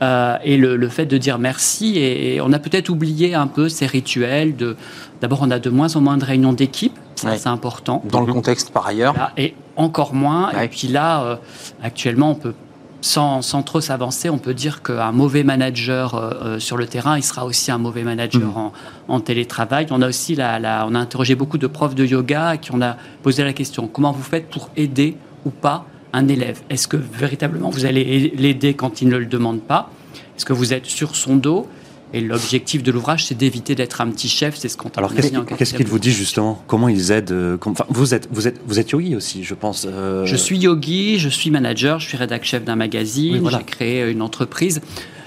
Euh, 0.02 0.36
et 0.42 0.56
le, 0.56 0.76
le 0.76 0.88
fait 0.88 1.04
de 1.04 1.18
dire 1.18 1.38
merci, 1.38 1.98
et, 1.98 2.36
et 2.36 2.40
on 2.40 2.52
a 2.54 2.58
peut-être 2.58 2.88
oublié 2.88 3.34
un 3.34 3.46
peu 3.46 3.68
ces 3.68 3.84
rituels. 3.84 4.56
De, 4.56 4.76
d'abord, 5.20 5.40
on 5.42 5.50
a 5.50 5.58
de 5.58 5.68
moins 5.68 5.94
en 5.96 6.00
moins 6.00 6.16
de 6.16 6.24
réunions 6.24 6.54
d'équipe. 6.54 6.98
Ça, 7.20 7.30
Ouais. 7.30 7.38
c'est 7.38 7.48
important. 7.48 8.02
Dans 8.10 8.20
le 8.22 8.32
contexte 8.32 8.70
par 8.70 8.86
ailleurs. 8.86 9.14
Là, 9.14 9.32
et 9.36 9.54
encore 9.76 10.14
moins. 10.14 10.52
Ouais. 10.54 10.64
Et 10.64 10.68
puis 10.68 10.88
là, 10.88 11.22
euh, 11.22 11.36
actuellement, 11.82 12.30
on 12.30 12.34
peut 12.34 12.54
sans, 13.02 13.40
sans 13.42 13.62
trop 13.62 13.80
s'avancer, 13.80 14.28
on 14.30 14.38
peut 14.38 14.52
dire 14.54 14.82
qu'un 14.82 15.12
mauvais 15.12 15.42
manager 15.42 16.14
euh, 16.14 16.30
euh, 16.44 16.58
sur 16.58 16.76
le 16.76 16.86
terrain, 16.86 17.16
il 17.16 17.22
sera 17.22 17.44
aussi 17.46 17.70
un 17.70 17.78
mauvais 17.78 18.02
manager 18.02 18.42
Mhm. 18.42 18.56
en, 18.56 18.72
en 19.08 19.20
télétravail. 19.20 19.86
On 19.90 20.02
a 20.02 20.08
aussi 20.08 20.34
la, 20.34 20.58
la- 20.58 20.86
on 20.88 20.94
a 20.94 20.98
interrogé 20.98 21.34
beaucoup 21.34 21.56
de 21.58 21.66
profs 21.66 21.94
de 21.94 22.04
yoga 22.04 22.56
qui 22.58 22.70
on 22.74 22.80
a 22.82 22.96
posé 23.22 23.42
la 23.44 23.52
question 23.54 23.86
comment 23.86 24.12
vous 24.12 24.22
faites 24.22 24.48
pour 24.50 24.68
aider 24.76 25.16
ou 25.46 25.50
pas 25.50 25.84
un 26.12 26.26
élève? 26.28 26.60
Est-ce 26.70 26.88
que 26.88 26.96
véritablement 26.98 27.70
vous 27.70 27.84
allez 27.86 28.32
l'aider 28.36 28.74
quand 28.74 29.00
il 29.00 29.08
ne 29.08 29.16
le 29.16 29.26
demande 29.26 29.60
pas? 29.60 29.90
Est-ce 30.36 30.44
que 30.44 30.52
vous 30.52 30.72
êtes 30.74 30.86
sur 30.86 31.16
son 31.16 31.36
dos? 31.36 31.68
Et 32.12 32.20
l'objectif 32.20 32.82
de 32.82 32.90
l'ouvrage, 32.90 33.24
c'est 33.26 33.36
d'éviter 33.36 33.74
d'être 33.74 34.00
un 34.00 34.08
petit 34.08 34.28
chef. 34.28 34.56
C'est 34.56 34.68
ce 34.68 34.76
qu'on 34.76 34.88
Alors 34.96 35.14
qu'est-ce 35.14 35.28
qu'il 35.28 35.38
qu'est-ce 35.44 35.56
qu'il 35.56 35.56
quatrième. 35.68 35.88
vous 35.88 35.98
dit 35.98 36.10
justement 36.12 36.62
Comment 36.66 36.88
ils 36.88 37.12
aident 37.12 37.30
euh, 37.32 37.56
vous 37.88 38.14
êtes 38.14 38.28
vous 38.32 38.48
êtes 38.48 38.60
vous 38.66 38.78
êtes 38.80 38.90
yogi 38.90 39.14
aussi, 39.14 39.44
je 39.44 39.54
pense. 39.54 39.86
euh, 39.88 40.26
Je 40.26 40.36
suis 40.36 40.58
yogi, 40.58 41.18
je 41.18 41.28
suis 41.28 41.50
manager, 41.50 42.00
je 42.00 42.08
suis 42.08 42.16
rédac 42.16 42.44
chef 42.44 42.64
d'un 42.64 42.76
magazine, 42.76 43.34
Oui, 43.34 43.38
voilà. 43.38 43.58
j'ai 43.58 43.64
créé 43.64 44.10
une 44.10 44.22
entreprise. 44.22 44.80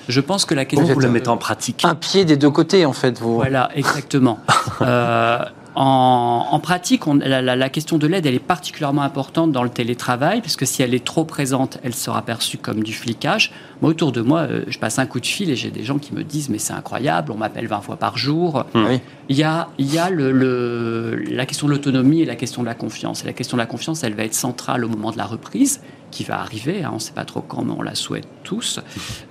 Je 0.09 0.19
pense 0.19 0.43
que 0.43 0.53
la 0.53 0.65
question. 0.65 0.85
Vous 0.93 0.99
le 0.99 1.07
de- 1.07 1.11
mettez 1.13 1.29
en 1.29 1.37
pratique? 1.37 1.85
Un 1.85 1.95
pied 1.95 2.25
des 2.25 2.35
deux 2.35 2.49
côtés, 2.49 2.83
en 2.85 2.91
fait, 2.91 3.17
vous. 3.19 3.35
Voilà, 3.35 3.69
exactement. 3.75 4.39
Euh, 4.81 5.39
en, 5.75 6.47
en 6.51 6.59
pratique, 6.59 7.07
on- 7.07 7.15
la, 7.15 7.41
la- 7.41 7.55
la 7.55 7.69
question 7.69 7.97
de 7.97 8.05
l'aide, 8.07 8.25
elle 8.25 8.35
est 8.35 8.39
particulièrement 8.39 9.01
importante 9.01 9.51
dans 9.51 9.63
le 9.63 9.69
télétravail, 9.69 10.41
parce 10.41 10.55
que 10.55 10.65
si 10.65 10.81
elle 10.83 10.93
est 10.93 11.03
trop 11.03 11.25
présente, 11.25 11.79
elle 11.83 11.95
sera 11.95 12.21
perçue 12.21 12.57
comme 12.57 12.83
du 12.83 12.93
flicage. 12.93 13.51
Moi, 13.81 13.89
autour 13.91 14.11
de 14.11 14.21
moi, 14.21 14.41
euh, 14.41 14.63
je 14.67 14.77
passe 14.79 14.99
un 14.99 15.05
coup 15.05 15.19
de 15.19 15.25
fil 15.25 15.49
et 15.49 15.55
j'ai 15.55 15.71
des 15.71 15.83
gens 15.83 15.97
qui 15.97 16.13
me 16.13 16.23
disent 16.23 16.49
Mais 16.49 16.59
c'est 16.59 16.73
incroyable, 16.73 17.31
on 17.31 17.37
m'appelle 17.37 17.67
20 17.67 17.81
fois 17.81 17.95
par 17.97 18.17
jour. 18.17 18.65
Oui. 18.75 18.99
Il 19.29 19.35
y 19.37 19.43
a, 19.43 19.69
il 19.77 19.91
y 19.93 19.97
a 19.97 20.09
le, 20.09 20.31
le- 20.31 21.15
la 21.29 21.45
question 21.45 21.67
de 21.67 21.71
l'autonomie 21.71 22.21
et 22.21 22.25
la 22.25 22.35
question 22.35 22.61
de 22.61 22.67
la 22.67 22.75
confiance. 22.75 23.23
Et 23.23 23.25
la 23.25 23.33
question 23.33 23.57
de 23.57 23.61
la 23.61 23.65
confiance, 23.67 24.03
elle 24.03 24.13
va 24.15 24.23
être 24.23 24.33
centrale 24.35 24.83
au 24.85 24.89
moment 24.89 25.11
de 25.11 25.17
la 25.17 25.25
reprise, 25.25 25.81
qui 26.13 26.23
va 26.23 26.39
arriver. 26.39 26.83
hein, 26.83 26.89
on 26.91 26.95
ne 26.95 26.99
sait 26.99 27.11
pas 27.13 27.25
trop 27.25 27.41
quand, 27.41 27.63
mais 27.65 27.73
on 27.77 27.81
la 27.81 27.95
souhaite 27.95 28.27
tous. 28.43 28.79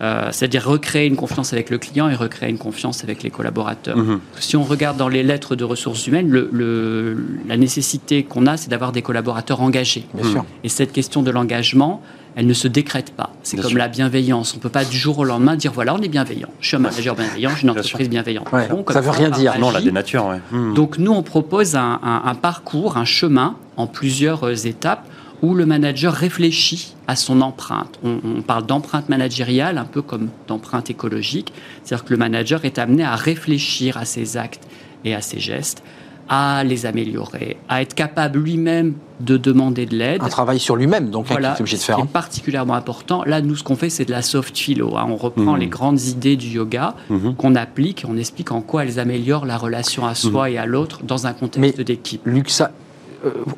Euh, 0.01 0.29
C'est-à-dire 0.33 0.65
recréer 0.67 1.07
une 1.07 1.17
confiance 1.17 1.53
avec 1.53 1.71
le 1.71 1.79
client 1.79 2.09
et 2.09 2.15
recréer 2.15 2.51
une 2.51 2.59
confiance 2.59 3.05
avec 3.05 3.23
les 3.23 3.31
collaborateurs. 3.31 3.97
Mhm. 3.97 4.21
Si 4.41 4.57
on 4.57 4.65
regarde 4.65 4.97
dans 4.97 5.09
les 5.09 5.23
lettres 5.23 5.55
de 5.57 5.65
ressources 5.65 6.07
humaines, 6.07 6.29
le- 6.29 6.49
le- 6.53 7.25
la 7.49 7.57
nécessité 7.57 8.25
qu'on 8.25 8.47
a, 8.47 8.57
c'est 8.57 8.69
d'avoir 8.71 8.93
des 8.93 9.03
collaborateurs 9.03 9.61
engagés. 9.61 10.05
Bien 10.15 10.29
sûr. 10.31 10.45
Et 10.65 10.69
cette 10.69 10.93
question 10.93 11.23
de 11.23 11.31
l'engagement, 11.31 12.03
elle 12.35 12.47
ne 12.47 12.55
se 12.55 12.67
décrète 12.67 13.13
pas. 13.15 13.31
C'est 13.43 13.59
comme 13.59 13.71
sûr. 13.71 13.79
la 13.79 13.89
bienveillance. 13.89 14.55
On 14.55 14.57
ne 14.57 14.63
peut 14.63 14.71
pas 14.71 14.85
du 14.87 14.97
jour 14.97 15.19
au 15.19 15.25
lendemain 15.25 15.55
dire 15.55 15.71
voilà, 15.73 15.95
on 15.95 15.99
est 15.99 16.09
bienveillant. 16.09 16.49
Je 16.61 16.69
suis 16.69 16.77
un 16.77 16.81
manager 16.81 17.15
bienveillant, 17.15 17.51
j'ai 17.57 17.63
une 17.65 17.71
entreprise 17.71 18.09
bienveillante. 18.09 18.51
Ouais, 18.53 18.69
ça 18.91 19.01
veut 19.03 19.11
rien 19.11 19.31
dire. 19.31 19.59
Non, 19.59 19.71
la 19.71 19.81
dénature, 19.83 20.27
ouais. 20.27 20.41
Mhm. 20.51 20.75
Donc 20.75 20.99
nous, 20.99 21.13
on 21.13 21.23
propose 21.23 21.77
un, 21.77 22.01
un- 22.03 22.23
un 22.25 22.35
parcours, 22.35 22.97
un 22.97 23.05
chemin 23.05 23.57
en 23.77 23.87
plusieurs 23.87 24.45
euh, 24.47 24.55
étapes 24.55 25.07
où 25.43 25.55
le 25.55 25.67
manager 25.67 26.15
réfléchit 26.15 26.95
à 27.09 27.17
son 27.17 27.41
empreinte. 27.41 27.99
On, 28.05 28.19
on 28.25 28.43
parle 28.43 28.65
d'empreinte 28.65 29.09
managériale, 29.09 29.77
un 29.79 29.85
peu 29.85 30.01
comme 30.03 30.29
d'empreinte 30.47 30.89
écologique. 30.89 31.53
C'est-à-dire 31.83 32.05
que 32.05 32.11
le 32.13 32.17
manager 32.19 32.65
est 32.65 32.79
amené 32.79 33.03
à 33.05 33.17
réfléchir 33.17 33.97
à 33.97 34.05
ses 34.05 34.37
actes 34.37 34.67
et 35.05 35.15
à 35.15 35.21
ses 35.21 35.41
gestes, 35.41 35.83
à 36.29 36.63
les 36.63 36.87
améliorer, 36.87 37.57
à 37.69 37.83
être 37.83 37.95
capable 37.95 38.39
lui-même 38.39 38.95
de 39.19 39.37
demander 39.37 39.85
de 39.87 39.97
l'aide. 39.97 40.23
Un 40.23 40.29
travail 40.29 40.61
sur 40.61 40.77
lui-même, 40.77 41.11
donc, 41.11 41.27
hein, 41.31 41.37
qu'il 41.37 41.45
est 41.45 41.61
obligé 41.61 41.77
de 41.77 41.81
ce 41.81 41.87
faire. 41.87 41.97
qui 41.97 42.03
hein. 42.03 42.07
est 42.09 42.13
particulièrement 42.13 42.75
important. 42.75 43.23
Là, 43.27 43.41
nous, 43.41 43.57
ce 43.57 43.65
qu'on 43.65 43.77
fait, 43.77 43.91
c'est 43.91 44.05
de 44.05 44.11
la 44.13 44.23
soft 44.23 44.57
philo. 44.57 44.97
hein. 44.97 45.07
On 45.09 45.17
reprend 45.17 45.55
Mhm. 45.55 45.59
les 45.59 45.67
grandes 45.67 46.01
idées 46.03 46.37
du 46.37 46.49
yoga 46.49 46.95
Mhm. 47.11 47.35
qu'on 47.35 47.55
applique 47.57 48.05
et 48.05 48.07
on 48.09 48.17
explique 48.17 48.53
en 48.53 48.61
quoi 48.63 48.85
elles 48.85 49.01
améliorent 49.01 49.45
la 49.47 49.59
relation 49.59 50.07
à 50.07 50.15
soi 50.15 50.51
et 50.51 50.59
à 50.59 50.67
l'autre 50.67 51.01
dans 51.05 51.27
un 51.27 51.33
contexte 51.33 51.79
Mais- 51.79 51.85
d'équipe. 51.85 52.23
Luc, 52.25 52.49
ça, 52.51 52.71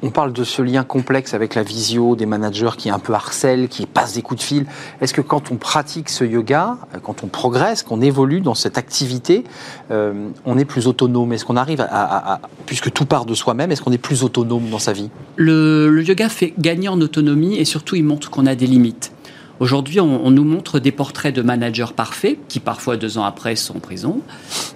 on 0.02 0.10
parle 0.10 0.32
de 0.32 0.44
ce 0.44 0.60
lien 0.62 0.84
complexe 0.84 1.32
avec 1.34 1.54
la 1.54 1.62
visio, 1.62 2.16
des 2.16 2.26
managers 2.26 2.70
qui 2.76 2.90
un 2.90 2.98
peu 2.98 3.14
harcèlent, 3.14 3.68
qui 3.68 3.86
passent 3.86 4.12
des 4.14 4.22
coups 4.22 4.40
de 4.40 4.44
fil. 4.44 4.66
Est-ce 5.00 5.14
que 5.14 5.20
quand 5.22 5.50
on 5.50 5.56
pratique 5.56 6.10
ce 6.10 6.24
yoga, 6.24 6.76
euh, 6.94 6.98
quand 7.02 7.24
on 7.24 7.28
progresse, 7.28 7.82
qu'on 7.82 8.00
évolue 8.02 8.40
dans 8.40 8.54
cette 8.54 8.76
activité, 8.76 9.44
euh, 9.90 10.28
on 10.44 10.58
est 10.58 10.64
plus 10.66 10.86
autonome? 10.86 11.32
Est-ce 11.32 11.44
qu'on 11.44 11.56
arrive 11.56 11.80
à, 11.80 11.84
à- 11.86 12.32
à- 12.34 12.40
puisque 12.66 12.92
tout 12.92 13.06
part 13.06 13.24
de 13.24 13.34
soi-même, 13.34 13.72
est-ce 13.72 13.80
qu'on 13.82 13.92
est 13.92 13.98
plus 13.98 14.22
autonome 14.22 14.68
dans 14.70 14.78
sa 14.78 14.92
vie? 14.92 15.10
Le 15.36 16.02
yoga 16.02 16.28
fait 16.28 16.52
gagner 16.58 16.88
en 16.88 17.00
autonomie 17.00 17.56
et 17.56 17.64
surtout, 17.64 17.96
il 17.96 18.04
montre 18.04 18.30
qu'on 18.30 18.46
a 18.46 18.54
des 18.54 18.66
limites. 18.66 19.12
Aujourd'hui, 19.60 20.00
on, 20.00 20.26
on 20.26 20.30
nous 20.30 20.44
montre 20.44 20.78
des 20.80 20.90
portraits 20.90 21.34
de 21.34 21.40
managers 21.40 21.92
parfaits 21.94 22.38
qui, 22.48 22.58
parfois, 22.60 22.96
deux 22.96 23.18
ans 23.18 23.24
après, 23.24 23.54
sont 23.56 23.76
en 23.76 23.80
prison. 23.80 24.20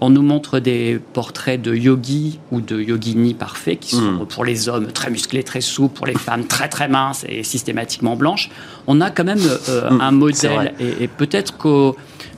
On 0.00 0.08
nous 0.10 0.22
montre 0.22 0.60
des 0.60 1.00
portraits 1.12 1.60
de 1.60 1.74
yogis 1.74 2.38
ou 2.52 2.60
de 2.60 2.80
yoginis 2.80 3.34
parfaits 3.34 3.80
qui 3.80 3.96
sont, 3.96 4.12
Mm. 4.12 4.26
pour 4.26 4.44
les 4.44 4.68
hommes, 4.68 4.86
très 4.92 5.10
musclés, 5.10 5.42
très 5.42 5.60
souples, 5.60 5.94
pour 5.96 6.06
les 6.06 6.14
femmes, 6.14 6.44
très, 6.46 6.68
très 6.68 6.86
minces 6.88 7.24
et 7.28 7.42
systématiquement 7.42 8.14
blanches. 8.16 8.50
On 8.86 9.00
a 9.00 9.10
quand 9.10 9.24
même 9.24 9.40
euh, 9.68 9.90
Mm, 9.90 10.00
un 10.00 10.10
modèle. 10.12 10.74
Et, 10.80 11.04
et 11.04 11.08
peut-être 11.08 11.56
qu'au- 11.56 11.96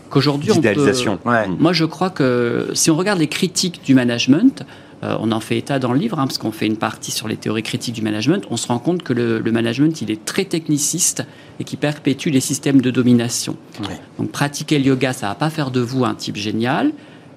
qu'aujourd'hui, 0.09 0.51
on 0.59 0.63
peut... 0.75 0.85
Ouais. 1.27 1.47
Moi, 1.59 1.73
je 1.75 1.85
crois 1.85 2.11
que 2.11 2.71
si 2.75 2.91
on 2.91 2.97
regarde 2.97 3.19
les 3.19 3.29
critiques 3.29 3.83
du 3.85 3.95
management, 3.95 4.65
euh, 5.03 5.17
on 5.21 5.33
en 5.33 5.41
fait 5.41 5.59
état 5.59 5.79
dans 5.79 5.93
le 5.93 5.99
livre, 5.99 6.19
hein, 6.19 6.27
parce 6.27 6.39
qu'on 6.39 6.53
fait 6.53 6.67
une 6.67 6.77
partie 6.77 7.11
sur 7.11 7.29
les 7.29 7.37
théories 7.37 7.63
critiques 7.63 7.95
du 7.95 8.03
management, 8.03 8.45
on 8.51 8.57
se 8.57 8.67
rend 8.67 8.79
compte 8.79 9.03
que 9.03 9.13
le, 9.13 9.39
le 9.39 9.53
management, 9.53 10.01
il 10.03 10.11
est 10.11 10.25
très 10.25 10.45
techniciste 10.45 11.25
et 11.59 11.65
qui 11.65 11.77
perpétue 11.77 12.29
les 12.29 12.41
systèmes 12.41 12.81
de 12.81 12.91
domination. 12.91 13.57
Ouais. 13.81 13.99
Donc, 14.19 14.31
pratiquer 14.31 14.79
le 14.79 14.85
yoga, 14.87 15.13
ça 15.13 15.29
va 15.29 15.35
pas 15.35 15.51
faire 15.51 15.71
de 15.71 15.81
vous 15.81 16.05
un 16.05 16.15
type 16.15 16.37
génial. 16.37 16.93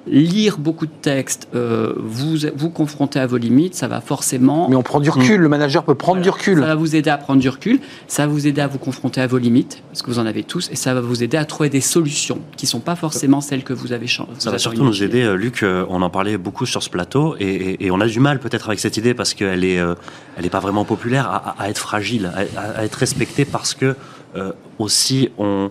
Lire 0.05 0.57
beaucoup 0.57 0.85
de 0.85 0.91
textes, 1.01 1.47
euh, 1.55 1.93
vous 1.97 2.35
vous 2.57 2.69
confronter 2.69 3.19
à 3.19 3.25
vos 3.25 3.37
limites, 3.37 3.73
ça 3.73 3.87
va 3.87 4.01
forcément 4.01 4.67
Mais 4.69 4.75
on 4.75 4.83
prend 4.83 4.99
du 4.99 5.09
recul, 5.09 5.39
le 5.39 5.47
manager 5.47 5.83
peut 5.85 5.95
prendre 5.95 6.21
du 6.21 6.29
recul. 6.29 6.59
ça 6.59 6.65
va 6.65 6.75
vous 6.75 6.95
aider 6.97 7.09
à 7.09 7.17
prendre 7.17 7.39
du 7.39 7.47
recul, 7.47 7.79
ça 8.09 8.27
va 8.27 8.33
vous 8.33 8.45
aider 8.45 8.59
à 8.59 8.67
vous 8.67 8.79
confronter 8.79 9.21
à 9.21 9.27
vos 9.27 9.37
limites, 9.37 9.81
parce 9.89 10.01
que 10.01 10.11
vous 10.11 10.19
en 10.19 10.25
avez 10.25 10.43
tous, 10.43 10.69
et 10.71 10.75
ça 10.75 10.93
va 10.93 10.99
vous 10.99 11.23
aider 11.23 11.37
à 11.37 11.45
trouver 11.45 11.69
des 11.69 11.79
solutions 11.79 12.39
qui 12.57 12.65
ne 12.65 12.69
sont 12.69 12.81
pas 12.81 12.97
forcément 12.97 13.39
celles 13.39 13.63
que 13.63 13.71
vous 13.71 13.93
avez. 13.93 14.07
Ça 14.07 14.51
va 14.51 14.57
surtout 14.59 14.83
nous 14.83 15.03
aider, 15.03 15.21
euh, 15.23 15.35
Luc. 15.35 15.63
euh, 15.63 15.85
On 15.87 16.01
en 16.01 16.09
parlait 16.09 16.37
beaucoup 16.37 16.65
sur 16.65 16.83
ce 16.83 16.89
plateau 16.89 17.35
et, 17.39 17.45
et- 17.45 17.85
et 17.85 17.91
on 17.91 18.01
a 18.01 18.07
du 18.07 18.19
mal 18.19 18.39
peut-être 18.39 18.67
avec 18.67 18.79
cette 18.81 18.97
idée 18.97 19.13
parce 19.13 19.33
qu'elle 19.33 19.63
est, 19.63 19.79
euh, 19.79 19.95
elle 20.35 20.45
est 20.45 20.49
pas 20.49 20.59
vraiment 20.59 20.83
populaire 20.83 21.53
à, 21.57 21.69
être 21.69 21.77
fragile, 21.77 22.29
à, 22.75 22.83
être 22.83 22.95
respectée 22.95 23.45
parce 23.45 23.73
que 23.73 23.95
euh, 24.35 24.51
aussi 24.79 25.29
on 25.37 25.69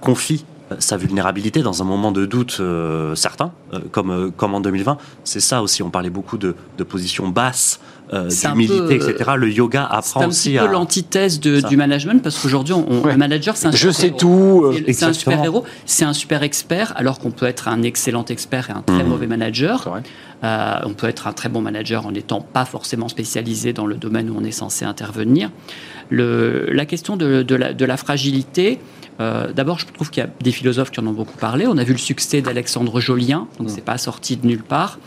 confie 0.00 0.44
euh, 0.44 0.51
sa 0.78 0.96
vulnérabilité 0.96 1.62
dans 1.62 1.82
un 1.82 1.84
moment 1.84 2.12
de 2.12 2.26
doute 2.26 2.58
euh, 2.60 3.14
certain, 3.14 3.52
euh, 3.72 3.78
comme, 3.90 4.10
euh, 4.10 4.30
comme 4.36 4.54
en 4.54 4.60
2020. 4.60 4.96
C'est 5.24 5.40
ça 5.40 5.62
aussi, 5.62 5.82
on 5.82 5.90
parlait 5.90 6.10
beaucoup 6.10 6.38
de, 6.38 6.54
de 6.78 6.84
positions 6.84 7.28
basses, 7.28 7.80
euh, 8.12 8.28
un 8.44 8.50
d'humilité, 8.52 9.00
euh, 9.00 9.10
etc. 9.10 9.30
Le 9.36 9.50
yoga 9.50 9.84
apprend 9.84 10.22
un 10.22 10.28
aussi 10.28 10.50
petit 10.50 10.58
peu 10.58 10.64
à... 10.64 10.70
l'antithèse 10.72 11.40
du 11.40 11.76
management, 11.76 12.22
parce 12.22 12.38
qu'aujourd'hui, 12.38 12.74
on- 12.74 12.84
on- 12.90 13.02
Ouais. 13.02 13.12
le 13.12 13.18
manager, 13.18 13.56
c'est 13.56 13.68
un 13.68 13.72
Je 13.72 13.88
sais 13.90 14.08
super-héros. 14.08 14.18
tout. 14.18 14.64
euh, 14.66 14.92
C'est- 14.92 15.04
un 15.04 15.12
super 15.12 15.42
héros, 15.44 15.64
c'est 15.86 16.04
un 16.04 16.12
super 16.12 16.42
expert, 16.42 16.92
alors 16.96 17.18
qu'on 17.20 17.30
peut 17.30 17.46
être 17.46 17.68
un 17.68 17.82
excellent 17.82 18.24
expert 18.26 18.68
et 18.70 18.72
un 18.72 18.82
très 18.82 19.02
Mhm. 19.02 19.08
mauvais 19.08 19.26
manager. 19.26 19.88
Euh, 20.44 20.74
on 20.84 20.92
peut 20.94 21.06
être 21.08 21.28
un 21.28 21.32
très 21.32 21.48
bon 21.48 21.60
manager 21.62 22.04
en 22.06 22.10
n'étant 22.12 22.40
pas 22.40 22.64
forcément 22.64 23.08
spécialisé 23.08 23.72
dans 23.72 23.86
le 23.86 23.94
domaine 23.94 24.28
où 24.28 24.34
on 24.36 24.42
est 24.44 24.50
censé 24.50 24.84
intervenir. 24.84 25.50
Le- 26.10 26.66
la 26.72 26.84
question 26.84 27.16
de, 27.16 27.42
de 27.42 27.54
la, 27.54 27.72
de 27.72 27.84
la 27.84 27.96
fragilité, 27.96 28.78
euh, 29.20 29.52
d'abord, 29.52 29.78
je 29.78 29.86
trouve 29.86 30.10
qu'il 30.10 30.22
y 30.22 30.26
a 30.26 30.30
des 30.42 30.52
philosophes 30.52 30.90
qui 30.90 31.00
en 31.00 31.06
ont 31.06 31.12
beaucoup 31.12 31.36
parlé. 31.36 31.66
On 31.66 31.76
a 31.78 31.84
vu 31.84 31.92
le 31.92 31.98
succès 31.98 32.40
d'Alexandre 32.40 33.00
Jolien, 33.00 33.46
donc 33.58 33.70
c'est 33.70 33.84
pas 33.84 33.98
sorti 33.98 34.36
de 34.36 34.46
nulle 34.46 34.62
part. 34.62 34.98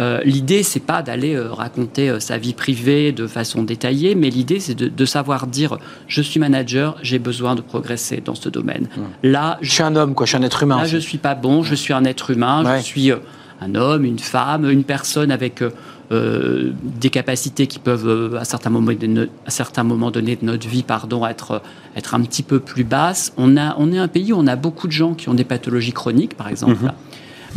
Euh, 0.00 0.20
l'idée, 0.24 0.64
c'est 0.64 0.80
pas 0.80 1.02
d'aller 1.02 1.34
euh, 1.34 1.52
raconter 1.52 2.10
euh, 2.10 2.18
sa 2.18 2.36
vie 2.36 2.52
privée 2.52 3.12
de 3.12 3.28
façon 3.28 3.62
détaillée, 3.62 4.16
mais 4.16 4.28
l'idée, 4.28 4.58
c'est 4.58 4.74
de, 4.74 4.88
de 4.88 5.04
savoir 5.04 5.46
dire 5.46 5.78
je 6.08 6.20
suis 6.20 6.40
manager, 6.40 6.96
j'ai 7.02 7.20
besoin 7.20 7.54
de 7.54 7.60
progresser 7.60 8.20
dans 8.24 8.34
ce 8.34 8.48
domaine. 8.48 8.88
Là, 9.22 9.56
Je 9.60 9.70
suis 9.70 9.84
un 9.84 9.94
homme, 9.94 10.14
quoi. 10.14 10.26
Je 10.26 10.30
suis 10.30 10.38
un 10.38 10.42
être 10.42 10.64
humain. 10.64 10.78
Là, 10.78 10.82
aussi. 10.82 10.94
je 10.94 10.98
suis 10.98 11.18
pas 11.18 11.36
bon, 11.36 11.62
je 11.62 11.76
suis 11.76 11.92
un 11.92 12.04
être 12.04 12.30
humain, 12.32 12.64
Ouais. 12.64 12.78
je 12.78 12.84
suis 12.84 13.12
un 13.12 13.74
homme, 13.76 14.04
une 14.04 14.18
femme, 14.18 14.68
une 14.68 14.82
personne 14.82 15.30
avec 15.30 15.62
euh, 16.12 16.72
des 17.00 17.10
capacités 17.10 17.66
qui 17.66 17.78
peuvent, 17.78 18.06
euh, 18.08 18.38
à 18.38 18.44
certains 18.44 18.70
moments, 18.70 18.92
de 18.92 19.28
à 19.46 19.50
certains 19.50 19.84
moments 19.84 20.10
donnés 20.10 20.36
de 20.36 20.44
notre 20.44 20.68
vie, 20.68 20.82
pardon, 20.82 21.26
être, 21.26 21.50
euh, 21.52 21.58
être 21.96 22.14
un 22.14 22.20
petit 22.20 22.42
peu 22.42 22.60
plus 22.60 22.84
basses. 22.84 23.32
On, 23.36 23.56
a, 23.56 23.74
on 23.78 23.92
est 23.92 23.98
un 23.98 24.08
pays 24.08 24.32
où 24.32 24.36
on 24.36 24.46
a 24.46 24.56
beaucoup 24.56 24.86
de 24.86 24.92
gens 24.92 25.14
qui 25.14 25.28
ont 25.28 25.34
des 25.34 25.44
pathologies 25.44 25.92
chroniques, 25.92 26.36
par 26.36 26.48
exemple. 26.48 26.76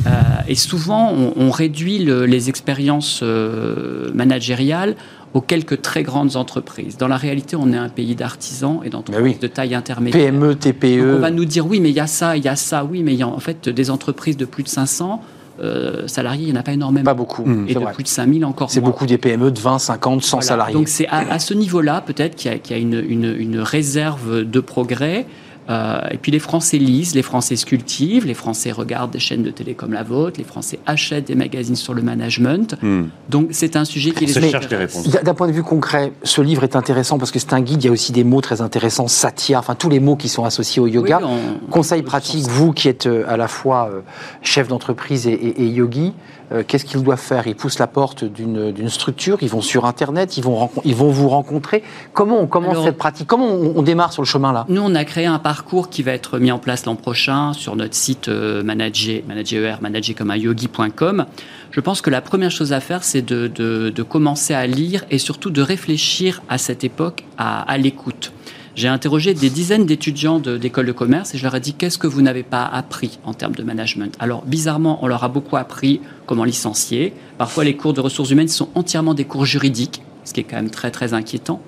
Euh, 0.05 0.11
et 0.47 0.55
souvent, 0.55 1.11
on, 1.11 1.33
on 1.41 1.49
réduit 1.51 1.99
le- 1.99 2.25
les 2.25 2.49
expériences 2.49 3.21
euh, 3.23 4.11
managériales 4.13 4.95
aux 5.33 5.41
quelques 5.41 5.81
très 5.81 6.03
grandes 6.03 6.35
entreprises. 6.35 6.97
Dans 6.97 7.07
la 7.07 7.17
réalité, 7.17 7.55
on 7.55 7.73
est 7.73 7.77
un 7.77 7.89
pays 7.89 8.15
d'artisans 8.15 8.79
et 8.85 8.89
d'entreprises 8.89 9.23
Mais 9.25 9.31
oui. 9.33 9.37
de 9.41 9.47
taille 9.47 9.73
intermédiaire. 9.75 10.31
PME, 10.31 10.47
Donc, 10.49 10.55
on 10.55 10.59
TPE. 10.59 11.17
va 11.19 11.31
nous 11.31 11.45
dire 11.45 11.65
oui, 11.65 11.79
mais 11.79 11.89
il 11.89 11.95
y 11.95 11.99
a 11.99 12.07
ça, 12.07 12.37
il 12.37 12.43
y 12.45 12.47
a 12.47 12.55
ça, 12.55 12.85
oui, 12.85 13.01
mais 13.03 13.13
il 13.13 13.19
y 13.19 13.23
a 13.23 13.27
en 13.27 13.39
fait 13.39 13.67
des 13.69 13.89
entreprises 13.89 14.37
de 14.37 14.45
plus 14.45 14.63
de 14.63 14.69
500 14.69 15.21
euh, 15.61 16.07
salariés, 16.07 16.43
il 16.47 16.51
n'y 16.51 16.57
en 16.57 16.59
a 16.59 16.63
pas 16.63 16.73
énormément. 16.73 17.03
Pas 17.05 17.13
beaucoup. 17.13 17.43
Et 17.67 17.69
c'est 17.69 17.73
de 17.75 17.79
vrai. 17.79 17.93
plus 17.93 18.03
de 18.03 18.07
5000 18.07 18.45
encore 18.45 18.69
C'est 18.71 18.81
beaucoup 18.81 19.05
des 19.05 19.17
PME 19.17 19.51
de 19.51 19.59
20, 19.59 19.79
50, 19.79 20.21
100 20.23 20.29
Voilà. 20.37 20.47
salariés. 20.47 20.73
Donc 20.73 20.87
c'est 20.87 21.07
à, 21.07 21.31
à 21.31 21.39
ce 21.39 21.53
niveau-là 21.53 22.01
peut-être 22.05 22.35
qu'il 22.35 22.51
y 22.51 22.53
a, 22.53 22.57
qu'il 22.57 22.75
y 22.75 22.79
a 22.79 22.81
une, 22.81 23.03
une- 23.07 23.35
une 23.37 23.59
réserve 23.59 24.43
de 24.43 24.59
progrès 24.59 25.25
Euh, 25.69 25.99
et 26.11 26.17
puis 26.17 26.31
les 26.31 26.39
Français 26.39 26.77
lisent, 26.77 27.13
les 27.13 27.21
Français 27.21 27.55
sculptivent, 27.55 28.25
les 28.25 28.33
Français 28.33 28.71
regardent 28.71 29.11
des 29.11 29.19
chaînes 29.19 29.43
de 29.43 29.51
télé 29.51 29.73
comme 29.73 29.91
la 29.93 30.03
vôtre, 30.03 30.37
les 30.37 30.45
Français 30.45 30.79
achètent 30.85 31.25
des 31.27 31.35
magazines 31.35 31.75
sur 31.75 31.93
le 31.93 32.01
management. 32.01 32.75
Hmm. 32.81 33.05
Donc 33.29 33.49
c'est 33.51 33.75
un 33.75 33.83
sujet 33.85 34.11
qui 34.11 34.25
les 34.25 34.33
Se 34.33 34.39
cherche 34.39 34.65
intéresse. 34.65 34.93
des 34.93 34.99
réponses. 35.09 35.23
D'un 35.23 35.33
point 35.33 35.47
de 35.47 35.51
vue 35.51 35.63
concret, 35.63 36.13
ce 36.23 36.41
livre 36.41 36.63
est 36.63 36.75
intéressant 36.75 37.17
parce 37.17 37.31
que 37.31 37.39
c'est 37.39 37.53
un 37.53 37.61
guide. 37.61 37.83
Il 37.83 37.87
y 37.87 37.89
a 37.89 37.91
aussi 37.91 38.11
des 38.11 38.23
mots 38.23 38.41
très 38.41 38.61
intéressants, 38.61 39.07
satya, 39.07 39.59
enfin 39.59 39.75
tous 39.75 39.89
les 39.89 39.99
mots 39.99 40.15
qui 40.15 40.29
sont 40.29 40.45
associés 40.45 40.81
au 40.81 40.87
yoga. 40.87 41.19
Oui, 41.21 41.27
on- 41.65 41.69
Conseil 41.69 42.01
on- 42.01 42.05
pratique, 42.05 42.47
vous 42.47 42.71
qui 42.71 42.87
êtes 42.87 43.07
euh, 43.07 43.25
à 43.27 43.35
la 43.37 43.47
fois 43.47 43.89
euh, 43.91 44.01
chef 44.41 44.67
d'entreprise 44.69 45.27
et, 45.27 45.31
et- 45.33 45.63
et 45.63 45.67
yogi, 45.67 46.13
euh, 46.51 46.63
qu'est-ce 46.67 46.85
qu'ils 46.85 47.03
doivent 47.03 47.19
faire? 47.19 47.45
Ils 47.47 47.55
poussent 47.55 47.79
la 47.79 47.87
porte 47.87 48.23
d'une 48.23 48.89
structure, 48.89 49.37
ils 49.41 49.49
vont 49.49 49.61
sur 49.61 49.85
Internet, 49.85 50.37
ils 50.37 50.43
vont, 50.43 50.55
rencon- 50.65 50.81
ils 50.85 50.95
vont 50.95 51.09
vous 51.09 51.27
rencontrer. 51.29 51.83
Comment 52.13 52.39
on 52.39 52.47
commence 52.47 52.71
Alors- 52.71 52.85
cette 52.85 52.97
pratique 52.97 53.27
Comment 53.27 53.47
on, 53.47 53.73
on 53.75 53.81
démarre 53.81 54.13
sur 54.13 54.21
le 54.21 54.27
chemin 54.27 54.53
là? 54.53 54.65
Nous, 54.69 54.81
on 54.81 54.95
a 54.95 55.03
créé 55.05 55.25
un 55.25 55.39
parcours 55.39 55.89
qui 55.89 56.03
va 56.03 56.13
être 56.13 56.39
mis 56.39 56.51
en 56.51 56.59
place 56.59 56.85
l'an 56.85 56.95
prochain 56.95 57.53
sur 57.53 57.75
notre 57.75 57.95
site 57.95 58.27
euh, 58.29 58.63
manager, 58.63 59.21
manager, 59.27 59.79
manager 59.81 60.15
comme 60.15 60.31
un 60.31 60.37
yogi.com. 60.37 61.25
Je 61.71 61.79
pense 61.81 62.01
que 62.01 62.09
la 62.09 62.21
première 62.21 62.51
chose 62.51 62.71
à 62.73 62.79
faire, 62.79 63.03
c'est 63.03 63.21
de, 63.21 63.47
de- 63.47 63.89
de 63.89 64.03
commencer 64.03 64.53
à 64.53 64.65
lire 64.67 65.03
et 65.11 65.17
surtout 65.17 65.49
de 65.49 65.61
réfléchir 65.61 66.41
à 66.49 66.57
cette 66.57 66.83
époque 66.83 67.23
à, 67.37 67.61
à 67.69 67.77
l'écoute. 67.77 68.31
J'ai 68.77 68.87
interrogé 68.87 69.33
des 69.33 69.49
dizaines 69.49 69.87
d'étudiants 69.87 70.37
de- 70.37 70.55
d'écoles 70.55 70.85
de 70.85 70.91
commerce 70.91 71.33
et 71.33 71.39
je 71.39 71.43
leur 71.43 71.55
ai 71.55 71.59
dit 71.59 71.73
qu'est-ce 71.73 71.97
que 71.97 72.05
vous 72.05 72.21
n'avez 72.21 72.43
pas 72.43 72.63
appris 72.63 73.17
en 73.25 73.33
termes 73.33 73.55
de 73.55 73.63
management? 73.63 74.15
Alors 74.19 74.43
bizarrement, 74.45 74.99
on 75.01 75.07
leur 75.07 75.23
a 75.23 75.29
beaucoup 75.29 75.57
appris 75.57 75.99
comment 76.27 76.43
licencier. 76.43 77.11
Parfois, 77.39 77.63
les 77.63 77.75
cours 77.75 77.93
de 77.93 78.01
ressources 78.01 78.29
humaines 78.29 78.47
sont 78.49 78.69
entièrement 78.75 79.15
des 79.15 79.25
cours 79.25 79.45
juridiques, 79.47 80.03
ce 80.25 80.31
qui 80.33 80.41
est 80.41 80.43
quand 80.43 80.57
même 80.57 80.69
très 80.69 80.91
très 80.91 81.15
inquiétant. 81.15 81.59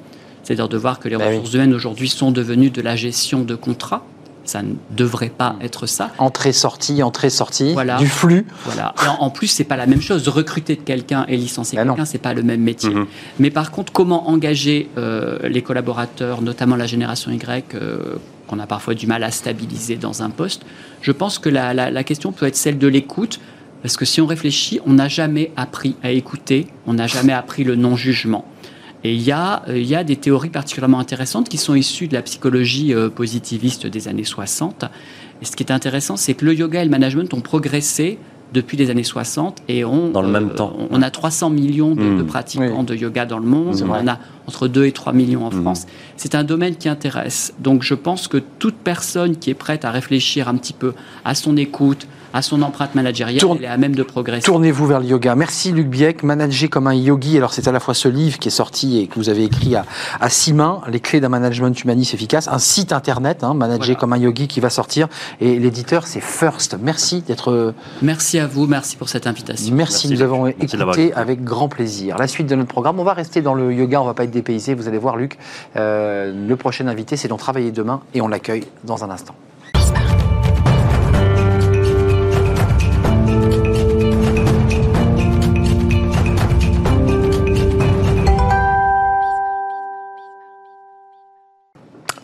C'est-à-dire 0.44 0.70
de 0.70 0.78
voir 0.78 1.00
que 1.00 1.10
les 1.10 1.18
Ben 1.18 1.24
oui. 1.30 1.38
ressources 1.38 1.56
humaines 1.56 1.74
aujourd'hui 1.74 2.10
sont 2.10 2.32
devenues 2.32 2.70
de 2.70 2.82
la 2.84 2.96
gestion 2.96 3.42
de 3.42 3.56
contrats. 3.56 4.06
Ça 4.50 4.64
ne 4.64 4.74
devrait 4.90 5.30
pas 5.30 5.56
être 5.62 5.86
ça. 5.86 6.10
Entrée-sortie, 6.18 7.04
entrée-sortie, 7.04 7.74
Voilà. 7.74 7.98
du 7.98 8.08
flux. 8.08 8.48
Voilà. 8.66 8.96
Et 9.06 9.08
en, 9.08 9.26
en 9.26 9.30
plus, 9.30 9.46
c'est 9.46 9.64
pas 9.64 9.78
la 9.78 9.86
même 9.86 10.02
chose. 10.02 10.28
Recruter 10.28 10.76
de 10.76 10.82
quelqu'un 10.82 11.26
et 11.28 11.38
licencier 11.38 11.78
Ben 11.78 11.86
quelqu'un, 11.86 12.06
c'est 12.06 12.18
pas 12.18 12.34
le 12.34 12.42
même 12.42 12.62
métier. 12.62 12.90
Mhm. 12.90 13.06
Mais 13.38 13.52
par 13.52 13.70
contre, 13.70 13.94
comment 13.94 14.28
engager 14.28 14.90
euh, 14.98 15.38
les 15.48 15.62
collaborateurs, 15.62 16.42
notamment 16.42 16.76
la 16.76 16.88
génération 16.88 17.30
Y, 17.32 17.76
euh, 17.76 18.16
qu'on 18.48 18.58
a 18.58 18.66
parfois 18.66 18.96
du 18.96 19.06
mal 19.06 19.24
à 19.24 19.30
stabiliser 19.30 19.98
dans 19.98 20.24
un 20.24 20.32
poste? 20.32 20.64
Je 21.02 21.12
pense 21.12 21.38
que 21.38 21.50
la, 21.50 21.76
la- 21.76 21.92
la 21.92 22.04
question 22.04 22.32
peut 22.32 22.48
être 22.48 22.56
celle 22.56 22.80
de 22.80 22.88
l'écoute. 22.88 23.40
Parce 23.84 23.96
que 23.96 24.04
si 24.04 24.20
on 24.20 24.26
réfléchit, 24.26 24.82
on 24.86 24.94
n'a 24.94 25.08
jamais 25.08 25.52
appris 25.56 25.96
à 26.04 26.10
écouter, 26.12 26.68
on 26.86 26.96
n'a 26.96 27.08
jamais 27.08 27.32
appris 27.32 27.64
le 27.64 27.76
non-jugement. 27.78 28.44
Et 29.04 29.14
il 29.14 29.22
y, 29.22 29.32
a, 29.32 29.64
euh, 29.70 29.78
il 29.78 29.88
y 29.88 29.96
a 29.96 30.04
des 30.04 30.18
théories 30.18 30.50
particulièrement 30.50 31.00
intéressantes 31.00 31.48
qui 31.48 31.58
sont 31.58 31.74
issues 31.76 32.08
de 32.10 32.14
la 32.14 32.22
psychologie 32.22 32.94
euh, 32.94 33.10
positiviste 33.10 33.88
des 33.88 34.08
années 34.10 34.26
60. 34.26 34.86
Et 35.42 35.46
ce 35.46 35.56
qui 35.56 35.64
est 35.64 35.72
intéressant, 35.72 36.18
c'est 36.18 36.34
que 36.34 36.44
le 36.44 36.54
yoga 36.54 36.82
et 36.82 36.86
le 36.86 36.92
management 36.92 37.34
ont 37.34 37.40
progressé 37.40 38.18
depuis 38.52 38.76
les 38.78 38.90
années 38.90 39.04
60 39.04 39.60
et 39.70 39.86
on, 39.86 40.10
Dans 40.10 40.24
le 40.24 40.28
même 40.28 40.50
temps. 40.50 40.76
on 40.90 41.02
a 41.04 41.10
300 41.12 41.50
millions 41.52 41.94
de, 41.96 42.02
Mm. 42.02 42.18
de 42.18 42.24
pratiquants 42.24 42.80
Oui. 42.80 42.86
de 42.86 42.96
yoga 42.96 43.26
dans 43.26 43.38
le 43.38 43.46
monde. 43.46 43.76
C'est 43.76 43.84
on 43.84 43.92
en 43.92 44.08
a 44.08 44.18
entre 44.48 44.68
2 44.68 44.86
et 44.86 44.92
3 44.92 45.14
millions 45.14 45.46
en 45.46 45.52
Mm. 45.52 45.62
France. 45.62 45.86
C'est 46.18 46.34
un 46.36 46.44
domaine 46.44 46.76
qui 46.76 46.90
intéresse. 46.90 47.54
Donc 47.60 47.84
je 47.84 47.94
pense 47.94 48.28
que 48.28 48.38
toute 48.38 48.76
personne 48.76 49.38
qui 49.38 49.50
est 49.52 49.54
prête 49.54 49.86
à 49.86 49.92
réfléchir 49.92 50.50
un 50.50 50.56
petit 50.56 50.74
peu 50.74 50.94
à 51.24 51.36
son 51.36 51.56
écoute, 51.58 52.08
à 52.34 52.42
son 52.42 52.62
empreinte 52.62 52.96
managériale, 52.96 53.40
Tourne- 53.40 53.58
elle 53.60 53.66
est 53.66 53.68
à 53.68 53.78
même 53.78 53.96
de 53.96 54.04
progresser. 54.04 54.44
Tournez-vous 54.46 54.86
vers 54.88 55.00
le 55.00 55.06
yoga. 55.08 55.36
Merci 55.36 55.72
Luc 55.72 55.88
Bieck, 55.88 56.24
manager 56.24 56.70
comme 56.70 56.88
un 56.88 56.94
yogi. 56.94 57.38
Alors 57.38 57.54
c'est 57.54 57.68
à 57.68 57.72
la 57.72 57.80
fois 57.80 57.94
ce 57.94 58.08
livre 58.08 58.38
qui 58.40 58.48
est 58.50 58.52
sorti 58.52 59.00
et 59.00 59.08
que 59.08 59.16
vous 59.16 59.30
avez 59.30 59.44
écrit 59.44 59.76
à, 59.76 59.86
à 60.22 60.30
six 60.30 60.54
mains, 60.54 60.82
les 60.90 61.00
clés 61.00 61.20
d'un 61.20 61.30
management 61.30 61.80
humaniste 61.84 62.14
efficace, 62.14 62.48
un 62.48 62.60
site 62.60 62.94
internet, 62.94 63.44
hein, 63.44 63.54
manager 63.54 63.80
Voilà. 63.86 63.96
comme 64.00 64.14
un 64.14 64.18
yogi 64.18 64.48
qui 64.48 64.60
va 64.60 64.70
sortir. 64.70 65.08
Et 65.42 65.58
l'éditeur 65.60 66.06
c'est 66.08 66.22
First. 66.22 66.78
Merci 66.82 67.22
d'être. 67.22 67.74
Merci 68.02 68.40
à 68.40 68.48
vous, 68.48 68.68
merci 68.68 68.96
pour 68.96 69.10
cette 69.10 69.28
invitation. 69.28 69.74
Merci, 69.76 70.08
Merci, 70.08 70.10
nous 70.10 70.22
avons. 70.22 70.44
Merci 70.44 70.58
écouté 70.66 70.78
écouté. 70.84 71.14
avec 71.14 71.44
grand 71.44 71.68
plaisir. 71.70 72.18
La 72.18 72.28
suite 72.28 72.48
de 72.48 72.56
notre 72.56 72.70
programme, 72.70 73.00
on 73.00 73.04
va 73.04 73.14
rester 73.14 73.42
dans 73.42 73.54
le 73.54 73.74
yoga, 73.74 74.02
on 74.02 74.06
va 74.06 74.14
pas 74.14 74.24
être 74.26 74.32
dépaysé. 74.32 74.76
Vous 74.76 74.88
allez 74.88 74.98
voir 74.98 75.18
Luc, 75.18 75.38
euh, 75.76 76.34
le 76.48 76.56
prochain 76.56 76.88
invité, 76.88 77.18
c'est 77.18 77.28
d'en 77.28 77.38
travailler 77.38 77.72
demain 77.72 78.02
et 78.14 78.22
on 78.22 78.28
l'accueille 78.28 78.66
dans 78.84 79.04
un 79.04 79.10
instant. 79.10 79.34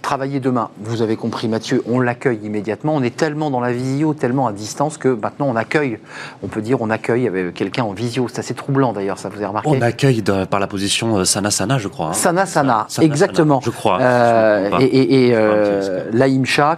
Travailler 0.06 0.39
demain, 0.39 0.70
vous 0.84 1.02
avez 1.02 1.15
compris 1.15 1.48
Mathieu, 1.48 1.82
on 1.89 2.00
l'accueille 2.00 2.38
immédiatement. 2.44 2.94
On 2.94 3.02
est 3.02 3.15
tellement 3.15 3.50
dans 3.50 3.60
la 3.60 3.72
visio, 3.72 4.13
tellement 4.13 4.46
à 4.46 4.52
distance 4.54 5.00
que 5.00 5.08
maintenant 5.08 5.48
on 5.50 5.56
accueille. 5.56 5.98
On 6.44 6.48
peut 6.48 6.62
dire 6.62 6.80
on 6.80 6.91
accueille 6.91 7.28
avec 7.28 7.56
quelqu'un 7.56 7.86
en 7.86 7.91
visio. 7.94 8.28
C'est 8.32 8.38
assez 8.38 8.54
troublant 8.54 8.94
d'ailleurs, 8.94 9.18
ça 9.18 9.30
vous 9.30 9.38
avez 9.38 9.48
remarqué 9.48 9.68
On 9.68 9.82
accueille 9.82 10.22
de- 10.22 10.46
par 10.46 10.60
la 10.60 10.68
position 10.68 11.18
euh, 11.18 11.26
Sana 11.26 11.50
Sana, 11.50 11.80
je 11.80 11.88
crois. 11.88 12.10
hein. 12.10 12.13
Sana 12.13 12.46
Sana, 12.46 12.86
Sana, 12.88 13.04
exactement. 13.08 13.60
Sana, 13.62 13.65
je 13.74 13.76
crois. 13.76 14.00
Euh, 14.00 14.70
Je 14.80 14.86
et 14.86 14.96
et, 14.96 15.28
et, 15.30 15.32
euh, 15.34 16.04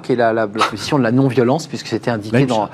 qui 0.02 0.14
est 0.14 0.16
la, 0.16 0.32
la, 0.32 0.48
la 0.48 0.66
position 0.66 0.98
de 0.98 1.04
la 1.04 1.12
non-violence, 1.12 1.68
puisque 1.68 1.88
c'était 1.88 2.10
indiqué 2.12 2.46
dans 2.46 2.70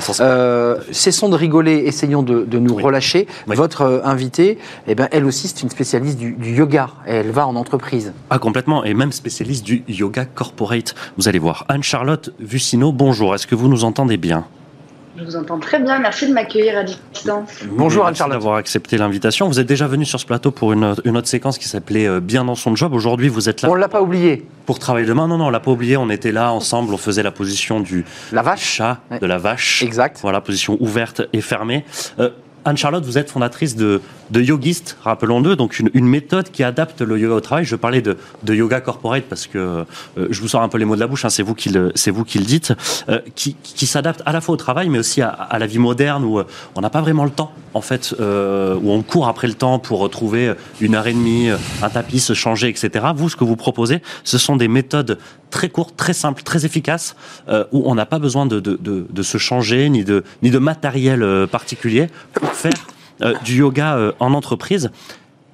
sens- 0.00 0.18
Euh, 0.20 0.78
cessons 0.90 1.28
de 1.28 1.36
rigoler, 1.36 1.84
essayons 1.86 2.24
de, 2.24 2.42
de 2.44 2.58
nous 2.58 2.74
Oui. 2.74 2.82
relâcher. 2.82 3.28
Oui. 3.46 3.54
Votre 3.54 3.82
euh, 3.82 4.00
invitée, 4.02 4.58
eh 4.88 4.96
ben, 4.96 5.06
elle 5.12 5.24
aussi, 5.24 5.46
c'est 5.46 5.62
une 5.62 5.70
spécialiste 5.70 6.18
du, 6.18 6.32
du 6.32 6.52
yoga. 6.56 6.88
Et 7.06 7.12
elle 7.14 7.30
va 7.30 7.46
en 7.46 7.54
entreprise. 7.54 8.12
Ah, 8.30 8.40
complètement. 8.40 8.82
Et 8.82 8.92
même 8.92 9.12
spécialiste 9.12 9.64
du 9.67 9.67
yoga 9.88 10.24
corporate. 10.24 10.94
Vous 11.16 11.28
allez 11.28 11.38
voir. 11.38 11.64
Anne-Charlotte 11.68 12.30
Vucino, 12.40 12.92
bonjour. 12.92 13.34
Est-ce 13.34 13.46
que 13.46 13.54
vous 13.54 13.68
nous 13.68 13.84
entendez 13.84 14.16
bien? 14.16 14.44
Je 15.16 15.24
vous 15.24 15.34
entends 15.34 15.58
très 15.58 15.80
bien. 15.80 15.98
Merci 15.98 16.28
de 16.28 16.32
m'accueillir 16.32 16.78
à 16.78 16.84
distance. 16.84 17.50
Bonjour 17.72 18.04
Merci 18.04 18.22
Anne-Charlotte. 18.22 18.36
d'avoir 18.38 18.54
accepté 18.54 18.96
l'invitation. 18.98 19.48
Vous 19.48 19.58
êtes 19.58 19.66
déjà 19.66 19.88
venu 19.88 20.04
sur 20.04 20.20
ce 20.20 20.24
plateau 20.26 20.52
pour 20.52 20.72
une, 20.72 20.94
une 21.04 21.16
autre 21.16 21.26
séquence 21.26 21.58
qui 21.58 21.66
s'appelait 21.66 22.06
euh, 22.06 22.20
Bien 22.20 22.44
dans 22.44 22.54
son 22.54 22.76
job. 22.76 22.94
Aujourd'hui, 22.94 23.26
vous 23.26 23.48
êtes 23.48 23.62
là 23.62 23.68
On 23.70 23.74
ne 23.74 23.80
l'a 23.80 23.88
pas 23.88 24.00
oublié. 24.00 24.46
pour 24.64 24.78
travailler 24.78 25.06
demain. 25.06 25.26
Non, 25.26 25.36
non, 25.36 25.46
on 25.46 25.50
l'a 25.50 25.58
pas 25.58 25.72
oublié. 25.72 25.96
On 25.96 26.08
était 26.08 26.30
là 26.30 26.52
ensemble. 26.52 26.94
On 26.94 26.98
faisait 26.98 27.24
la 27.24 27.32
position 27.32 27.80
du 27.80 28.04
La 28.30 28.42
vache. 28.42 28.62
chat, 28.76 28.98
Ouais. 29.10 29.18
de 29.18 29.26
la 29.26 29.38
vache. 29.38 29.82
Exact. 29.82 30.18
Voilà, 30.22 30.40
position 30.40 30.76
ouverte 30.78 31.22
et 31.32 31.40
fermée. 31.40 31.84
Euh, 32.20 32.30
Anne-Charlotte, 32.68 33.04
vous 33.04 33.18
êtes 33.18 33.30
fondatrice 33.30 33.76
de, 33.76 34.00
de 34.30 34.40
Yogist, 34.40 34.96
rappelons-le, 35.02 35.56
donc 35.56 35.78
une, 35.78 36.08
méthode 36.08 36.50
qui 36.50 36.62
adapte 36.62 37.02
le 37.02 37.18
yoga 37.18 37.34
au 37.34 37.40
travail. 37.40 37.64
Je 37.64 37.76
parlais 37.76 38.00
de, 38.00 38.16
de 38.42 38.54
yoga 38.54 38.80
corporate 38.80 39.24
parce 39.24 39.46
que 39.46 39.58
euh, 39.58 39.84
je 40.30 40.40
vous 40.40 40.48
sors 40.48 40.62
un 40.62 40.68
peu 40.68 40.78
les 40.78 40.84
mots 40.84 40.94
de 40.94 41.00
la 41.00 41.06
bouche, 41.06 41.24
hein, 41.24 41.30
c'est 41.30 41.42
vous 41.42 41.54
qui 41.54 41.68
le, 41.70 41.92
vous 42.08 42.24
qui 42.24 42.38
le 42.38 42.44
dites, 42.44 42.72
euh, 43.08 43.20
qui, 43.34 43.56
qui 43.62 43.86
s'adapte 43.86 44.22
à 44.26 44.32
la 44.32 44.40
fois 44.40 44.54
au 44.54 44.56
travail, 44.56 44.88
mais 44.88 44.98
aussi 44.98 45.22
à, 45.22 45.56
la 45.58 45.66
vie 45.66 45.78
moderne 45.78 46.24
où 46.24 46.38
euh, 46.38 46.44
on 46.74 46.80
n'a 46.80 46.90
pas 46.90 47.00
vraiment 47.00 47.24
le 47.24 47.30
temps, 47.30 47.52
en 47.74 47.80
fait, 47.80 48.14
où 48.18 48.92
on 48.92 49.02
court 49.02 49.28
après 49.28 49.46
le 49.46 49.54
temps 49.54 49.78
pour 49.78 50.00
retrouver 50.00 50.54
une 50.80 50.94
heure 50.94 51.06
et 51.06 51.12
demie, 51.12 51.48
un 51.82 51.90
tapis, 51.90 52.18
se 52.18 52.32
changer, 52.32 52.68
etc. 52.68 53.06
Vous, 53.14 53.28
ce 53.28 53.36
que 53.36 53.44
vous 53.44 53.56
proposez, 53.56 54.02
ce 54.24 54.38
sont 54.38 54.56
des 54.56 54.68
méthodes 54.68 55.18
très 55.50 55.68
courtes, 55.68 55.94
très 55.96 56.12
simples, 56.12 56.42
très 56.42 56.64
efficaces, 56.64 57.14
où 57.72 57.82
on 57.84 57.94
n'a 57.94 58.06
pas 58.06 58.18
besoin 58.18 58.46
de, 58.46 58.58
de, 58.58 58.78
de, 59.08 59.22
se 59.22 59.38
changer 59.38 59.88
ni 59.90 60.02
de, 60.02 60.24
ni 60.42 60.50
de 60.50 60.58
matériel 60.58 61.46
particulier 61.50 62.08
du 63.44 63.56
yoga 63.56 63.96
euh, 63.96 64.12
en 64.20 64.34
entreprise. 64.34 64.90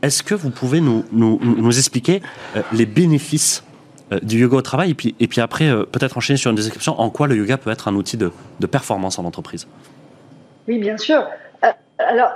Est-ce 0.03 0.23
que 0.23 0.35
vous 0.35 0.51
pouvez 0.51 0.81
nous, 0.81 1.05
nous, 1.13 1.79
expliquer 1.79 2.21
euh, 2.57 2.63
les 2.73 2.85
bénéfices 2.85 3.65
euh, 4.13 4.21
du 4.21 4.39
yoga 4.39 4.59
au 4.59 4.63
travail 4.63 4.91
et 4.91 4.95
puis, 4.95 5.15
et 5.19 5.27
puis 5.29 5.41
après 5.41 5.71
euh, 5.71 5.85
peut-être 5.85 6.19
enchaîner 6.19 6.37
sur 6.37 6.51
une 6.51 6.57
description 6.57 7.01
en 7.01 7.09
quoi 7.09 7.27
le 7.27 7.37
yoga 7.37 7.57
peut 7.57 7.71
être 7.71 7.89
un 7.89 7.95
outil 7.95 8.19
de, 8.19 8.31
de 8.61 8.67
performance 8.67 9.19
en 9.19 9.25
entreprise? 9.25 9.67
Oui, 10.69 10.79
bien 10.79 10.99
sûr. 10.99 11.27
Euh, 11.65 11.71
alors, 11.99 12.33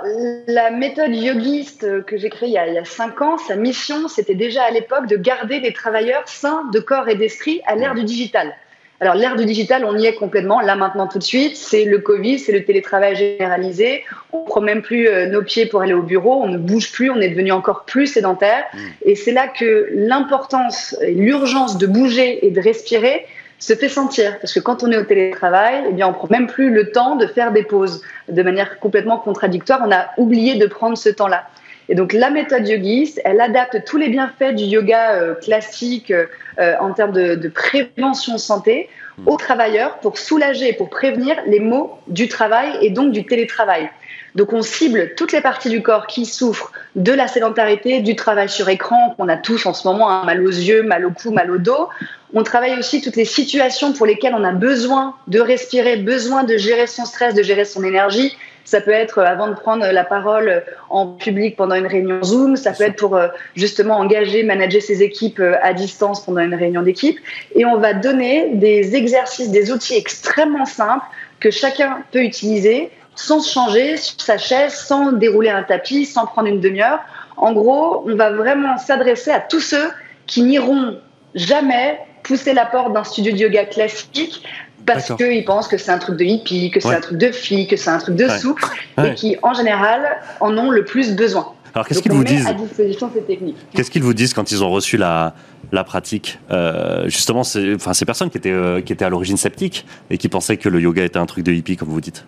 la 0.47 0.71
méthode 0.71 1.13
yogiste 1.13 1.83
euh, 1.83 2.01
que 2.01 2.17
j'ai 2.17 2.31
créée 2.31 2.49
il 2.49 2.53
y, 2.53 2.57
a, 2.57 2.67
il 2.67 2.73
y 2.73 2.79
a 2.79 2.85
cinq 2.85 3.21
ans, 3.21 3.37
sa 3.37 3.55
mission, 3.55 4.07
c'était 4.07 4.33
déjà 4.33 4.63
à 4.63 4.71
l'époque 4.71 5.05
de 5.05 5.15
garder 5.15 5.59
des 5.59 5.73
travailleurs 5.73 6.27
sains 6.27 6.63
de 6.73 6.79
corps 6.79 7.07
et 7.07 7.15
d'esprit 7.15 7.61
à 7.67 7.75
l'ère 7.75 7.93
du 7.93 8.03
digital. 8.03 8.55
Alors, 9.01 9.15
l'ère 9.15 9.37
du 9.37 9.45
digital, 9.45 9.85
on 9.85 9.97
y 9.97 10.05
est 10.05 10.15
complètement, 10.15 10.59
là 10.59 10.75
maintenant 10.75 11.07
tout 11.07 11.19
de 11.19 11.23
suite. 11.23 11.55
C'est 11.55 11.85
le 11.85 11.99
Covid, 11.99 12.37
c'est 12.37 12.51
le 12.51 12.65
télétravail 12.65 13.15
généralisé. 13.15 14.03
On 14.33 14.41
ne 14.41 14.45
prend 14.45 14.61
même 14.61 14.81
plus 14.81 15.07
euh, 15.07 15.27
nos 15.27 15.41
pieds 15.41 15.65
pour 15.67 15.81
aller 15.81 15.93
au 15.93 16.01
bureau, 16.01 16.41
on 16.43 16.47
ne 16.47 16.57
bouge 16.57 16.91
plus, 16.91 17.09
on 17.09 17.21
est 17.21 17.29
devenu 17.29 17.53
encore 17.53 17.85
plus 17.85 18.07
sédentaire. 18.07 18.65
Et 19.03 19.15
c'est 19.15 19.31
là 19.31 19.47
que 19.47 19.89
l'importance 19.93 20.97
et 21.01 21.13
l'urgence 21.13 21.77
de 21.77 21.87
bouger 21.87 22.45
et 22.45 22.51
de 22.51 22.59
respirer 22.59 23.25
se 23.57 23.73
fait 23.73 23.89
sentir. 23.89 24.37
Parce 24.39 24.53
que 24.53 24.59
quand 24.59 24.83
on 24.83 24.91
est 24.91 24.97
au 24.97 25.03
télétravail, 25.03 25.83
eh 25.89 25.93
bien, 25.93 26.07
on 26.07 26.13
prend 26.13 26.27
même 26.29 26.47
plus 26.47 26.69
le 26.69 26.91
temps 26.91 27.15
de 27.15 27.25
faire 27.25 27.53
des 27.53 27.63
pauses. 27.63 28.01
De 28.27 28.43
manière 28.43 28.79
complètement 28.79 29.17
contradictoire, 29.17 29.81
on 29.85 29.91
a 29.91 30.07
oublié 30.17 30.55
de 30.55 30.65
prendre 30.65 30.97
ce 30.97 31.09
temps-là. 31.09 31.45
Et 31.89 31.95
donc, 31.95 32.13
la 32.13 32.29
méthode 32.29 32.67
yogiste, 32.67 33.19
elle 33.25 33.41
adapte 33.41 33.83
tous 33.83 33.97
les 33.97 34.09
bienfaits 34.09 34.53
du 34.55 34.63
yoga 34.63 35.13
euh, 35.15 35.33
classique 35.33 36.11
euh, 36.11 36.75
en 36.79 36.93
termes 36.93 37.11
de, 37.11 37.33
de 37.33 37.49
prévention 37.49 38.37
santé 38.37 38.89
aux 39.25 39.37
travailleurs 39.37 39.97
pour 39.99 40.17
soulager 40.17 40.69
et 40.69 40.73
pour 40.73 40.89
prévenir 40.89 41.35
les 41.47 41.59
maux 41.59 41.97
du 42.07 42.27
travail 42.27 42.71
et 42.81 42.91
donc 42.91 43.11
du 43.11 43.25
télétravail. 43.25 43.89
Donc, 44.35 44.53
on 44.53 44.61
cible 44.61 45.13
toutes 45.15 45.31
les 45.31 45.41
parties 45.41 45.69
du 45.69 45.81
corps 45.81 46.07
qui 46.07 46.25
souffrent 46.25 46.71
de 46.95 47.11
la 47.11 47.27
sédentarité, 47.27 48.01
du 48.01 48.15
travail 48.15 48.49
sur 48.49 48.69
écran 48.69 49.15
qu'on 49.17 49.27
a 49.27 49.37
tous 49.37 49.65
en 49.65 49.73
ce 49.73 49.87
moment, 49.87 50.09
hein, 50.09 50.23
mal 50.25 50.45
aux 50.45 50.51
yeux, 50.51 50.83
mal 50.83 51.05
au 51.05 51.11
cou, 51.11 51.31
mal 51.31 51.51
au 51.51 51.57
dos. 51.57 51.89
On 52.33 52.43
travaille 52.43 52.77
aussi 52.77 53.01
toutes 53.01 53.15
les 53.15 53.25
situations 53.25 53.93
pour 53.93 54.05
lesquelles 54.05 54.35
on 54.35 54.43
a 54.43 54.51
besoin 54.51 55.15
de 55.27 55.39
respirer, 55.39 55.97
besoin 55.97 56.43
de 56.43 56.57
gérer 56.57 56.85
son 56.85 57.05
stress, 57.05 57.33
de 57.33 57.41
gérer 57.41 57.65
son 57.65 57.83
énergie. 57.83 58.35
Ça 58.65 58.81
peut 58.81 58.91
être 58.91 59.17
euh, 59.17 59.25
avant 59.25 59.47
de 59.47 59.55
prendre 59.55 59.83
la 59.83 60.03
parole 60.03 60.63
en 60.91 61.07
public 61.07 61.55
pendant 61.55 61.73
une 61.73 61.87
réunion 61.87 62.21
Zoom. 62.21 62.55
Ça 62.55 62.71
peut 62.71 62.83
être 62.83 62.97
pour 62.97 63.15
euh, 63.15 63.29
justement 63.55 63.97
engager, 63.97 64.43
manager 64.43 64.79
ses 64.79 65.01
équipes 65.01 65.39
euh, 65.39 65.55
à 65.63 65.73
distance 65.73 66.23
pendant 66.23 66.41
une 66.41 66.53
réunion 66.53 66.83
d'équipe. 66.83 67.17
Et 67.55 67.65
on 67.65 67.77
va 67.77 67.93
donner 67.93 68.51
des 68.53 68.95
exercices, 68.95 69.49
des 69.49 69.71
outils 69.71 69.95
extrêmement 69.95 70.65
simples 70.65 71.05
que 71.39 71.49
chacun 71.49 72.03
peut 72.11 72.21
utiliser 72.21 72.91
sans 73.19 73.41
se 73.41 73.51
changer 73.51 73.97
sur 73.97 74.21
sa 74.21 74.37
chaise, 74.37 74.73
sans 74.73 75.11
dérouler 75.11 75.49
un 75.49 75.63
tapis, 75.63 76.05
sans 76.05 76.25
prendre 76.25 76.47
une 76.47 76.61
demi-heure. 76.61 76.99
En 77.35 77.51
gros, 77.51 78.03
on 78.07 78.15
va 78.15 78.31
vraiment 78.31 78.77
s'adresser 78.77 79.29
à 79.31 79.41
tous 79.41 79.59
ceux 79.59 79.89
qui 80.25 80.41
n'iront 80.41 80.97
jamais 81.35 81.99
pousser 82.23 82.53
la 82.53 82.65
porte 82.65 82.93
d'un 82.93 83.03
studio 83.03 83.33
de 83.33 83.37
yoga 83.37 83.65
classique 83.65 84.43
parce 84.85 85.13
qu'ils 85.13 85.43
pensent 85.43 85.67
que 85.67 85.77
c'est 85.77 85.91
un 85.91 85.97
truc 85.97 86.15
de 86.17 86.23
hippie, 86.23 86.71
que 86.71 86.79
c'est 86.79 86.95
un 86.95 87.01
truc 87.01 87.17
de 87.17 87.31
fille, 87.31 87.67
que 87.67 87.75
c'est 87.75 87.89
un 87.89 87.97
truc 87.97 88.15
de 88.15 88.27
souple, 88.29 88.65
et 89.03 89.13
qui, 89.13 89.35
en 89.43 89.53
général, 89.53 90.17
en 90.39 90.57
ont 90.57 90.71
le 90.71 90.85
plus 90.85 91.13
besoin. 91.13 91.53
Alors, 91.75 91.87
qu'est-ce 91.87 92.01
qu'ils 92.01 92.13
vous 92.13 92.23
disent 92.23 92.47
à 92.47 92.53
disposition 92.53 93.11
ces 93.13 93.21
techniques. 93.21 93.57
Qu'est-ce 93.75 93.91
qu'ils 93.91 94.01
vous 94.01 94.13
disent 94.13 94.33
quand 94.33 94.51
ils 94.51 94.63
ont 94.63 94.71
reçu 94.71 94.97
la, 94.97 95.35
la 95.71 95.83
pratique? 95.83 96.39
Euh, 96.49 97.07
Justement, 97.09 97.41
enfin, 97.41 97.93
ces 97.93 98.05
personnes 98.05 98.29
qui 98.29 98.37
étaient, 98.37 98.49
euh, 98.51 98.81
qui 98.81 98.93
étaient 98.93 99.05
à 99.05 99.09
l'origine 99.09 99.37
sceptiques 99.37 99.85
et 100.09 100.17
qui 100.17 100.29
pensaient 100.29 100.57
que 100.57 100.69
le 100.69 100.79
yoga 100.79 101.03
était 101.03 101.19
un 101.19 101.27
truc 101.27 101.43
de 101.43 101.51
hippie, 101.51 101.75
comme 101.75 101.89
vous 101.89 102.01
dites 102.01 102.25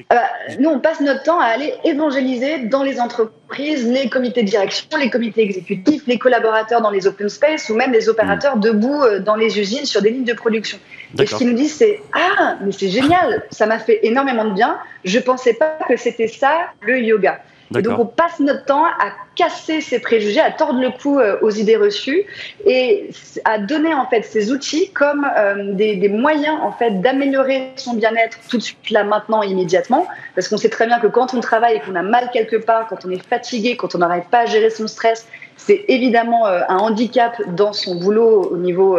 euh, 0.00 0.16
nous, 0.58 0.70
on 0.70 0.80
passe 0.80 1.00
notre 1.00 1.22
temps 1.22 1.38
à 1.38 1.44
aller 1.44 1.74
évangéliser 1.84 2.60
dans 2.60 2.82
les 2.82 2.98
entreprises, 2.98 3.86
les 3.86 4.08
comités 4.08 4.42
de 4.42 4.48
direction, 4.48 4.88
les 4.98 5.10
comités 5.10 5.42
exécutifs, 5.42 6.06
les 6.06 6.18
collaborateurs 6.18 6.80
dans 6.80 6.90
les 6.90 7.06
open 7.06 7.28
space 7.28 7.68
ou 7.68 7.74
même 7.74 7.92
les 7.92 8.08
opérateurs 8.08 8.56
hmm. 8.56 8.60
debout 8.60 9.02
euh, 9.02 9.20
dans 9.20 9.36
les 9.36 9.58
usines 9.58 9.84
sur 9.84 10.00
des 10.00 10.10
lignes 10.10 10.24
de 10.24 10.32
production. 10.32 10.78
Et 11.18 11.26
ce 11.26 11.34
qu'ils 11.34 11.48
nous 11.48 11.56
disent, 11.56 11.74
c'est 11.74 12.00
Ah, 12.14 12.56
mais 12.64 12.72
c'est 12.72 12.88
génial, 12.88 13.44
ça 13.50 13.66
m'a 13.66 13.78
fait 13.78 14.00
énormément 14.02 14.46
de 14.46 14.54
bien. 14.54 14.78
Je 15.04 15.18
ne 15.18 15.22
pensais 15.22 15.52
pas 15.52 15.78
que 15.86 15.96
c'était 15.96 16.28
ça 16.28 16.52
le 16.80 16.98
yoga. 17.00 17.42
Et 17.78 17.82
donc 17.82 17.98
on 17.98 18.06
passe 18.06 18.40
notre 18.40 18.64
temps 18.64 18.84
à 18.84 19.12
casser 19.34 19.80
ces 19.80 19.98
préjugés, 19.98 20.40
à 20.40 20.50
tordre 20.50 20.80
le 20.80 20.90
cou 20.90 21.18
euh, 21.18 21.38
aux 21.40 21.50
idées 21.50 21.76
reçues 21.76 22.24
et 22.66 23.10
à 23.44 23.58
donner 23.58 23.94
en 23.94 24.06
fait 24.06 24.22
ces 24.22 24.52
outils 24.52 24.90
comme 24.90 25.26
euh, 25.38 25.72
des, 25.72 25.96
des, 25.96 26.08
moyens 26.08 26.58
en 26.62 26.72
fait 26.72 27.00
d'améliorer 27.00 27.72
son 27.76 27.94
bien-être 27.94 28.38
tout 28.48 28.58
de 28.58 28.62
suite 28.62 28.90
là 28.90 29.04
maintenant 29.04 29.42
immédiatement 29.42 30.06
parce 30.34 30.48
qu'on 30.48 30.58
sait 30.58 30.68
très 30.68 30.86
bien 30.86 30.98
que 30.98 31.06
quand 31.06 31.34
on 31.34 31.40
travaille 31.40 31.76
et 31.76 31.80
qu'on 31.80 31.94
a 31.94 32.02
mal 32.02 32.30
quelque 32.32 32.56
part, 32.56 32.86
quand 32.88 33.04
on 33.06 33.10
est 33.10 33.26
fatigué, 33.26 33.76
quand 33.76 33.94
on 33.94 33.98
n'arrive 33.98 34.24
pas 34.30 34.40
à 34.40 34.46
gérer 34.46 34.70
son 34.70 34.86
stress, 34.86 35.26
c'est 35.56 35.84
évidemment 35.88 36.46
euh, 36.46 36.60
un 36.68 36.78
handicap 36.78 37.40
dans 37.54 37.72
son 37.72 37.94
boulot 37.94 38.50
au 38.50 38.56
niveau 38.56 38.98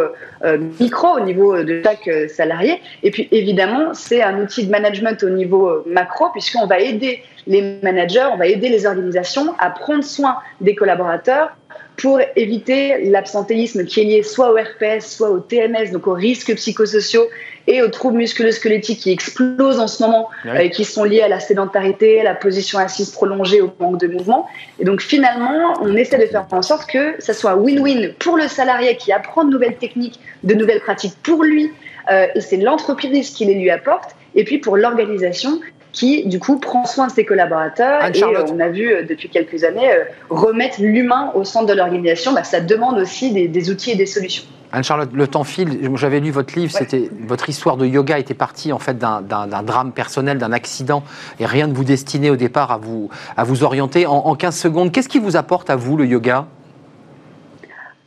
micro, 0.80 1.08
au 1.08 1.20
niveau 1.20 1.62
de 1.62 1.82
chaque 1.82 2.10
salarié. 2.30 2.80
Et 3.02 3.10
puis 3.10 3.28
évidemment, 3.30 3.94
c'est 3.94 4.22
un 4.22 4.40
outil 4.40 4.66
de 4.66 4.70
management 4.70 5.22
au 5.22 5.30
niveau 5.30 5.82
macro 5.86 6.30
puisqu'on 6.30 6.66
va 6.66 6.80
aider 6.80 7.22
les 7.46 7.78
managers, 7.82 8.26
on 8.32 8.36
va 8.36 8.46
aider 8.46 8.68
les 8.68 8.86
organisations 8.86 9.54
à 9.58 9.70
prendre 9.70 10.04
soin 10.04 10.36
des 10.60 10.74
collaborateurs 10.74 11.50
pour 11.96 12.20
éviter 12.34 13.04
l'absentéisme 13.04 13.84
qui 13.84 14.00
est 14.00 14.04
lié 14.04 14.22
soit 14.22 14.52
au 14.52 14.56
RPS, 14.56 15.16
soit 15.16 15.30
au 15.30 15.38
TMS, 15.38 15.92
donc 15.92 16.06
aux 16.06 16.14
risques 16.14 16.54
psychosociaux 16.56 17.26
et 17.66 17.82
aux 17.82 17.88
troubles 17.88 18.18
musculo-squelettiques 18.18 19.00
qui 19.00 19.10
explosent 19.10 19.78
en 19.78 19.86
ce 19.86 20.02
moment 20.02 20.28
et 20.58 20.70
qui 20.70 20.84
sont 20.84 21.04
liés 21.04 21.22
à 21.22 21.28
la 21.28 21.40
sédentarité, 21.40 22.20
à 22.20 22.24
la 22.24 22.34
position 22.34 22.78
assise 22.78 23.10
prolongée, 23.10 23.60
au 23.60 23.72
manque 23.78 24.00
de 24.00 24.08
mouvement. 24.08 24.46
Et 24.80 24.84
donc 24.84 25.00
finalement, 25.00 25.74
on 25.80 25.96
essaie 25.96 26.18
de 26.18 26.26
faire 26.26 26.46
en 26.50 26.62
sorte 26.62 26.90
que 26.90 27.14
ça 27.20 27.32
soit 27.32 27.54
win-win 27.54 28.14
pour 28.18 28.36
le 28.36 28.48
salarié 28.48 28.96
qui 28.96 29.12
apprend 29.12 29.44
de 29.44 29.50
nouvelles 29.50 29.76
techniques, 29.76 30.20
de 30.42 30.54
nouvelles 30.54 30.80
pratiques 30.80 31.14
pour 31.22 31.42
lui, 31.42 31.70
euh, 32.10 32.26
et 32.34 32.40
c'est 32.40 32.56
l'entreprise 32.56 33.30
qui 33.30 33.44
les 33.44 33.54
lui 33.54 33.70
apporte, 33.70 34.16
et 34.34 34.44
puis 34.44 34.58
pour 34.58 34.76
l'organisation 34.76 35.60
qui, 35.94 36.26
du 36.26 36.40
coup, 36.40 36.58
prend 36.58 36.84
soin 36.84 37.06
de 37.06 37.12
ses 37.12 37.24
collaborateurs. 37.24 38.04
et 38.04 38.22
euh, 38.22 38.44
on 38.52 38.60
a 38.60 38.68
vu 38.68 38.92
euh, 38.92 39.04
depuis 39.08 39.28
quelques 39.28 39.62
années 39.62 39.90
euh, 39.90 40.04
remettre 40.28 40.82
l'humain 40.82 41.30
au 41.34 41.44
centre 41.44 41.66
de 41.66 41.72
l'organisation. 41.72 42.34
Bah, 42.34 42.42
ça 42.42 42.60
demande 42.60 42.98
aussi 42.98 43.32
des, 43.32 43.70
outils 43.70 43.92
et 43.92 43.96
des 43.96 44.04
solutions. 44.04 44.44
Anne-Charlotte, 44.72 45.10
le 45.12 45.28
temps 45.28 45.44
file. 45.44 45.88
J'avais 45.94 46.18
lu 46.18 46.32
votre 46.32 46.58
livre, 46.58 46.72
c'était 46.72 47.08
votre 47.20 47.48
histoire 47.48 47.76
de 47.76 47.86
yoga 47.86 48.18
était 48.18 48.34
partie 48.34 48.72
en 48.72 48.80
fait 48.80 48.98
d'un 48.98 49.22
drame 49.22 49.92
personnel, 49.92 50.38
d'un 50.38 50.50
accident, 50.50 51.04
et 51.38 51.46
rien 51.46 51.68
ne 51.68 51.72
vous 51.72 51.84
destinait 51.84 52.30
au 52.30 52.36
départ 52.36 52.72
à 52.72 52.78
vous, 52.78 53.08
à 53.36 53.44
vous 53.44 53.62
orienter. 53.62 54.04
En, 54.06 54.34
15 54.34 54.56
secondes, 54.56 54.90
qu'est-ce 54.90 55.08
qui 55.08 55.20
vous 55.20 55.36
apporte 55.36 55.70
à 55.70 55.76
vous 55.76 55.96
le 55.96 56.06
yoga? 56.06 56.46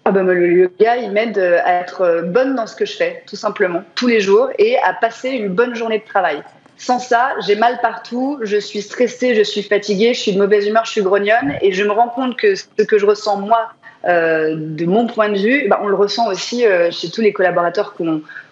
Ah 0.04 0.12
ben, 0.12 0.24
le 0.26 0.52
yoga, 0.52 0.98
il 0.98 1.12
m'aide 1.12 1.38
à 1.38 1.80
être 1.80 2.26
bonne 2.26 2.56
dans 2.56 2.68
ce 2.68 2.76
que 2.76 2.86
je 2.86 2.98
fais, 2.98 3.24
tout 3.26 3.38
simplement, 3.38 3.84
tous 3.96 4.08
les 4.08 4.20
jours, 4.20 4.50
et 4.60 4.78
à 4.80 4.94
passer 4.94 5.30
une 5.30 5.48
bonne 5.48 5.74
journée 5.74 6.00
de 6.00 6.06
travail. 6.06 6.44
Sans 6.78 7.00
ça, 7.00 7.32
j'ai 7.46 7.56
mal 7.56 7.80
partout, 7.82 8.38
je 8.44 8.58
suis 8.58 8.84
stressée, 8.84 9.34
je 9.34 9.42
suis 9.42 9.64
fatiguée, 9.64 10.14
je 10.14 10.20
suis 10.20 10.34
de 10.34 10.38
mauvaise 10.38 10.68
humeur, 10.68 10.86
je 10.86 10.92
suis 10.92 11.02
grognonne 11.02 11.56
et 11.62 11.72
je 11.72 11.84
me 11.84 11.92
rends 11.92 12.10
compte 12.10 12.38
que 12.38 12.54
ce 12.56 12.84
que 12.84 13.00
je 13.00 13.06
ressens 13.06 13.38
moi, 13.38 13.72
euh, 14.06 14.56
de 14.56 14.86
mon 14.86 15.08
point 15.08 15.30
de 15.30 15.38
vue, 15.38 15.68
bah, 15.68 15.82
on 15.84 15.88
le 15.88 15.96
ressent 15.96 16.30
aussi 16.30 16.66
euh, 16.66 16.92
chez 16.92 17.10
tous 17.10 17.22
les 17.22 17.34
collaborateurs 17.34 17.96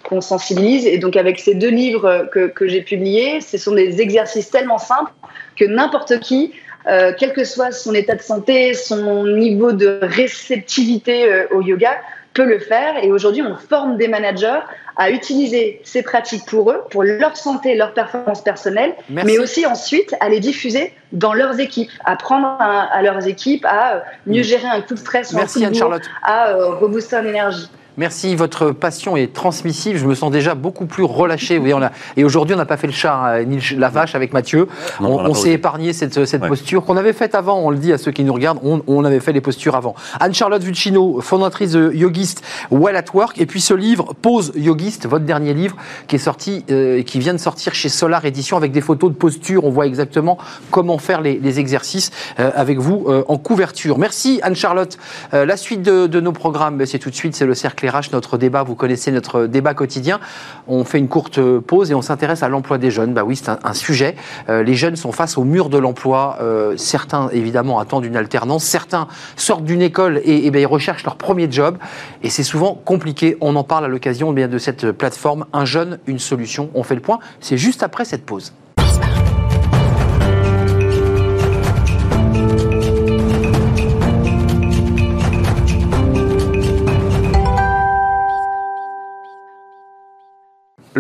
qu'on 0.04 0.22
sensibilise. 0.22 0.88
Et 0.88 0.98
donc 0.98 1.16
avec 1.16 1.40
ces 1.40 1.54
deux 1.54 1.70
livres 1.70 2.28
que, 2.32 2.68
j'ai 2.68 2.82
publiés, 2.82 3.42
ce 3.42 3.58
sont 3.58 3.76
des 3.76 4.02
exercices 4.02 4.50
tellement 4.50 4.80
simples 4.80 5.12
que 5.56 5.66
n'importe 5.66 6.20
qui, 6.20 6.52
euh, 6.90 7.14
quel 7.18 7.32
que 7.32 7.44
soit 7.44 7.72
son 7.72 7.94
état 7.94 8.16
de 8.16 8.22
santé, 8.22 8.74
son 8.74 9.28
niveau 9.28 9.72
de 9.72 10.00
réceptivité 10.02 11.46
au 11.52 11.62
yoga, 11.62 11.92
peut 12.36 12.46
le 12.46 12.60
faire. 12.60 13.04
Et 13.04 13.12
aujourd'hui, 13.12 13.42
on 13.42 13.56
forme 13.56 13.98
des 13.98 14.08
managers 14.08 14.60
à 14.98 15.10
utiliser 15.10 15.82
ces 15.84 16.04
pratiques 16.04 16.46
pour 16.46 16.72
eux, 16.72 16.82
pour 16.92 17.04
leur 17.04 17.36
santé, 17.36 17.76
leur 17.76 17.94
performance 17.94 18.44
personnelle, 18.44 18.94
mais 19.10 19.40
aussi 19.40 19.66
ensuite 19.66 20.14
à 20.20 20.30
les 20.30 20.40
diffuser 20.40 20.94
dans 21.12 21.34
leurs 21.34 21.60
équipes, 21.60 21.90
à 22.04 22.16
prendre 22.16 22.48
à 22.60 23.02
leurs 23.02 23.28
équipes 23.28 23.66
à 23.66 23.96
euh, 23.96 24.00
mieux 24.28 24.42
mm. 24.42 24.44
gérer 24.44 24.68
un 24.68 24.82
coup 24.82 24.94
de 24.94 25.00
stress 25.00 25.34
ou 25.34 25.38
un 25.38 25.46
coup 25.46 25.60
de 25.60 26.02
à 26.22 26.50
euh, 26.50 26.76
rebooster 26.76 27.18
en 27.18 27.26
énergie. 27.26 27.70
Merci, 27.98 28.36
votre 28.36 28.72
passion 28.72 29.16
est 29.16 29.32
transmissive. 29.34 29.98
Je 29.98 30.06
me 30.06 30.16
sens 30.16 30.30
déjà 30.30 30.54
beaucoup 30.54 30.86
plus 30.86 31.04
relâché. 31.04 31.60
on 31.60 31.82
a... 31.82 31.92
Et 32.18 32.26
aujourd'hui, 32.26 32.54
on 32.54 32.58
n'a 32.58 32.66
pas 32.66 32.76
fait 32.76 32.88
le 32.88 32.94
chat, 32.94 33.16
hein, 33.16 33.44
ni 33.44 33.60
la 33.78 33.88
vache 33.88 34.16
avec 34.16 34.34
Mathieu. 34.34 34.68
on, 35.00 35.34
s'est 35.34 35.52
épargné 35.52 35.94
cette, 35.94 36.26
cette 36.26 36.46
posture 36.46 36.84
qu'on 36.84 36.98
avait 36.98 37.14
faite 37.14 37.36
avant. 37.36 37.60
On 37.60 37.70
le 37.70 37.78
dit 37.78 37.94
à 37.94 37.98
ceux 37.98 38.12
qui 38.12 38.26
nous 38.26 38.34
regardent, 38.34 38.60
on, 38.64 39.06
avait 39.06 39.22
fait 39.22 39.32
les 39.32 39.40
postures 39.40 39.76
avant. 39.76 39.96
Anne-Charlotte 40.20 40.62
Vuccino, 40.62 41.22
fondatrice 41.22 41.72
de 41.72 41.92
Yogiste 41.94 42.44
Well 42.70 42.98
at 42.98 43.06
Work. 43.14 43.40
Et 43.40 43.46
puis 43.46 43.62
ce 43.62 43.74
livre, 43.74 44.14
Pause 44.22 44.52
Yogiste, 44.56 45.08
votre 45.08 45.24
dernier 45.24 45.54
livre, 45.54 45.78
qui 46.08 46.18
est 46.18 46.20
sorti, 46.20 46.66
euh, 46.72 47.02
qui 47.02 47.20
vient 47.20 47.34
de 47.34 47.40
sortir 47.40 47.74
chez 47.74 47.88
Solar 47.88 48.26
Édition 48.26 48.58
avec 48.58 48.74
des 48.74 48.82
photos 48.82 49.10
de 49.12 49.16
posture. 49.16 49.64
On 49.64 49.70
voit 49.70 49.86
exactement 49.86 50.38
comment 50.70 50.98
faire 50.98 51.22
les, 51.22 51.60
exercices 51.60 52.12
euh, 52.40 52.52
avec 52.56 52.80
vous 52.80 53.06
euh, 53.08 53.24
en 53.30 53.38
couverture. 53.38 53.98
Merci 53.98 54.42
Anne-Charlotte. 54.44 54.98
la 55.32 55.56
suite 55.56 55.82
de, 55.82 56.08
de 56.08 56.20
nos 56.20 56.34
programmes, 56.34 56.78
ben, 56.78 56.86
c'est 56.86 57.00
tout 57.00 57.10
de 57.10 57.16
suite, 57.16 57.36
c'est 57.36 57.46
le 57.46 57.54
cercle 57.54 57.85
notre 58.12 58.38
débat, 58.38 58.64
vous 58.64 58.76
connaissez 58.76 59.12
notre 59.12 59.46
débat 59.46 59.74
quotidien. 59.74 60.20
On 60.68 60.84
fait 60.84 61.00
une 61.00 61.08
courte 61.08 61.40
pause 61.60 61.92
et 61.92 61.96
on 61.96 62.02
s'intéresse 62.02 62.44
à 62.44 62.50
l'emploi 62.50 62.78
des 62.78 62.92
jeunes. 62.92 63.14
Bah 63.14 63.24
oui, 63.24 63.36
c'est 63.36 63.50
un, 63.50 63.74
sujet. 63.74 64.16
Euh, 64.50 64.64
les 64.64 64.76
jeunes 64.76 64.96
sont 64.96 65.12
face 65.12 65.38
au 65.38 65.44
mur 65.44 65.70
de 65.70 65.78
l'emploi. 65.78 66.38
Euh, 66.42 66.76
certains, 66.78 67.30
évidemment, 67.30 67.80
attendent 67.80 68.06
une 68.06 68.16
alternance. 68.16 68.64
Certains 68.64 69.08
sortent 69.36 69.64
d'une 69.64 69.82
école 69.82 70.22
et, 70.24 70.50
ben, 70.52 70.60
ils 70.60 70.66
recherchent 70.66 71.04
leur 71.04 71.16
premier 71.16 71.52
job. 71.52 71.78
Et 72.24 72.30
c'est 72.30 72.44
souvent 72.44 72.74
compliqué. 72.74 73.38
On 73.42 73.56
en 73.56 73.64
parle 73.64 73.86
à 73.86 73.88
l'occasion 73.88 74.34
eh 74.36 74.48
de 74.48 74.58
cette 74.58 74.92
plateforme 74.92 75.46
Un 75.54 75.66
jeune, 75.66 76.00
une 76.08 76.20
solution. 76.20 76.70
On 76.74 76.84
fait 76.84 76.96
le 76.96 77.02
point. 77.02 77.20
C'est 77.40 77.58
juste 77.58 77.84
après 77.84 78.06
cette 78.06 78.26
pause. 78.26 78.54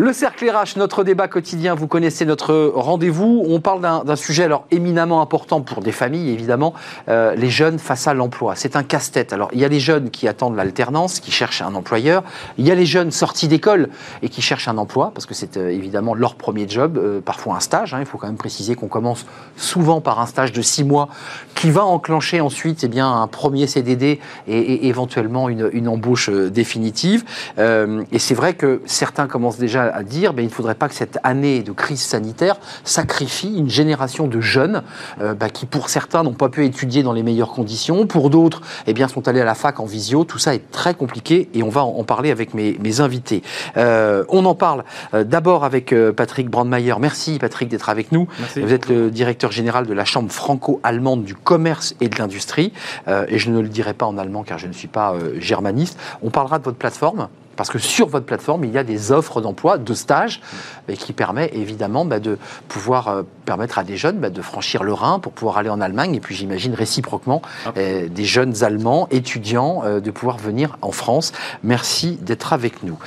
Le 0.05 0.13
cercle 0.13 0.47
RH, 0.47 0.77
notre 0.77 1.03
débat 1.03 1.27
quotidien, 1.27 1.73
vous 1.73 1.87
connaissez 1.87 2.25
notre 2.25 2.71
rendez-vous. 2.75 3.43
On 3.49 3.59
parle 3.59 3.81
d'un 3.81 4.15
sujet 4.15 4.43
alors 4.43 4.67
éminemment 4.69 5.19
important 5.19 5.61
pour 5.61 5.81
des 5.81 5.91
familles, 5.91 6.29
évidemment, 6.29 6.75
euh, 7.09 7.33
les 7.33 7.49
jeunes 7.49 7.79
face 7.79 8.07
à 8.07 8.13
l'emploi. 8.13 8.53
C'est 8.55 8.75
un 8.75 8.83
casse-tête. 8.83 9.33
Alors, 9.33 9.49
il 9.51 9.59
y 9.59 9.65
a 9.65 9.67
les 9.67 9.79
jeunes 9.79 10.11
qui 10.11 10.27
attendent 10.27 10.55
l'alternance, 10.57 11.19
qui 11.19 11.31
cherchent 11.31 11.63
un 11.63 11.73
employeur. 11.73 12.23
Il 12.59 12.67
y 12.67 12.71
a 12.71 12.75
les 12.75 12.85
jeunes 12.85 13.09
sortis 13.09 13.47
d'école 13.47 13.89
et 14.21 14.29
qui 14.29 14.43
cherchent 14.43 14.67
un 14.67 14.77
emploi, 14.77 15.09
parce 15.11 15.25
que 15.25 15.33
c'est 15.33 15.57
euh, 15.57 15.71
évidemment 15.71 16.13
leur 16.13 16.35
premier 16.35 16.69
job, 16.69 16.99
euh, 16.99 17.19
parfois 17.19 17.55
un 17.55 17.59
stage. 17.59 17.95
Hein. 17.95 17.97
Il 17.99 18.05
faut 18.05 18.19
quand 18.19 18.27
même 18.27 18.37
préciser 18.37 18.75
qu'on 18.75 18.87
commence 18.87 19.25
souvent 19.57 20.01
par 20.01 20.19
un 20.19 20.27
stage 20.27 20.51
de 20.51 20.61
six 20.61 20.83
mois 20.83 21.09
qui 21.55 21.71
va 21.71 21.83
enclencher 21.83 22.41
ensuite 22.41 22.83
eh 22.83 22.89
bien, 22.89 23.11
un 23.11 23.25
premier 23.25 23.65
CDD 23.65 24.19
et, 24.47 24.87
éventuellement 24.87 25.49
une, 25.49 25.67
une 25.73 25.87
embauche 25.87 26.29
définitive. 26.29 27.23
et 27.57 28.19
c'est 28.19 28.35
vrai 28.35 28.53
que 28.53 28.83
certains 28.85 29.25
commencent 29.25 29.57
déjà 29.57 29.94
à 29.95 30.03
dire 30.03 30.33
ben, 30.33 30.43
il 30.43 30.49
ne 30.49 30.51
faudrait 30.51 30.75
pas 30.75 30.89
que 30.89 30.93
cette 30.93 31.17
année 31.23 31.63
de 31.63 31.71
crise 31.71 32.01
sanitaire 32.01 32.57
sacrifie 32.83 33.55
une 33.57 33.69
génération 33.69 34.27
de 34.27 34.41
jeunes 34.41 34.83
ben, 35.19 35.49
qui, 35.49 35.65
pour 35.65 35.89
certains, 35.89 36.23
n'ont 36.23 36.33
pas 36.33 36.49
pu 36.49 36.65
étudier 36.65 37.03
dans 37.03 37.13
les 37.13 37.23
meilleures 37.23 37.51
conditions, 37.51 38.05
pour 38.05 38.29
d'autres, 38.29 38.61
eh 38.87 38.93
bien, 38.93 39.07
sont 39.07 39.27
allés 39.27 39.41
à 39.41 39.45
la 39.45 39.55
fac 39.55 39.79
en 39.79 39.85
visio. 39.85 40.23
Tout 40.23 40.37
ça 40.37 40.53
est 40.53 40.71
très 40.71 40.93
compliqué 40.93 41.49
et 41.53 41.63
on 41.63 41.69
va 41.69 41.83
en 41.83 42.03
parler 42.03 42.31
avec 42.31 42.53
mes, 42.53 42.99
invités. 42.99 43.41
on 43.75 44.45
en 44.45 44.55
parle 44.55 44.83
d'abord 45.13 45.63
avec 45.63 45.93
Patrick 46.15 46.49
Brandmeier. 46.49 46.95
Merci 46.99 47.39
Patrick 47.39 47.69
d'être 47.69 47.89
avec 47.89 48.11
nous. 48.11 48.27
Vous 48.55 48.73
êtes 48.73 48.87
le 48.87 49.11
directeur 49.11 49.51
général 49.51 49.85
de 49.85 49.93
la 49.93 50.05
Chambre 50.05 50.31
franco-allemande 50.31 51.23
du 51.23 51.35
commerce 51.35 51.95
et 52.01 52.09
de 52.09 52.17
l'industrie. 52.17 52.71
et 53.07 53.37
je 53.37 53.49
ne 53.49 53.59
le 53.59 53.69
dirai 53.69 53.93
pas 53.93 54.05
en 54.05 54.17
allemand 54.17 54.43
car 54.43 54.57
je 54.57 54.67
ne 54.67 54.73
suis 54.73 54.87
pas 54.87 55.15
germaniste. 55.39 55.99
On 56.21 56.29
parlera 56.29 56.59
de 56.59 56.63
votre 56.63 56.77
plateforme 56.77 57.27
parce 57.55 57.69
que 57.69 57.79
sur 57.79 58.07
votre 58.07 58.25
plateforme, 58.25 58.63
il 58.63 58.71
y 58.71 58.77
a 58.77 58.83
des 58.83 59.11
offres 59.11 59.41
d'emploi, 59.41 59.77
de 59.77 59.93
stages, 59.93 60.41
et 60.87 60.97
qui 60.97 61.13
permet 61.13 61.49
évidemment 61.53 62.05
bah, 62.05 62.19
de 62.19 62.37
pouvoir 62.67 63.07
euh, 63.07 63.23
permettre 63.45 63.79
à 63.79 63.83
des 63.83 63.97
jeunes 63.97 64.19
bah, 64.19 64.29
de 64.29 64.41
franchir 64.41 64.83
le 64.83 64.93
Rhin 64.93 65.19
pour 65.19 65.31
pouvoir 65.31 65.57
aller 65.57 65.69
en 65.69 65.81
Allemagne, 65.81 66.15
et 66.15 66.19
puis 66.19 66.35
j'imagine 66.35 66.73
réciproquement 66.73 67.41
ah. 67.65 67.73
euh, 67.77 68.07
des 68.07 68.25
jeunes 68.25 68.63
Allemands 68.63 69.07
étudiants 69.11 69.81
euh, 69.85 69.99
de 69.99 70.11
pouvoir 70.11 70.37
venir 70.37 70.77
en 70.81 70.91
France. 70.91 71.31
Merci 71.63 72.17
d'être 72.21 72.53
avec 72.53 72.83
nous. 72.83 72.97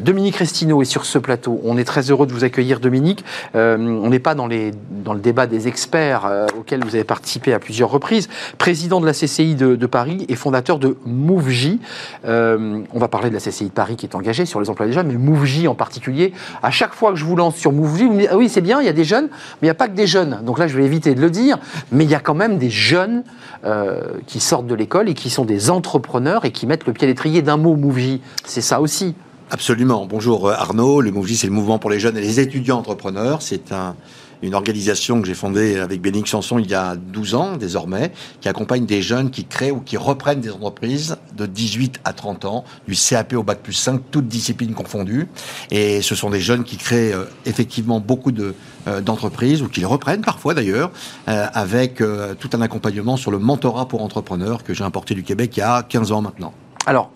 Dominique 0.00 0.36
Restineau 0.36 0.82
est 0.82 0.86
sur 0.86 1.04
ce 1.04 1.18
plateau. 1.18 1.60
On 1.64 1.76
est 1.76 1.84
très 1.84 2.10
heureux 2.10 2.26
de 2.26 2.32
vous 2.32 2.44
accueillir, 2.44 2.80
Dominique. 2.80 3.24
on 3.54 4.08
n'est 4.08 4.18
pas 4.18 4.34
dans, 4.34 4.46
les, 4.46 4.72
dans 4.90 5.14
le 5.14 5.20
débat 5.20 5.46
des 5.46 5.68
experts 5.68 6.30
auquel 6.58 6.84
vous 6.84 6.94
avez 6.94 7.04
participé 7.04 7.52
à 7.52 7.58
plusieurs 7.58 7.90
reprises. 7.90 8.28
Président 8.58 9.00
de 9.00 9.06
la 9.06 9.12
CCI 9.12 9.54
de, 9.54 9.76
de 9.76 9.86
Paris 9.86 10.26
et 10.28 10.36
fondateur 10.36 10.78
de 10.78 10.96
MoveJ. 11.06 11.78
on 12.24 12.84
va 12.94 13.08
parler 13.08 13.28
de 13.28 13.34
la 13.34 13.40
CCI 13.40 13.66
de 13.66 13.70
Paris 13.70 13.91
qui 13.96 14.06
est 14.06 14.14
engagé 14.14 14.46
sur 14.46 14.60
les 14.60 14.70
emplois 14.70 14.86
des 14.86 14.92
jeunes, 14.92 15.08
mais 15.08 15.16
MoveJ 15.16 15.66
en 15.66 15.74
particulier. 15.74 16.32
À 16.62 16.70
chaque 16.70 16.94
fois 16.94 17.12
que 17.12 17.18
je 17.18 17.24
vous 17.24 17.36
lance 17.36 17.56
sur 17.56 17.72
MoveJ, 17.72 18.02
vous 18.02 18.12
me 18.12 18.20
dites 18.20 18.28
ah 18.30 18.36
oui, 18.36 18.48
c'est 18.48 18.60
bien, 18.60 18.80
il 18.80 18.86
y 18.86 18.90
a 18.90 18.92
des 18.92 19.04
jeunes, 19.04 19.28
mais 19.30 19.58
il 19.62 19.66
n'y 19.66 19.70
a 19.70 19.74
pas 19.74 19.88
que 19.88 19.94
des 19.94 20.06
jeunes. 20.06 20.40
Donc 20.44 20.58
là, 20.58 20.66
je 20.66 20.76
vais 20.76 20.84
éviter 20.84 21.14
de 21.14 21.20
le 21.20 21.30
dire, 21.30 21.58
mais 21.90 22.04
il 22.04 22.10
y 22.10 22.14
a 22.14 22.20
quand 22.20 22.34
même 22.34 22.58
des 22.58 22.70
jeunes 22.70 23.24
euh, 23.64 24.02
qui 24.26 24.40
sortent 24.40 24.66
de 24.66 24.74
l'école 24.74 25.08
et 25.08 25.14
qui 25.14 25.30
sont 25.30 25.44
des 25.44 25.70
entrepreneurs 25.70 26.44
et 26.44 26.52
qui 26.52 26.66
mettent 26.66 26.86
le 26.86 26.92
pied 26.92 27.06
à 27.06 27.08
l'étrier 27.08 27.42
d'un 27.42 27.56
mot 27.56 27.76
MoveJ. 27.76 28.18
C'est 28.44 28.60
ça 28.60 28.80
aussi. 28.80 29.14
Absolument. 29.50 30.06
Bonjour 30.06 30.48
euh, 30.48 30.54
Arnaud. 30.54 31.00
Le 31.00 31.10
MoveJ, 31.10 31.34
c'est 31.34 31.46
le 31.46 31.52
mouvement 31.52 31.78
pour 31.78 31.90
les 31.90 32.00
jeunes 32.00 32.16
et 32.16 32.22
les 32.22 32.40
étudiants 32.40 32.78
entrepreneurs. 32.78 33.42
C'est 33.42 33.72
un 33.72 33.94
une 34.42 34.54
organisation 34.54 35.20
que 35.20 35.26
j'ai 35.26 35.34
fondée 35.34 35.78
avec 35.78 36.00
Bénique 36.00 36.26
Chanson 36.26 36.58
il 36.58 36.68
y 36.68 36.74
a 36.74 36.96
12 36.96 37.34
ans 37.34 37.56
désormais, 37.56 38.12
qui 38.40 38.48
accompagne 38.48 38.86
des 38.86 39.02
jeunes 39.02 39.30
qui 39.30 39.44
créent 39.44 39.70
ou 39.70 39.80
qui 39.80 39.96
reprennent 39.96 40.40
des 40.40 40.50
entreprises 40.50 41.16
de 41.36 41.46
18 41.46 42.00
à 42.04 42.12
30 42.12 42.44
ans, 42.44 42.64
du 42.86 42.94
CAP 42.94 43.34
au 43.34 43.42
bac 43.42 43.60
plus 43.62 43.72
5, 43.72 44.00
toutes 44.10 44.28
disciplines 44.28 44.74
confondues. 44.74 45.28
Et 45.70 46.02
ce 46.02 46.14
sont 46.14 46.30
des 46.30 46.40
jeunes 46.40 46.64
qui 46.64 46.76
créent 46.76 47.12
euh, 47.12 47.24
effectivement 47.46 48.00
beaucoup 48.00 48.32
euh, 48.38 49.00
d'entreprises 49.00 49.62
ou 49.62 49.68
qui 49.68 49.80
les 49.80 49.86
reprennent 49.86 50.22
parfois 50.22 50.54
d'ailleurs, 50.54 50.90
euh, 51.28 51.46
avec 51.54 52.02
tout 52.38 52.50
un 52.52 52.60
accompagnement 52.60 53.16
sur 53.16 53.30
le 53.30 53.38
mentorat 53.38 53.86
pour 53.86 54.02
entrepreneurs 54.02 54.64
que 54.64 54.74
j'ai 54.74 54.84
importé 54.84 55.14
du 55.14 55.22
Québec 55.22 55.56
il 55.56 55.60
y 55.60 55.62
a 55.62 55.82
15 55.82 56.12
ans 56.12 56.22
maintenant. 56.22 56.52
Alors, 56.86 57.12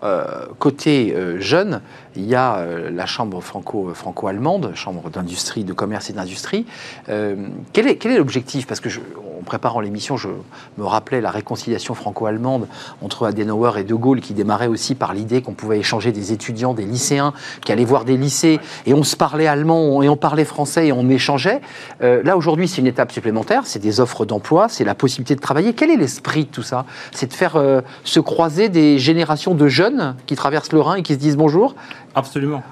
côté 0.59 1.13
jeune, 1.39 1.81
il 2.17 2.25
y 2.25 2.35
a 2.35 2.65
la 2.91 3.05
chambre 3.05 3.41
franco, 3.41 3.91
franco-allemande, 3.93 4.71
chambre 4.75 5.09
d'industrie, 5.09 5.63
de 5.63 5.73
commerce 5.73 6.09
et 6.09 6.13
d'industrie. 6.13 6.65
est, 7.87 7.95
quel 7.97 8.11
est 8.11 8.17
l'objectif? 8.17 8.67
Parce 8.67 8.79
que 8.79 8.89
en 9.39 9.43
préparant 9.43 9.79
l'émission, 9.79 10.17
je 10.17 10.29
me 10.77 10.85
rappelais 10.85 11.21
la 11.21 11.31
réconciliation 11.31 11.93
franco-allemande 11.93 12.67
entre 13.01 13.25
Adenauer 13.25 13.77
et 13.77 13.83
De 13.83 13.93
Gaulle, 13.93 14.19
qui 14.19 14.33
démarrait 14.33 14.67
aussi 14.67 14.95
par 14.95 15.13
l'idée 15.13 15.41
qu'on 15.41 15.53
pouvait 15.53 15.79
échanger 15.79 16.11
des 16.11 16.33
étudiants, 16.33 16.73
des 16.73 16.85
lycéens, 16.85 17.33
qui 17.61 17.71
allaient 17.71 17.85
voir 17.85 18.03
des 18.03 18.17
lycées, 18.17 18.59
et 18.85 18.93
on 18.93 19.03
se 19.03 19.15
parlait 19.15 19.47
allemand, 19.47 20.01
et 20.01 20.09
on 20.09 20.17
parlait 20.17 20.45
français, 20.45 20.87
et 20.87 20.91
on 20.91 21.07
échangeait. 21.09 21.61
Euh, 22.01 22.23
là, 22.23 22.35
aujourd'hui, 22.35 22.67
c'est 22.67 22.81
une 22.81 22.87
étape 22.87 23.11
supplémentaire, 23.11 23.63
c'est 23.65 23.79
des 23.79 23.99
offres 23.99 24.25
d'emploi, 24.25 24.67
c'est 24.69 24.83
la 24.83 24.95
possibilité 24.95 25.35
de 25.35 25.41
travailler. 25.41 25.73
Quel 25.73 25.91
est 25.91 25.97
l'esprit 25.97 26.45
de 26.45 26.49
tout 26.49 26.63
ça? 26.63 26.85
C'est 27.11 27.27
de 27.27 27.33
faire 27.33 27.55
euh, 27.55 27.81
se 28.03 28.19
croiser 28.19 28.69
des 28.69 28.97
générations 28.97 29.53
de 29.53 29.67
jeunes 29.67 30.15
qui 30.25 30.35
traversent 30.35 30.73
le 30.73 30.81
Rhin 30.81 30.95
et 30.95 31.03
qui 31.03 31.13
se 31.13 31.19
disent 31.19 31.37
bonjour 31.37 31.75
Absolument. 32.17 32.63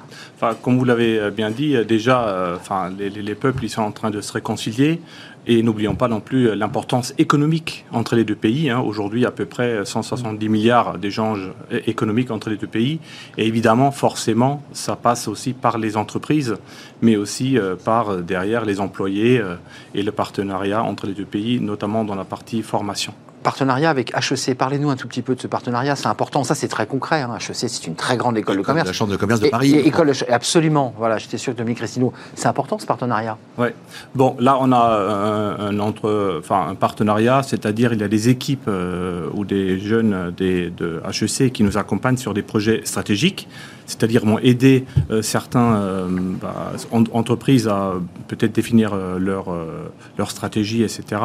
Comme 0.63 0.77
vous 0.77 0.85
l'avez 0.85 1.29
bien 1.29 1.51
dit, 1.51 1.75
déjà, 1.85 2.55
enfin, 2.55 2.91
les, 2.97 3.09
les, 3.09 3.35
peuples 3.35 3.63
ils 3.63 3.69
sont 3.69 3.83
en 3.83 3.91
train 3.91 4.09
de 4.09 4.19
se 4.19 4.33
réconcilier. 4.33 4.99
Et 5.47 5.61
n'oublions 5.61 5.93
pas 5.93 6.07
non 6.07 6.21
plus 6.21 6.55
l'importance 6.55 7.13
économique 7.19 7.85
entre 7.91 8.15
les 8.15 8.23
deux 8.23 8.35
pays. 8.35 8.71
Hein. 8.71 8.79
Aujourd'hui, 8.79 9.25
à 9.25 9.31
peu 9.31 9.45
près 9.45 9.85
170 9.85 10.49
milliards 10.49 10.97
d'échanges 10.97 11.51
économiques 11.85 12.31
entre 12.31 12.49
les 12.49 12.57
deux 12.57 12.67
pays. 12.67 12.99
Et 13.37 13.45
évidemment, 13.45 13.91
forcément, 13.91 14.63
ça 14.73 14.95
passe 14.95 15.27
aussi 15.27 15.53
par 15.53 15.77
les 15.77 15.97
entreprises, 15.97 16.55
mais 17.01 17.15
aussi 17.15 17.59
euh, 17.59 17.75
par 17.75 18.09
euh, 18.09 18.21
derrière 18.21 18.65
les 18.65 18.79
employés 18.79 19.39
euh, 19.39 19.55
et 19.93 20.01
le 20.01 20.11
partenariat 20.11 20.81
entre 20.83 21.05
les 21.05 21.13
deux 21.13 21.25
pays, 21.25 21.59
notamment 21.59 22.03
dans 22.03 22.15
la 22.15 22.25
partie 22.25 22.63
formation 22.63 23.13
partenariat 23.45 23.91
avec 23.91 24.11
HEC. 24.15 24.57
Parlez-nous 24.57 24.89
un 24.89 24.95
tout 24.95 25.07
petit 25.07 25.21
peu 25.21 25.35
de 25.35 25.39
ce 25.39 25.47
partenariat, 25.47 25.95
c'est 25.95 26.07
important. 26.07 26.43
Ça, 26.43 26.55
c'est 26.55 26.67
très 26.67 26.87
concret. 26.87 27.21
Hein. 27.21 27.37
HEC, 27.37 27.69
c'est 27.69 27.87
une 27.87 27.95
très 27.95 28.17
grande 28.17 28.37
école 28.37 28.57
de 28.57 28.63
commerce. 28.63 28.87
La 28.87 28.93
Chambre 28.93 29.11
de 29.11 29.17
commerce 29.17 29.39
de 29.39 29.49
Paris. 29.49 29.75
école, 29.75 30.11
absolument. 30.29 30.93
Voilà, 30.97 31.19
j'étais 31.19 31.37
sûr 31.37 31.53
que 31.53 31.59
Dominique 31.59 31.77
Cristino, 31.77 32.11
c'est 32.33 32.47
important 32.47 32.79
ce 32.79 32.87
partenariat. 32.87 33.37
Oui. 33.57 33.67
Bon, 34.15 34.35
là, 34.39 34.57
on 34.59 34.71
a 34.71 35.59
un, 35.59 35.79
entre, 35.79 36.39
enfin, 36.39 36.67
un 36.69 36.75
partenariat, 36.75 37.43
c'est-à-dire 37.43 37.93
il 37.93 38.01
y 38.01 38.03
a 38.03 38.07
des 38.07 38.29
équipes 38.29 38.67
euh, 38.67 39.27
ou 39.33 39.45
des 39.45 39.79
jeunes 39.79 40.33
des, 40.35 40.71
de 40.71 41.01
HEC 41.07 41.53
qui 41.53 41.63
nous 41.63 41.77
accompagnent 41.77 42.17
sur 42.17 42.33
des 42.33 42.41
projets 42.41 42.81
stratégiques 42.83 43.47
c'est-à-dire 43.85 44.25
m'ont 44.25 44.39
aidé 44.39 44.85
euh, 45.11 45.21
certains 45.21 45.75
euh, 45.75 46.07
bah, 46.41 46.73
entreprises 47.13 47.67
à 47.67 47.93
peut-être 48.27 48.53
définir 48.53 48.93
euh, 48.93 49.19
leur, 49.19 49.45
leur 50.17 50.31
stratégie, 50.31 50.83
etc. 50.83 51.21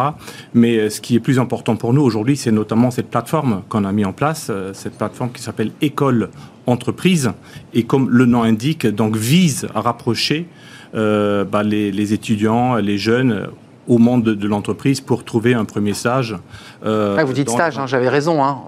Mais 0.55 0.91
ce 0.91 1.01
qui 1.01 1.17
est 1.17 1.21
plus 1.21 1.39
important 1.39 1.77
pour 1.77 1.93
nous 1.93 2.03
aujourd'hui, 2.11 2.37
c'est 2.37 2.51
notamment 2.51 2.90
cette 2.90 3.09
plateforme 3.09 3.62
qu'on 3.68 3.85
a 3.85 3.92
mis 3.92 4.05
en 4.05 4.12
place, 4.12 4.51
cette 4.73 4.99
plateforme 4.99 5.31
qui 5.31 5.40
s'appelle 5.40 5.70
École 5.81 6.31
Entreprise, 6.66 7.31
et 7.73 7.85
comme 7.85 8.11
le 8.11 8.27
nom 8.27 8.42
indique, 8.42 8.85
donc 8.85 9.14
vise 9.14 9.68
à 9.73 9.81
rapprocher 9.81 10.49
bah, 10.92 11.62
les, 11.62 12.12
étudiants, 12.12 12.75
les 12.77 12.99
jeunes 12.99 13.46
au 13.87 13.99
monde 13.99 14.25
de, 14.25 14.49
l'entreprise 14.49 15.01
pour 15.01 15.25
trouver 15.25 15.55
un 15.55 15.64
premier 15.64 15.94
stage. 15.94 16.37
vous 16.83 17.33
dites 17.33 17.49
stage, 17.49 17.79
hein, 17.79 17.87
j'avais 17.87 18.09
raison. 18.09 18.42
Hein. 18.42 18.59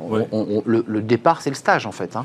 le, 0.64 0.85
le, 0.87 1.02
départ, 1.02 1.42
c'est 1.42 1.50
le 1.50 1.57
stage 1.57 1.85
en 1.85 1.92
fait. 1.92 2.14
Hein. 2.14 2.24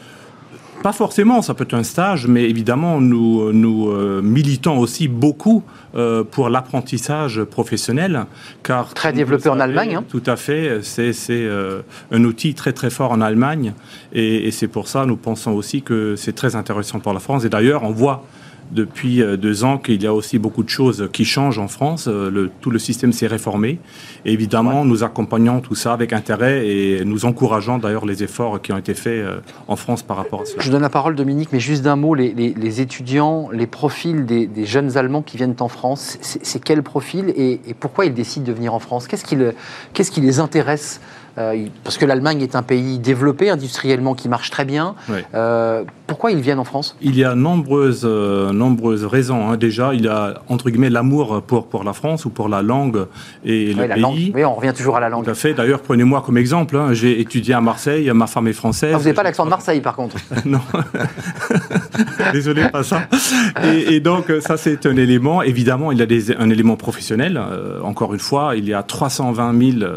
Pas 0.83 0.93
forcément, 0.93 1.41
ça 1.41 1.53
peut 1.53 1.63
être 1.63 1.73
un 1.73 1.83
stage, 1.83 2.27
mais 2.27 2.43
évidemment, 2.49 3.01
nous, 3.01 3.51
nous 3.51 3.89
euh, 3.89 4.21
militons 4.21 4.77
aussi 4.77 5.07
beaucoup 5.07 5.63
euh, 5.95 6.23
pour 6.23 6.49
l'apprentissage 6.49 7.43
professionnel, 7.43 8.25
car... 8.63 8.93
Très 8.93 9.11
développé 9.11 9.49
en 9.49 9.59
Allemagne. 9.59 9.95
Hein. 9.95 10.05
Tout 10.07 10.23
à 10.25 10.35
fait, 10.35 10.79
c'est 10.83 11.13
euh, 11.31 11.81
un 12.11 12.23
outil 12.23 12.53
très 12.53 12.73
très 12.73 12.89
fort 12.89 13.11
en 13.11 13.21
Allemagne, 13.21 13.73
et, 14.13 14.47
et 14.47 14.51
c'est 14.51 14.67
pour 14.67 14.87
ça, 14.87 15.05
nous 15.05 15.17
pensons 15.17 15.51
aussi 15.51 15.81
que 15.81 16.15
c'est 16.15 16.33
très 16.33 16.55
intéressant 16.55 16.99
pour 16.99 17.13
la 17.13 17.19
France, 17.19 17.43
et 17.43 17.49
d'ailleurs, 17.49 17.83
on 17.83 17.91
voit 17.91 18.23
depuis 18.71 19.21
euh, 19.21 19.37
deux 19.37 19.63
ans 19.63 19.77
qu'il 19.77 20.01
y 20.01 20.07
a 20.07 20.13
aussi 20.13 20.39
beaucoup 20.39 20.63
de 20.63 20.69
choses 20.69 21.09
qui 21.13 21.25
changent 21.25 21.59
en 21.59 21.67
France. 21.67 22.07
Euh, 22.07 22.29
le, 22.29 22.49
tout 22.61 22.69
le 22.69 22.79
système 22.79 23.13
s'est 23.13 23.27
réformé. 23.27 23.79
Et 24.25 24.33
évidemment, 24.33 24.85
nous 24.85 25.03
accompagnons 25.03 25.61
tout 25.61 25.75
ça 25.75 25.93
avec 25.93 26.13
intérêt 26.13 26.67
et 26.67 27.05
nous 27.05 27.25
encourageons 27.25 27.77
d'ailleurs 27.77 28.05
les 28.05 28.23
efforts 28.23 28.61
qui 28.61 28.71
ont 28.71 28.77
été 28.77 28.93
faits 28.93 29.19
euh, 29.19 29.39
en 29.67 29.75
France 29.75 30.03
par 30.03 30.17
rapport 30.17 30.41
à 30.41 30.45
cela. 30.45 30.61
Je 30.61 30.71
donne 30.71 30.81
la 30.81 30.89
parole, 30.89 31.15
Dominique, 31.15 31.49
mais 31.51 31.59
juste 31.59 31.83
d'un 31.83 31.95
mot, 31.95 32.15
les, 32.15 32.33
les, 32.33 32.81
étudiants, 32.81 33.49
les 33.51 33.67
profils 33.67 34.25
des, 34.25 34.47
des, 34.47 34.65
jeunes 34.65 34.97
Allemands 34.97 35.21
qui 35.21 35.37
viennent 35.37 35.55
en 35.59 35.67
France, 35.67 36.17
c'est 36.21 36.63
quel 36.63 36.83
profil 36.83 37.33
et, 37.35 37.61
et, 37.67 37.73
pourquoi 37.73 38.05
ils 38.05 38.13
décident 38.13 38.45
de 38.45 38.51
venir 38.51 38.73
en 38.73 38.79
France? 38.79 39.07
Qu'est-ce 39.07 39.25
qui, 39.25 40.21
les 40.21 40.39
intéresse 40.39 40.99
parce 41.83 41.97
que 41.97 42.05
l'Allemagne 42.05 42.41
est 42.41 42.55
un 42.55 42.63
pays 42.63 42.97
développé 42.99 43.49
industriellement 43.49 44.15
qui 44.15 44.27
marche 44.27 44.49
très 44.49 44.65
bien. 44.65 44.95
Euh, 45.35 45.83
pourquoi 46.07 46.31
ils 46.31 46.39
viennent 46.39 46.59
en 46.59 46.63
France? 46.63 46.97
Il 47.01 47.15
y 47.15 47.23
a 47.23 47.35
nombreuses, 47.35 48.03
euh, 48.05 48.51
nombreuses 48.51 49.05
raisons. 49.05 49.49
Hein. 49.49 49.57
Déjà, 49.57 49.93
il 49.93 50.05
y 50.05 50.07
a 50.07 50.41
entre 50.49 50.69
guillemets 50.69 50.89
l'amour 50.89 51.43
pour, 51.43 51.67
pour 51.67 51.83
la 51.83 51.93
France 51.93 52.25
ou 52.25 52.29
pour 52.29 52.49
la 52.49 52.61
langue 52.61 53.05
et 53.45 53.73
le 53.73 53.87
pays. 53.87 54.31
Oui, 54.33 54.43
on 54.43 54.55
revient 54.55 54.73
toujours 54.75 54.97
à 54.97 54.99
la 54.99 55.09
langue. 55.09 55.25
Tout 55.25 55.31
à 55.31 55.35
fait. 55.35 55.53
D'ailleurs, 55.53 55.81
prenez-moi 55.81 56.23
comme 56.25 56.37
exemple. 56.37 56.75
Hein. 56.75 56.93
J'ai 56.93 57.19
étudié 57.19 57.53
à 57.53 57.61
Marseille. 57.61 58.09
Ma 58.13 58.27
femme 58.27 58.47
est 58.47 58.53
française. 58.53 58.91
Ah, 58.93 58.97
vous 58.97 59.03
n'avez 59.03 59.15
pas 59.15 59.23
l'accent 59.23 59.45
de 59.45 59.51
Marseille, 59.51 59.81
par 59.81 59.95
contre. 59.95 60.17
non. 60.45 60.61
Désolé, 62.33 62.67
pas 62.69 62.83
ça. 62.83 63.03
Et, 63.63 63.99
donc, 63.99 64.31
ça, 64.41 64.57
c'est 64.57 64.85
un 64.85 64.97
élément. 64.97 65.41
Évidemment, 65.43 65.91
il 65.91 65.99
y 65.99 66.01
a 66.01 66.05
des, 66.05 66.35
un 66.35 66.49
élément 66.49 66.77
professionnel. 66.77 67.39
encore 67.83 68.13
une 68.13 68.19
fois, 68.19 68.55
il 68.55 68.65
y 68.65 68.73
a 68.73 68.81
320 68.81 69.79
000 69.79 69.91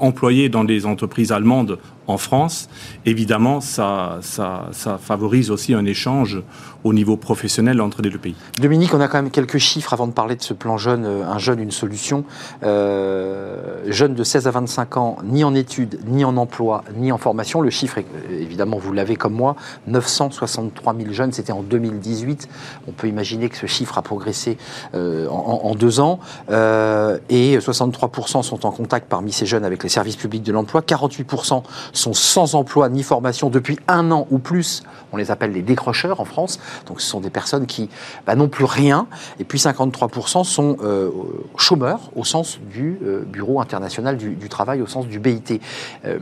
emplois 0.00 0.23
dans 0.48 0.64
des 0.64 0.86
entreprises 0.86 1.32
allemandes 1.32 1.78
en 2.06 2.18
France, 2.18 2.68
évidemment, 3.06 3.60
ça, 3.60 4.18
ça, 4.20 4.68
ça 4.72 4.98
favorise 4.98 5.50
aussi 5.50 5.74
un 5.74 5.84
échange 5.84 6.42
au 6.84 6.92
niveau 6.92 7.16
professionnel 7.16 7.80
entre 7.80 8.02
les 8.02 8.10
deux 8.10 8.18
pays. 8.18 8.34
Dominique, 8.58 8.92
on 8.92 9.00
a 9.00 9.08
quand 9.08 9.18
même 9.18 9.30
quelques 9.30 9.58
chiffres 9.58 9.92
avant 9.94 10.06
de 10.06 10.12
parler 10.12 10.36
de 10.36 10.42
ce 10.42 10.52
plan 10.52 10.76
jeune, 10.76 11.04
euh, 11.06 11.26
un 11.26 11.38
jeune, 11.38 11.60
une 11.60 11.70
solution. 11.70 12.24
Euh, 12.62 13.82
jeune 13.88 14.14
de 14.14 14.22
16 14.22 14.46
à 14.46 14.50
25 14.50 14.96
ans, 14.98 15.16
ni 15.24 15.44
en 15.44 15.54
études, 15.54 15.98
ni 16.06 16.24
en 16.24 16.36
emploi, 16.36 16.84
ni 16.96 17.10
en 17.10 17.18
formation. 17.18 17.62
Le 17.62 17.70
chiffre, 17.70 17.98
évidemment, 18.30 18.78
vous 18.78 18.92
l'avez 18.92 19.16
comme 19.16 19.32
moi, 19.32 19.56
963 19.86 20.94
000 20.94 21.12
jeunes, 21.12 21.32
c'était 21.32 21.52
en 21.52 21.62
2018. 21.62 22.48
On 22.86 22.92
peut 22.92 23.08
imaginer 23.08 23.48
que 23.48 23.56
ce 23.56 23.66
chiffre 23.66 23.96
a 23.96 24.02
progressé 24.02 24.58
euh, 24.94 25.26
en, 25.28 25.74
deux 25.74 26.00
ans. 26.00 26.20
Euh, 26.50 27.18
et 27.30 27.58
63% 27.58 28.42
sont 28.42 28.66
en 28.66 28.70
contact 28.70 29.08
parmi 29.08 29.32
ces 29.32 29.46
jeunes 29.46 29.64
avec 29.64 29.82
les 29.82 29.88
services 29.88 30.16
publics 30.16 30.42
de 30.42 30.52
l'emploi. 30.52 30.82
48% 30.82 31.62
sont 31.94 32.12
sans 32.12 32.54
emploi 32.54 32.88
ni 32.88 33.02
formation 33.02 33.50
depuis 33.50 33.78
un 33.88 34.10
an 34.10 34.26
ou 34.30 34.38
plus. 34.38 34.82
On 35.12 35.16
les 35.16 35.30
appelle 35.30 35.52
les 35.52 35.62
décrocheurs 35.62 36.20
en 36.20 36.24
France. 36.24 36.58
Donc 36.86 37.00
ce 37.00 37.06
sont 37.06 37.20
des 37.20 37.30
personnes 37.30 37.66
qui 37.66 37.88
bah, 38.26 38.34
n'ont 38.34 38.48
plus 38.48 38.64
rien. 38.64 39.06
Et 39.38 39.44
puis 39.44 39.58
53% 39.58 40.44
sont 40.44 40.76
euh, 40.82 41.10
chômeurs 41.56 42.10
au 42.16 42.24
sens 42.24 42.58
du 42.70 42.98
euh, 43.04 43.24
Bureau 43.24 43.60
international 43.60 44.16
du, 44.16 44.48
travail, 44.48 44.82
au 44.82 44.86
sens 44.86 45.06
du 45.06 45.18
BIT. 45.18 45.60
Euh, 46.04 46.18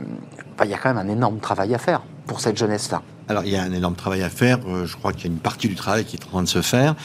il 0.63 0.69
y 0.69 0.73
a 0.73 0.77
quand 0.77 0.93
même 0.93 1.09
un 1.09 1.11
énorme 1.11 1.39
travail 1.39 1.73
à 1.73 1.77
faire 1.77 2.01
pour 2.27 2.39
cette 2.39 2.57
jeunesse-là. 2.57 3.01
Alors, 3.27 3.43
il 3.45 3.51
y 3.51 3.55
a 3.55 3.63
un 3.63 3.71
énorme 3.71 3.95
travail 3.95 4.21
à 4.21 4.29
faire. 4.29 4.59
je 4.85 4.95
crois 4.95 5.13
qu'il 5.13 5.25
y 5.25 5.27
a 5.27 5.31
une 5.31 5.39
partie 5.39 5.67
du 5.67 5.75
travail 5.75 6.05
qui 6.05 6.17
est 6.17 6.25
en 6.25 6.29
train 6.29 6.43
de 6.43 6.47
se 6.47 6.61
faire. 6.61 6.95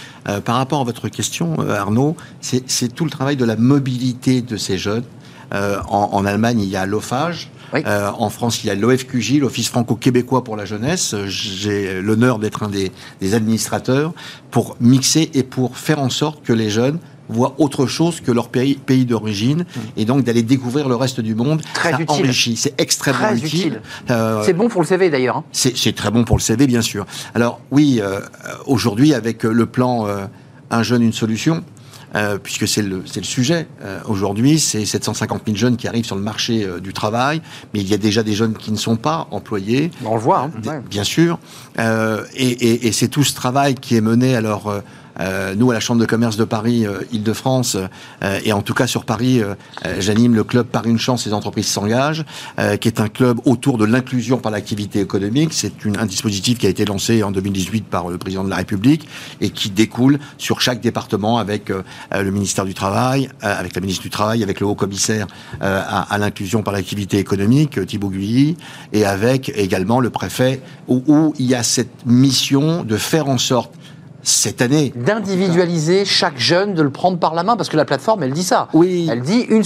par 0.45 0.57
rapport 0.57 0.81
à 0.81 0.85
votre 0.85 1.09
question, 1.09 1.57
Arnaud, 1.69 2.17
c'est 2.41 2.95
tout 2.95 3.05
le 3.05 3.11
travail 3.11 3.37
de 3.37 3.45
la 3.45 3.57
mobilité 3.57 4.43
de 4.43 4.57
ces 4.57 4.79
jeunes. 4.79 5.05
En, 5.53 6.11
en, 6.13 6.25
Allemagne, 6.27 6.61
il 6.61 6.69
y 6.69 6.77
a 6.77 6.85
l'OFAGE, 6.87 7.51
euh, 7.75 8.11
en 8.19 8.31
France, 8.31 8.65
il 8.65 8.69
y 8.69 8.71
a 8.71 8.75
l'OFQJ, 8.75 9.39
l'Office 9.39 9.69
franco-québécois 9.69 10.45
pour 10.45 10.57
la 10.57 10.65
jeunesse. 10.65 11.15
J'ai 11.27 12.01
l'honneur 12.01 12.39
d'être 12.39 12.63
un 12.63 12.71
des, 12.71 12.91
administrateurs 13.35 14.13
pour 14.51 14.77
mixer 14.81 15.31
et 15.35 15.43
pour 15.43 15.77
faire 15.77 15.99
en 15.99 16.09
sorte 16.09 16.43
que 16.43 16.53
les 16.53 16.71
jeunes 16.71 16.99
voient 17.31 17.55
autre 17.59 17.87
chose 17.87 18.23
que 18.23 18.33
leur 18.33 18.49
pays, 18.49 18.77
pays 18.77 19.05
d'origine 19.05 19.59
mmh. 19.59 19.81
et 19.99 20.07
donc 20.07 20.25
d'aller 20.25 20.43
découvrir 20.43 20.89
le 20.89 20.97
reste 20.97 21.21
du 21.21 21.35
monde. 21.35 21.61
Très 21.75 21.91
ça 21.91 22.01
utile. 22.01 22.25
enrichit, 22.25 22.57
c'est 22.57 22.81
extrêmement 22.81 23.33
utile. 23.33 23.83
Euh, 24.09 24.43
c'est 24.47 24.55
bon 24.55 24.69
pour 24.69 24.81
le 24.81 24.87
CV 24.87 25.11
d'ailleurs. 25.11 25.37
Hein. 25.37 25.45
C'est 25.53 25.95
très 25.95 26.11
bon 26.11 26.25
pour 26.25 26.39
le 26.39 26.43
CV 26.43 26.67
bien 26.67 26.81
sûr. 26.81 27.05
Alors 27.35 27.61
oui, 27.71 28.01
euh, 28.01 28.21
aujourd'hui 28.65 29.13
avec 29.13 29.43
le 29.43 29.67
plan 29.67 30.07
Un 30.71 30.83
jeune, 30.83 31.03
une 31.03 31.13
solution, 31.13 31.65
euh, 32.15 32.39
puisque 32.39 32.67
c'est 32.67 32.83
le, 32.83 33.03
le, 33.15 33.23
sujet. 33.23 33.67
Euh, 33.83 34.01
aujourd'hui, 34.07 34.59
c'est 34.59 34.85
750 34.85 35.43
000 35.47 35.57
jeunes 35.57 35.77
qui 35.77 35.89
arrivent 35.89 36.07
sur 36.07 36.17
le 36.17 36.23
marché 36.23 36.65
euh, 36.65 36.81
du 36.81 36.93
travail, 36.93 37.43
mais 37.75 37.81
il 37.81 37.89
y 37.89 37.95
a 37.95 37.99
déjà 37.99 38.23
des 38.23 38.33
jeunes 38.33 38.55
qui 38.55 38.73
ne 38.73 38.77
sont 38.77 38.97
pas 38.97 39.29
employés. 39.31 39.91
On 40.05 40.15
le 40.15 40.21
voit, 40.21 40.41
hein, 40.41 40.83
bien 40.89 41.05
sûr. 41.05 41.39
et, 41.79 41.83
et, 42.35 42.87
et 42.87 42.93
c'est 42.93 43.09
tout 43.09 43.25
ce 43.25 43.35
travail 43.35 43.75
qui 43.75 43.97
est 43.97 44.01
mené 44.01 44.35
alors 44.37 44.73
euh, 45.21 45.55
nous, 45.55 45.71
à 45.71 45.75
la 45.75 45.81
Chambre 45.81 46.01
de 46.01 46.07
commerce 46.07 46.37
de 46.37 46.45
Paris, 46.45 46.87
euh, 46.87 47.01
Île-de-France, 47.13 47.77
euh, 48.23 48.41
et 48.45 48.53
en 48.53 48.63
tout 48.63 48.75
cas 48.75 48.87
sur 48.87 49.05
Paris, 49.05 49.43
j'anime 49.99 50.35
le 50.35 50.45
club 50.45 50.67
Paris 50.67 50.91
Une 50.91 50.99
Chance, 50.99 51.27
les 51.27 51.33
entreprises 51.33 51.67
s'engagent, 51.67 52.25
qui 52.81 52.89
est 52.89 53.01
un 53.01 53.09
club 53.09 53.41
autour 53.45 53.79
de 53.79 53.85
l'inclusion 53.85 54.39
par 54.39 54.53
l'activité 54.53 55.01
économique. 55.01 55.53
C'est 55.53 55.73
un 55.99 56.07
dispositif 56.07 56.59
qui 56.59 56.67
a 56.67 56.69
été 56.69 56.85
lancé 56.85 57.23
en 57.23 57.31
2018 57.31 57.87
par 57.87 58.09
le 58.09 58.19
président 58.19 58.45
de 58.45 58.51
la 58.51 58.57
République 58.57 59.09
et 59.41 59.51
qui 59.51 59.71
découle 59.71 60.19
sur 60.37 60.61
chaque 60.61 60.81
département 60.81 61.39
avec 61.39 61.71
le 61.71 62.31
ministère 62.31 62.65
du 62.65 62.75
Travail, 62.75 63.29
avec 63.41 63.75
la 63.75 63.81
ministre 63.81 64.03
du 64.03 64.11
Travail, 64.11 64.43
avec 64.43 64.61
le 64.61 64.67
haut 64.67 64.75
commissaire 64.75 65.27
à, 65.61 66.19
l'inclusion 66.19 66.63
par 66.63 66.73
l'activité 66.73 67.19
économique, 67.19 67.85
Thibault 67.87 68.11
Gully, 68.11 68.57
et 68.93 69.05
avec 69.05 69.51
également 69.57 70.01
le 70.01 70.11
préfet, 70.11 70.61
où, 70.87 71.03
où 71.07 71.35
il 71.39 71.47
y 71.47 71.55
a 71.55 71.63
cette 71.63 72.07
mission 72.07 72.85
de 72.85 72.97
faire 72.97 73.29
en 73.29 73.39
sorte 73.39 73.78
cette 74.29 74.63
année. 74.63 74.93
D'individualiser 74.95 76.05
chaque 76.05 76.39
jeune, 76.39 76.75
de 76.75 76.83
le 76.83 76.91
prendre 76.91 77.19
par 77.19 77.35
la 77.35 77.43
main, 77.43 77.57
parce 77.57 77.69
que 77.69 77.77
la 77.77 77.85
plateforme, 77.85 78.23
elle 78.23 78.33
dit 78.33 78.43
ça. 78.43 78.69
Oui. 78.73 79.09
Elle 79.11 79.23
dit 79.23 79.47
une 79.49 79.63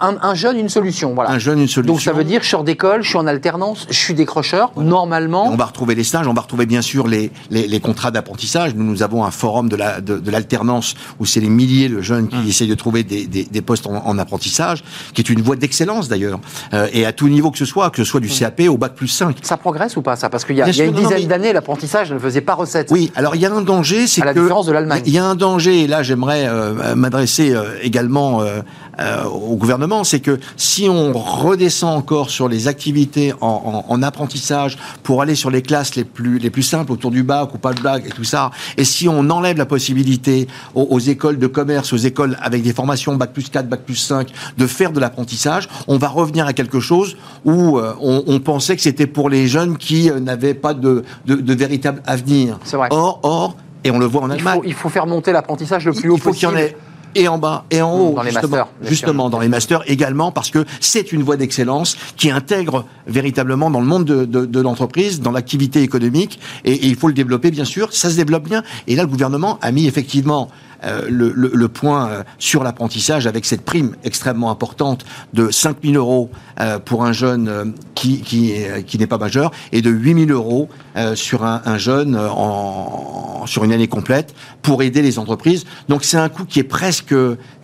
un, 0.00 0.16
un, 0.20 0.34
jeune, 0.34 0.58
une 0.58 0.68
solution. 0.68 1.14
Voilà. 1.14 1.30
Un 1.30 1.38
jeune, 1.38 1.60
une 1.60 1.68
solution. 1.68 1.94
Donc 1.94 2.02
ça 2.02 2.12
veut 2.12 2.24
dire, 2.24 2.42
je 2.42 2.48
sors 2.48 2.64
d'école, 2.64 3.02
je 3.02 3.08
suis 3.08 3.18
en 3.18 3.26
alternance, 3.26 3.86
je 3.88 3.98
suis 3.98 4.14
décrocheur. 4.14 4.72
Normalement. 4.76 5.46
on 5.46 5.56
va 5.56 5.66
retrouver 5.66 5.94
les 5.94 6.04
stages, 6.04 6.26
on 6.26 6.34
va 6.34 6.42
retrouver 6.42 6.66
bien 6.66 6.82
sûr 6.82 7.06
les, 7.06 7.30
les, 7.50 7.80
contrats 7.80 8.10
d'apprentissage. 8.10 8.74
Nous, 8.74 8.84
nous 8.84 9.02
avons 9.02 9.24
un 9.24 9.30
forum 9.30 9.68
de 9.68 9.76
la 9.76 10.00
de, 10.00 10.30
l'alternance 10.30 10.94
où 11.18 11.26
c'est 11.26 11.40
les 11.40 11.48
milliers 11.48 11.88
de 11.88 12.00
jeunes 12.00 12.28
qui 12.28 12.36
hum. 12.36 12.46
essayent 12.46 12.68
de 12.68 12.74
trouver 12.74 13.04
des, 13.04 13.26
des, 13.26 13.62
postes 13.62 13.86
en, 13.86 14.18
apprentissage, 14.18 14.82
qui 15.14 15.20
est 15.20 15.30
une 15.30 15.42
voie 15.42 15.56
d'excellence 15.56 16.08
d'ailleurs. 16.08 16.40
Euh, 16.72 16.88
et 16.92 17.06
à 17.06 17.12
tout 17.12 17.28
niveau 17.28 17.50
que 17.50 17.58
ce 17.58 17.64
soit, 17.64 17.90
que 17.90 17.98
ce 17.98 18.04
soit 18.04 18.20
du 18.20 18.28
hum. 18.28 18.38
CAP 18.38 18.62
au 18.68 18.76
bac 18.76 18.94
plus 18.94 19.08
5. 19.08 19.36
Ça 19.42 19.56
progresse 19.56 19.96
ou 19.96 20.02
pas 20.02 20.16
ça? 20.16 20.28
Parce 20.30 20.44
qu'il 20.44 20.56
y 20.56 20.62
a, 20.62 20.68
y 20.68 20.80
a 20.80 20.84
une 20.84 20.94
dizaine 20.94 21.26
d'années, 21.26 21.52
l'apprentissage 21.52 22.12
ne 22.12 22.18
faisait 22.18 22.40
pas 22.40 22.54
recette. 22.54 22.88
Oui, 22.90 23.12
alors 23.14 23.36
il 23.36 23.42
y 23.42 23.46
a 23.46 23.52
un 23.52 23.62
danger 23.62 23.99
c'est 24.06 24.20
que 24.20 24.66
de 24.66 24.72
l'Allemagne. 24.72 25.02
Il 25.06 25.12
y 25.12 25.18
a 25.18 25.24
un 25.24 25.34
danger, 25.34 25.82
et 25.82 25.86
là 25.86 26.02
j'aimerais 26.02 26.46
euh, 26.46 26.94
m'adresser 26.94 27.54
euh, 27.54 27.76
également 27.82 28.42
euh, 28.42 29.24
au 29.24 29.56
gouvernement, 29.56 30.04
c'est 30.04 30.20
que 30.20 30.38
si 30.56 30.88
on 30.88 31.12
redescend 31.12 31.96
encore 31.96 32.30
sur 32.30 32.48
les 32.48 32.68
activités 32.68 33.32
en, 33.40 34.02
apprentissage 34.02 34.78
pour 35.02 35.20
aller 35.22 35.34
sur 35.34 35.50
les 35.50 35.62
classes 35.62 35.94
les 35.94 36.04
plus 36.04 36.38
les 36.38 36.48
plus 36.50 36.62
simples 36.62 36.92
autour 36.92 37.10
du 37.10 37.22
bac 37.22 37.54
ou 37.54 37.58
pas 37.58 37.72
de 37.72 37.80
blague 37.80 38.06
et 38.06 38.10
tout 38.10 38.24
ça, 38.24 38.50
et 38.76 38.84
si 38.84 39.08
on 39.08 39.30
enlève 39.30 39.56
la 39.56 39.66
possibilité 39.66 40.48
aux, 40.74 40.98
écoles 40.98 41.38
de 41.38 41.46
commerce, 41.46 41.92
aux 41.92 41.98
écoles 41.98 42.36
avec 42.42 42.62
des 42.62 42.72
formations 42.72 43.14
bac 43.16 43.32
plus 43.32 43.48
4, 43.48 43.68
bac 43.68 43.80
plus 43.84 43.96
5, 43.96 44.28
de 44.56 44.66
faire 44.66 44.92
de 44.92 45.00
l'apprentissage, 45.00 45.68
on 45.86 45.98
va 45.98 46.08
revenir 46.08 46.46
à 46.46 46.52
quelque 46.52 46.80
chose 46.80 47.16
où 47.44 47.78
on, 48.00 48.40
pensait 48.40 48.76
que 48.76 48.82
c'était 48.82 49.06
pour 49.06 49.28
les 49.28 49.46
jeunes 49.46 49.76
qui 49.76 50.10
n'avaient 50.10 50.54
pas 50.54 50.74
de, 50.74 51.04
de, 51.26 51.34
de 51.36 51.54
véritable 51.54 52.02
avenir. 52.06 52.58
Vrai. 52.72 52.88
Or, 52.90 53.20
or, 53.22 53.56
et 53.84 53.90
on 53.90 53.98
le 53.98 54.06
voit 54.06 54.22
en 54.22 54.30
Allemagne. 54.30 54.60
Il 54.64 54.74
faut, 54.74 54.88
faire 54.88 55.06
monter 55.06 55.32
l'apprentissage 55.32 55.84
le 55.86 55.92
plus 55.92 56.10
haut 56.10 56.16
possible. 56.16 56.36
Il 56.36 56.40
faut 56.40 56.48
qu'il 56.48 56.48
y 56.48 56.52
en 56.52 56.56
ait 56.56 56.76
et 57.14 57.28
en 57.28 57.38
bas 57.38 57.64
et 57.70 57.82
en 57.82 57.92
haut. 57.92 58.14
Dans 58.14 58.22
les 58.22 58.30
justement, 58.30 58.56
masters. 58.56 58.68
Justement, 58.82 59.30
dans 59.30 59.40
les 59.40 59.48
masters 59.48 59.82
également, 59.86 60.32
parce 60.32 60.50
que 60.50 60.64
c'est 60.80 61.12
une 61.12 61.22
voie 61.22 61.36
d'excellence 61.36 61.96
qui 62.16 62.30
intègre 62.30 62.84
véritablement 63.06 63.70
dans 63.70 63.80
le 63.80 63.86
monde 63.86 64.04
de, 64.04 64.24
de, 64.24 64.46
de 64.46 64.60
l'entreprise, 64.60 65.20
dans 65.20 65.32
l'activité 65.32 65.82
économique, 65.82 66.38
et, 66.64 66.72
et, 66.72 66.86
il 66.86 66.96
faut 66.96 67.08
le 67.08 67.14
développer, 67.14 67.50
bien 67.50 67.64
sûr. 67.64 67.92
Ça 67.92 68.10
se 68.10 68.16
développe 68.16 68.44
bien. 68.44 68.62
Et 68.86 68.96
là, 68.96 69.02
le 69.02 69.08
gouvernement 69.08 69.58
a 69.62 69.72
mis 69.72 69.86
effectivement 69.86 70.50
euh, 70.84 71.02
le, 71.08 71.32
le, 71.34 71.50
le, 71.52 71.68
point 71.68 72.08
euh, 72.08 72.22
sur 72.38 72.64
l'apprentissage 72.64 73.26
avec 73.26 73.44
cette 73.44 73.62
prime 73.62 73.96
extrêmement 74.04 74.50
importante 74.50 75.04
de 75.34 75.50
5 75.50 75.78
000 75.82 75.94
euros 75.94 76.30
euh, 76.58 76.78
pour 76.78 77.04
un 77.04 77.12
jeune 77.12 77.74
qui, 77.94 78.22
qui, 78.22 78.54
qui 78.86 78.98
n'est 78.98 79.06
pas 79.06 79.18
majeur 79.18 79.50
et 79.72 79.82
de 79.82 79.90
8 79.90 80.26
000 80.26 80.30
euros 80.30 80.68
sur 81.14 81.44
un, 81.44 81.62
un 81.64 81.78
jeune 81.78 82.16
en, 82.16 83.46
sur 83.46 83.64
une 83.64 83.72
année 83.72 83.88
complète 83.88 84.34
pour 84.62 84.82
aider 84.82 85.02
les 85.02 85.18
entreprises. 85.18 85.64
Donc 85.88 86.04
c'est 86.04 86.16
un 86.16 86.28
coût 86.28 86.44
qui 86.44 86.60
est 86.60 86.64
presque 86.64 87.14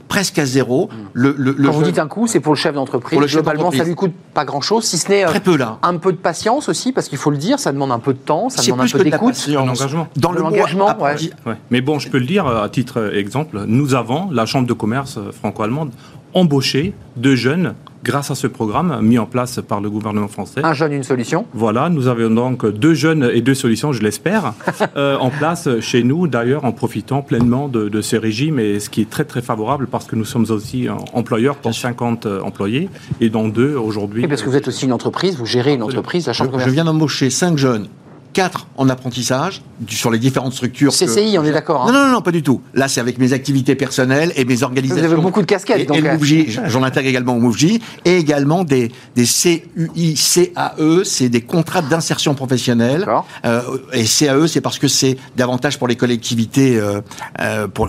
presque 0.08 0.38
à 0.38 0.46
zéro. 0.46 0.88
Hmm. 0.90 1.08
Le, 1.12 1.34
le, 1.36 1.52
Quand 1.52 1.72
vous 1.72 1.82
dites 1.82 1.98
un 1.98 2.08
coût, 2.08 2.26
c'est 2.26 2.40
pour 2.40 2.54
le 2.54 2.58
chef 2.58 2.74
d'entreprise. 2.74 3.18
Globalement, 3.18 3.70
ça 3.70 3.84
lui 3.84 3.94
coûte 3.94 4.12
pas 4.34 4.44
grand-chose, 4.44 4.84
si 4.84 4.98
ce 4.98 5.08
n'est 5.08 5.24
Très 5.24 5.40
peu, 5.40 5.56
là. 5.56 5.78
un 5.82 5.96
peu 5.96 6.12
de 6.12 6.18
patience 6.18 6.68
aussi, 6.68 6.92
parce 6.92 7.08
qu'il 7.08 7.18
faut 7.18 7.30
le 7.30 7.36
dire, 7.36 7.58
ça 7.58 7.72
demande 7.72 7.92
un 7.92 7.98
peu 7.98 8.12
de 8.12 8.18
temps, 8.18 8.48
ça 8.48 8.62
demande 8.62 8.80
un 8.86 8.88
peu 8.88 9.04
d'écoute. 9.04 9.48
Un 9.48 9.68
engagement. 9.68 10.08
Dans 10.16 10.32
le 10.32 10.40
l'engagement, 10.40 10.96
ouais. 11.00 11.56
Mais 11.70 11.80
bon, 11.80 11.98
je 11.98 12.08
peux 12.08 12.18
le 12.18 12.26
dire 12.26 12.46
à 12.46 12.68
titre 12.68 13.12
exemple, 13.14 13.64
nous 13.66 13.94
avons, 13.94 14.30
la 14.30 14.46
Chambre 14.46 14.66
de 14.66 14.72
commerce 14.72 15.18
franco-allemande, 15.32 15.90
embauché 16.34 16.92
deux 17.16 17.34
jeunes 17.34 17.74
grâce 18.06 18.30
à 18.30 18.36
ce 18.36 18.46
programme 18.46 19.00
mis 19.02 19.18
en 19.18 19.26
place 19.26 19.58
par 19.66 19.80
le 19.80 19.90
gouvernement 19.90 20.28
français. 20.28 20.60
Un 20.62 20.74
jeune, 20.74 20.92
une 20.92 21.02
solution. 21.02 21.44
Voilà, 21.54 21.88
nous 21.88 22.06
avons 22.06 22.30
donc 22.30 22.64
deux 22.64 22.94
jeunes 22.94 23.28
et 23.34 23.40
deux 23.40 23.54
solutions, 23.54 23.92
je 23.92 24.00
l'espère, 24.00 24.54
euh, 24.96 25.16
en 25.18 25.30
place 25.30 25.68
chez 25.80 26.04
nous, 26.04 26.28
d'ailleurs 26.28 26.64
en 26.64 26.70
profitant 26.70 27.22
pleinement 27.22 27.66
de, 27.66 27.88
de, 27.88 28.00
ce 28.00 28.14
régime, 28.14 28.60
et 28.60 28.78
ce 28.78 28.88
qui 28.88 29.00
est 29.02 29.10
très 29.10 29.24
très 29.24 29.42
favorable 29.42 29.88
parce 29.88 30.06
que 30.06 30.14
nous 30.14 30.24
sommes 30.24 30.46
aussi 30.50 30.86
employeurs 31.12 31.56
pour 31.56 31.74
50 31.74 32.26
euh, 32.26 32.40
employés, 32.42 32.88
et 33.20 33.28
dont 33.28 33.48
deux 33.48 33.74
aujourd'hui. 33.74 34.22
Oui, 34.22 34.28
parce 34.28 34.42
que 34.42 34.48
vous 34.48 34.56
êtes 34.56 34.68
aussi 34.68 34.84
une 34.84 34.92
entreprise, 34.92 35.36
vous 35.36 35.46
gérez 35.46 35.74
une 35.74 35.82
entreprise, 35.82 36.28
la 36.28 36.32
Chambre 36.32 36.60
je, 36.60 36.66
je 36.66 36.70
viens 36.70 36.84
d'embaucher 36.84 37.28
cinq 37.30 37.58
jeunes 37.58 37.88
4 38.36 38.66
en 38.76 38.90
apprentissage 38.90 39.62
sur 39.88 40.10
les 40.10 40.18
différentes 40.18 40.52
structures. 40.52 40.92
CCI, 40.92 41.38
on 41.38 41.44
est 41.44 41.52
d'accord. 41.52 41.86
Hein. 41.86 41.92
Non, 41.92 42.06
non, 42.06 42.12
non, 42.12 42.20
pas 42.20 42.32
du 42.32 42.42
tout. 42.42 42.60
Là, 42.74 42.86
c'est 42.86 43.00
avec 43.00 43.16
mes 43.16 43.32
activités 43.32 43.74
personnelles 43.74 44.30
et 44.36 44.44
mes 44.44 44.62
organisations. 44.62 45.06
Vous 45.06 45.12
avez 45.14 45.22
beaucoup 45.22 45.40
de 45.40 45.46
casquettes. 45.46 45.80
Et, 45.80 45.84
donc... 45.86 46.04
Euh. 46.04 46.44
j'en 46.66 46.82
intègre 46.82 47.08
également 47.08 47.34
au 47.34 47.40
MOVJ, 47.40 47.78
et 48.04 48.18
également 48.18 48.62
des, 48.62 48.92
des 49.14 49.24
CUI, 49.24 50.14
CAE, 50.14 51.04
c'est 51.04 51.30
des 51.30 51.40
contrats 51.40 51.80
d'insertion 51.80 52.34
professionnelle. 52.34 53.06
Euh, 53.46 53.62
et 53.94 54.04
CAE, 54.04 54.48
c'est 54.48 54.60
parce 54.60 54.78
que 54.78 54.88
c'est 54.88 55.16
davantage 55.34 55.78
pour 55.78 55.88
les 55.88 55.96
collectivités, 55.96 56.78
euh, 56.78 57.68
pour, 57.68 57.88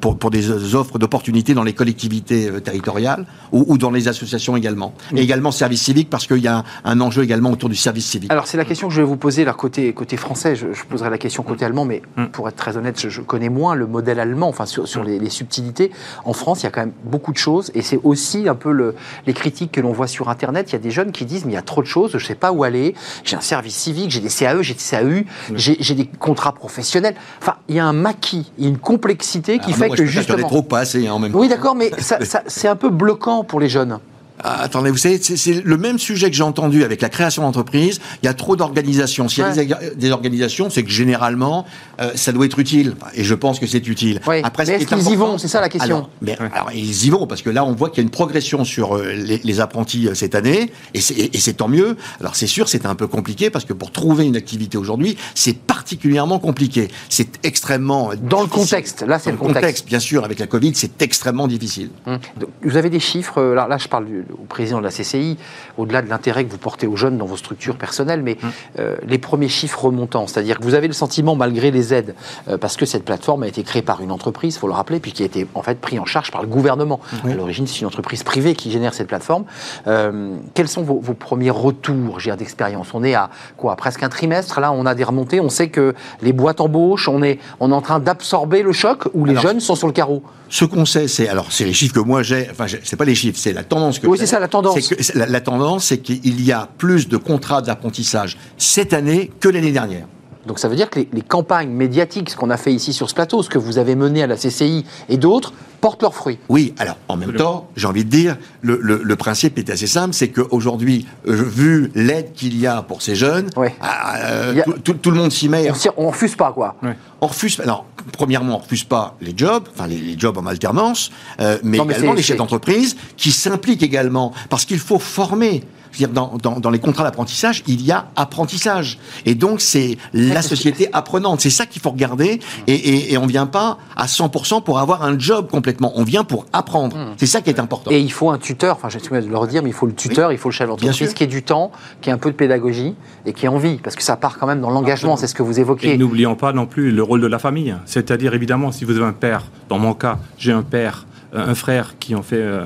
pour, 0.00 0.18
pour, 0.18 0.30
des 0.32 0.74
offres 0.74 0.98
d'opportunités 0.98 1.54
dans 1.54 1.62
les 1.62 1.72
collectivités 1.72 2.50
territoriales 2.64 3.26
ou, 3.52 3.64
ou, 3.68 3.78
dans 3.78 3.92
les 3.92 4.08
associations 4.08 4.56
également. 4.56 4.92
Et 5.14 5.22
également 5.22 5.52
service 5.52 5.82
civique 5.82 6.10
parce 6.10 6.26
qu'il 6.26 6.38
y 6.38 6.48
a 6.48 6.58
un, 6.58 6.64
un, 6.84 7.00
enjeu 7.00 7.22
également 7.22 7.52
autour 7.52 7.68
du 7.68 7.76
service 7.76 8.06
civique. 8.06 8.32
Alors, 8.32 8.48
c'est 8.48 8.56
la 8.56 8.64
question 8.64 8.88
que 8.88 8.94
je 8.94 9.00
vais 9.00 9.06
vous 9.06 9.16
poser, 9.16 9.44
là, 9.44 9.52
côté, 9.68 9.92
côté 9.92 10.16
français, 10.16 10.56
je, 10.56 10.72
je 10.72 10.84
poserai 10.84 11.10
la 11.10 11.18
question 11.18 11.42
côté 11.42 11.64
allemand, 11.66 11.84
mais 11.84 12.00
Mm. 12.16 12.26
pour 12.26 12.48
être 12.48 12.56
très 12.56 12.76
honnête, 12.78 12.98
je, 12.98 13.08
je 13.10 13.20
connais 13.20 13.50
moins 13.50 13.74
le 13.74 13.86
modèle 13.86 14.18
allemand, 14.18 14.48
enfin 14.48 14.64
sur, 14.64 14.88
sur 14.88 15.04
les, 15.04 15.18
les 15.18 15.28
subtilités. 15.30 15.90
En 16.24 16.32
France, 16.32 16.62
il 16.62 16.64
y 16.64 16.66
a 16.66 16.70
quand 16.70 16.80
même 16.80 16.92
beaucoup 17.04 17.32
de 17.32 17.36
choses, 17.36 17.70
et 17.74 17.82
c'est 17.82 18.00
aussi 18.02 18.48
un 18.48 18.54
peu 18.54 18.72
le, 18.72 18.94
les 19.26 19.34
critiques 19.34 19.72
que 19.72 19.80
l'on 19.82 19.92
voit 19.92 20.06
sur 20.06 20.30
Internet. 20.30 20.70
Il 20.70 20.72
y 20.72 20.76
a 20.76 20.78
des 20.80 20.90
jeunes 20.90 21.12
qui 21.12 21.26
disent, 21.26 21.44
mais 21.44 21.52
il 21.52 21.54
y 21.54 21.58
a 21.58 21.62
trop 21.62 21.82
de 21.82 21.86
choses, 21.86 22.12
je 22.12 22.16
ne 22.16 22.22
sais 22.22 22.34
pas 22.34 22.50
où 22.50 22.64
aller, 22.64 22.94
j'ai 23.24 23.36
un 23.36 23.40
service 23.42 23.74
civique, 23.74 24.10
j'ai 24.10 24.20
des 24.20 24.30
CAE, 24.30 24.62
j'ai 24.62 24.74
des 24.74 24.80
CAU, 24.80 25.24
j'ai 25.54 25.76
j'ai 25.80 25.94
des 25.94 26.06
contrats 26.06 26.52
professionnels. 26.52 27.14
Enfin, 27.42 27.56
il 27.68 27.74
y 27.76 27.78
a 27.78 27.84
un 27.84 27.92
maquis, 27.92 28.50
il 28.56 28.64
y 28.64 28.66
a 28.66 28.70
une 28.70 28.78
complexité 28.78 29.58
qui 29.58 29.66
Alors, 29.66 29.78
fait 29.78 29.86
moi, 29.88 29.96
que 29.96 30.06
justement... 30.06 30.48
trop 30.48 30.62
pas 30.62 30.78
assez 30.80 31.06
hein, 31.06 31.12
en 31.12 31.18
même 31.18 31.32
temps. 31.32 31.38
Oui, 31.38 31.48
d'accord, 31.48 31.74
mais 31.74 31.90
ça, 31.98 32.24
ça- 32.24 32.42
c'est 32.46 32.68
un 32.68 32.76
peu 32.76 32.88
bloquant 32.88 33.44
pour 33.44 33.60
les 33.60 33.68
jeunes. 33.68 33.98
Ah, 34.42 34.62
attendez, 34.62 34.90
vous 34.90 34.96
savez, 34.96 35.18
c'est- 35.20 35.36
c'est 35.36 35.62
le 35.64 35.76
même 35.76 35.98
sujet 35.98 36.30
que 36.30 36.36
j'ai 36.36 36.42
entendu 36.42 36.84
avec 36.84 37.00
la 37.02 37.08
création 37.08 37.42
d'entreprise. 37.42 38.00
Il 38.22 38.26
y 38.26 38.28
a 38.28 38.34
trop 38.34 38.56
d'organisations. 38.56 39.28
S'il 39.28 39.42
y 39.44 39.46
a 39.46 39.78
Ouais. 39.78 39.92
des, 39.96 40.10
organisations, 40.10 40.70
c'est 40.70 40.82
que 40.84 40.90
généralement, 40.90 41.66
euh, 42.00 42.10
ça 42.14 42.32
doit 42.32 42.46
être 42.46 42.58
utile. 42.58 42.94
Et 43.14 43.24
je 43.24 43.34
pense 43.34 43.58
que 43.58 43.66
c'est 43.66 43.86
utile. 43.86 44.20
Oui. 44.26 44.40
Après, 44.44 44.64
Mais 44.66 44.74
est-ce 44.74 44.82
est 44.84 44.86
qu'ils 44.86 45.12
y 45.12 45.16
vont? 45.16 45.38
C'est 45.38 45.48
ça 45.48 45.60
la 45.60 45.68
question. 45.68 45.96
Alors, 45.96 46.10
mais, 46.22 46.36
alors, 46.54 46.70
ils 46.74 47.04
y 47.06 47.10
vont 47.10 47.26
parce 47.26 47.42
que 47.42 47.50
là, 47.50 47.64
on 47.64 47.72
voit 47.72 47.90
qu'il 47.90 47.98
y 47.98 48.00
a 48.00 48.04
une 48.04 48.10
progression 48.10 48.64
sur 48.64 48.96
euh, 48.96 49.12
les, 49.12 49.38
les 49.42 49.60
apprentis 49.60 50.08
euh, 50.08 50.14
cette 50.14 50.34
année, 50.34 50.70
et 50.94 51.00
c'est 51.00 51.14
et 51.34 51.38
c'est 51.38 51.54
tant 51.54 51.68
mieux. 51.68 51.96
Alors, 52.20 52.36
c'est 52.36 52.46
sûr, 52.46 52.68
c'est 52.68 52.86
un 52.86 52.94
peu 52.94 53.06
compliqué 53.06 53.50
parce 53.50 53.64
que 53.64 53.72
pour 53.72 53.90
trouver 53.92 54.24
une 54.26 54.36
activité 54.36 54.78
aujourd'hui, 54.78 55.16
c'est 55.34 55.56
particulièrement 55.56 56.38
compliqué. 56.38 56.88
C'est 57.08 57.44
extrêmement 57.44 58.12
euh, 58.12 58.14
Dans 58.20 58.40
le 58.42 58.46
contexte, 58.46 59.02
là, 59.02 59.18
c'est 59.18 59.30
Dans 59.36 59.44
le 59.46 59.52
contexte. 59.54 59.86
bien 59.86 60.00
sûr, 60.00 60.24
avec 60.24 60.38
la 60.38 60.46
Covid, 60.46 60.72
c'est 60.74 61.02
extrêmement 61.02 61.48
difficile. 61.48 61.90
Hum. 62.06 62.18
Donc, 62.38 62.50
Vous 62.62 62.76
avez 62.76 62.90
des 62.90 63.00
chiffres, 63.00 63.42
là, 63.42 63.66
là, 63.68 63.78
je 63.78 63.88
parle 63.88 64.06
du, 64.06 64.24
au 64.32 64.44
président 64.44 64.78
de 64.78 64.84
la 64.84 64.90
CCI, 64.90 65.36
au-delà 65.76 66.02
de 66.02 66.08
l'intérêt 66.08 66.44
que 66.44 66.50
vous 66.50 66.58
portez 66.58 66.86
aux 66.86 66.96
jeunes 66.96 67.18
dans 67.18 67.26
vos 67.26 67.36
structures 67.36 67.76
personnelles, 67.76 68.22
mais 68.22 68.36
euh, 68.78 68.96
les 69.06 69.18
premiers 69.18 69.48
chiffres 69.48 69.84
remontants, 69.84 70.26
c'est-à-dire 70.26 70.58
que 70.58 70.64
vous 70.64 70.74
avez 70.74 70.88
le 70.88 70.94
sentiment, 70.94 71.36
malgré 71.36 71.70
les 71.70 71.94
aides, 71.94 72.14
euh, 72.48 72.58
parce 72.58 72.76
que 72.76 72.86
cette 72.86 73.04
plateforme 73.04 73.42
a 73.42 73.48
été 73.48 73.62
créée 73.62 73.82
par 73.82 74.00
une 74.00 74.10
entreprise, 74.10 74.56
il 74.56 74.58
faut 74.58 74.66
le 74.66 74.72
rappeler, 74.72 75.00
puis 75.00 75.12
qui 75.12 75.22
a 75.22 75.26
été 75.26 75.46
en 75.54 75.62
fait 75.62 75.80
pris 75.80 75.98
en 75.98 76.04
charge 76.04 76.30
par 76.30 76.42
le 76.42 76.48
gouvernement. 76.48 77.00
À 77.24 77.34
l'origine, 77.34 77.66
c'est 77.66 77.80
une 77.80 77.86
entreprise 77.86 78.22
privée 78.22 78.54
qui 78.54 78.70
génère 78.70 78.94
cette 78.94 79.08
plateforme. 79.08 79.44
Euh, 79.86 80.36
quels 80.54 80.68
sont 80.68 80.82
vos, 80.82 81.00
vos 81.00 81.14
premiers 81.14 81.50
retours, 81.50 82.18
d'expérience? 82.36 82.88
On 82.94 83.04
est 83.04 83.14
à 83.14 83.30
quoi? 83.56 83.76
Presque 83.76 84.02
un 84.02 84.08
trimestre, 84.08 84.60
là, 84.60 84.72
on 84.72 84.86
a 84.86 84.94
des 84.94 85.04
remontées, 85.04 85.40
on 85.40 85.48
sait 85.48 85.68
que 85.68 85.94
les 86.22 86.32
boîtes 86.32 86.60
embauchent, 86.60 87.08
on 87.08 87.22
est, 87.22 87.38
on 87.60 87.70
est 87.70 87.74
en 87.74 87.80
train 87.80 88.00
d'absorber 88.00 88.62
le 88.62 88.72
choc, 88.72 89.08
ou 89.14 89.24
les 89.24 89.32
Alors, 89.32 89.42
jeunes 89.42 89.60
sont 89.60 89.74
sur 89.74 89.86
le 89.86 89.92
carreau? 89.92 90.22
Ce 90.50 90.64
qu'on 90.64 90.84
sait, 90.86 91.08
c'est 91.08 91.28
alors 91.28 91.52
c'est 91.52 91.64
les 91.64 91.74
chiffres 91.74 91.94
que 91.94 92.00
moi 92.00 92.22
j'ai. 92.22 92.48
Enfin, 92.50 92.64
c'est 92.82 92.96
pas 92.96 93.04
les 93.04 93.14
chiffres, 93.14 93.38
c'est 93.38 93.52
la 93.52 93.64
tendance 93.64 93.98
que. 93.98 94.06
Oui, 94.06 94.17
c'est 94.18 94.26
ça, 94.26 94.40
la 94.40 94.48
tendance. 94.48 94.88
Que- 94.88 95.18
la, 95.18 95.26
la 95.26 95.40
tendance, 95.40 95.84
c'est 95.86 95.98
qu'il 95.98 96.40
y 96.44 96.52
a 96.52 96.68
plus 96.78 97.08
de 97.08 97.16
contrats 97.16 97.62
d'apprentissage 97.62 98.36
cette 98.56 98.92
année 98.92 99.30
que 99.40 99.48
l'année 99.48 99.72
dernière. 99.72 100.06
Donc 100.46 100.58
ça 100.58 100.68
veut 100.68 100.76
dire 100.76 100.88
que 100.88 101.00
les, 101.00 101.08
les 101.12 101.20
campagnes 101.22 101.68
médiatiques, 101.68 102.30
ce 102.30 102.36
qu'on 102.36 102.48
a 102.48 102.56
fait 102.56 102.72
ici 102.72 102.92
sur 102.94 103.10
ce 103.10 103.14
plateau, 103.14 103.42
ce 103.42 103.50
que 103.50 103.58
vous 103.58 103.76
avez 103.76 103.94
mené 103.94 104.22
à 104.22 104.26
la 104.26 104.36
CCI 104.36 104.86
et 105.10 105.18
d'autres, 105.18 105.52
portent 105.82 106.00
leurs 106.02 106.14
fruits. 106.14 106.38
Oui, 106.48 106.74
alors 106.78 106.96
en 107.08 107.16
même 107.16 107.34
temps, 107.34 107.68
j'ai 107.76 107.86
envie 107.86 108.04
de 108.04 108.10
dire, 108.10 108.36
le, 108.62 108.78
le- 108.82 109.00
le 109.04 109.16
principe 109.16 109.58
est 109.58 109.68
assez 109.68 109.86
simple, 109.86 110.14
c'est 110.14 110.28
qu'aujourd'hui, 110.28 111.06
euh, 111.26 111.32
vu 111.34 111.92
l'aide 111.94 112.32
qu'il 112.32 112.58
y 112.58 112.66
a 112.66 112.80
pour 112.82 113.02
ces 113.02 113.14
jeunes, 113.14 113.50
Ouais. 113.56 113.74
ah, 113.82 114.16
euh, 114.24 114.58
a- 114.60 114.62
tout, 114.62 114.72
tout- 114.82 114.94
tout 114.94 115.10
le 115.10 115.18
monde 115.18 115.30
s'y 115.32 115.48
met. 115.50 115.70
On 115.70 115.74
s'y- 115.74 115.88
On 115.98 116.08
refuse 116.08 116.34
pas, 116.34 116.52
quoi. 116.52 116.76
On 117.20 117.26
refuse. 117.26 117.60
Alors, 117.60 117.84
premièrement, 118.12 118.56
on 118.56 118.58
refuse 118.58 118.84
pas 118.84 119.16
les 119.20 119.32
jobs, 119.36 119.64
enfin 119.72 119.86
les, 119.86 119.98
les 119.98 120.18
jobs 120.18 120.36
en 120.38 120.46
alternance, 120.46 121.10
euh, 121.40 121.58
mais 121.62 121.78
Non, 121.78 121.84
mais 121.84 121.94
également 121.94 122.12
les 122.14 122.22
chefs 122.22 122.36
d'entreprise 122.36 122.96
qui 123.16 123.32
s'impliquent 123.32 123.82
également 123.82 124.32
parce 124.50 124.64
qu'il 124.64 124.78
faut 124.78 124.98
former. 124.98 125.64
Je 125.92 125.98
veux 125.98 126.06
dire, 126.06 126.08
dans, 126.14 126.36
dans- 126.42 126.60
dans 126.60 126.70
les 126.70 126.78
contrats 126.78 127.04
d'apprentissage, 127.04 127.62
il 127.66 127.82
y 127.84 127.90
a 127.92 128.06
apprentissage. 128.16 128.98
Et 129.26 129.34
donc, 129.34 129.60
c'est 129.60 129.98
la 130.12 130.42
société 130.42 130.88
apprenante. 130.92 131.40
C'est 131.40 131.50
ça 131.50 131.66
qu'il 131.66 131.80
faut 131.82 131.90
regarder. 131.90 132.40
Et, 132.66 132.74
et, 132.74 133.12
et 133.12 133.18
on 133.18 133.26
vient 133.26 133.46
pas 133.46 133.78
à 133.96 134.06
100% 134.06 134.62
pour 134.62 134.78
avoir 134.78 135.02
un 135.02 135.18
job 135.18 135.48
complètement. 135.50 135.92
On 135.96 136.04
vient 136.04 136.24
pour 136.24 136.46
apprendre. 136.52 136.96
C'est 137.16 137.26
ça 137.26 137.40
qui 137.40 137.50
est 137.50 137.58
important. 137.60 137.90
Hmm. 137.90 137.94
Et 137.94 138.00
il 138.00 138.12
faut 138.12 138.30
un 138.30 138.38
tuteur, 138.38 138.76
enfin 138.76 138.88
je 138.88 138.98
suis 138.98 139.08
de 139.08 139.16
le 139.18 139.36
redire, 139.36 139.62
mais 139.62 139.70
il 139.70 139.74
faut 139.74 139.86
le 139.86 139.94
tuteur, 139.94 140.32
il 140.32 140.38
faut 140.38 140.48
le 140.50 140.54
chef 140.54 140.66
Bien 140.66 140.74
d'entreprise 140.76 141.08
sûr. 141.08 141.14
qui 141.14 141.24
ait 141.24 141.26
du 141.26 141.42
temps, 141.42 141.72
qui 142.00 142.10
ait 142.10 142.12
un 142.12 142.18
peu 142.18 142.30
de 142.30 142.36
pédagogie 142.36 142.94
et 143.26 143.32
qui 143.32 143.46
ait 143.46 143.48
envie, 143.48 143.76
parce 143.78 143.96
que 143.96 144.02
ça 144.02 144.16
part 144.16 144.38
quand 144.38 144.46
même 144.46 144.60
dans 144.60 144.70
l'engagement, 144.70 145.16
c'est 145.16 145.26
ce 145.26 145.34
que 145.34 145.42
vous 145.42 145.58
Et 145.58 145.60
évoquez. 145.62 145.96
n'oublions 145.96 146.34
pas 146.36 146.52
non 146.52 146.66
plus 146.66 146.90
le 146.92 147.02
rôle 147.02 147.20
de 147.20 147.26
la 147.26 147.38
famille. 147.38 147.74
C'est-à-dire, 147.86 148.34
évidemment, 148.34 148.70
si 148.72 148.84
vous 148.84 148.96
avez 148.96 149.06
un 149.06 149.12
père, 149.12 149.44
dans 149.68 149.78
mon 149.78 149.94
cas, 149.94 150.18
j'ai 150.36 150.52
un 150.52 150.62
père, 150.62 151.06
euh, 151.34 151.48
un 151.50 151.54
frère 151.54 151.94
qui 151.98 152.14
ont 152.14 152.22
fait 152.22 152.36
euh, 152.38 152.60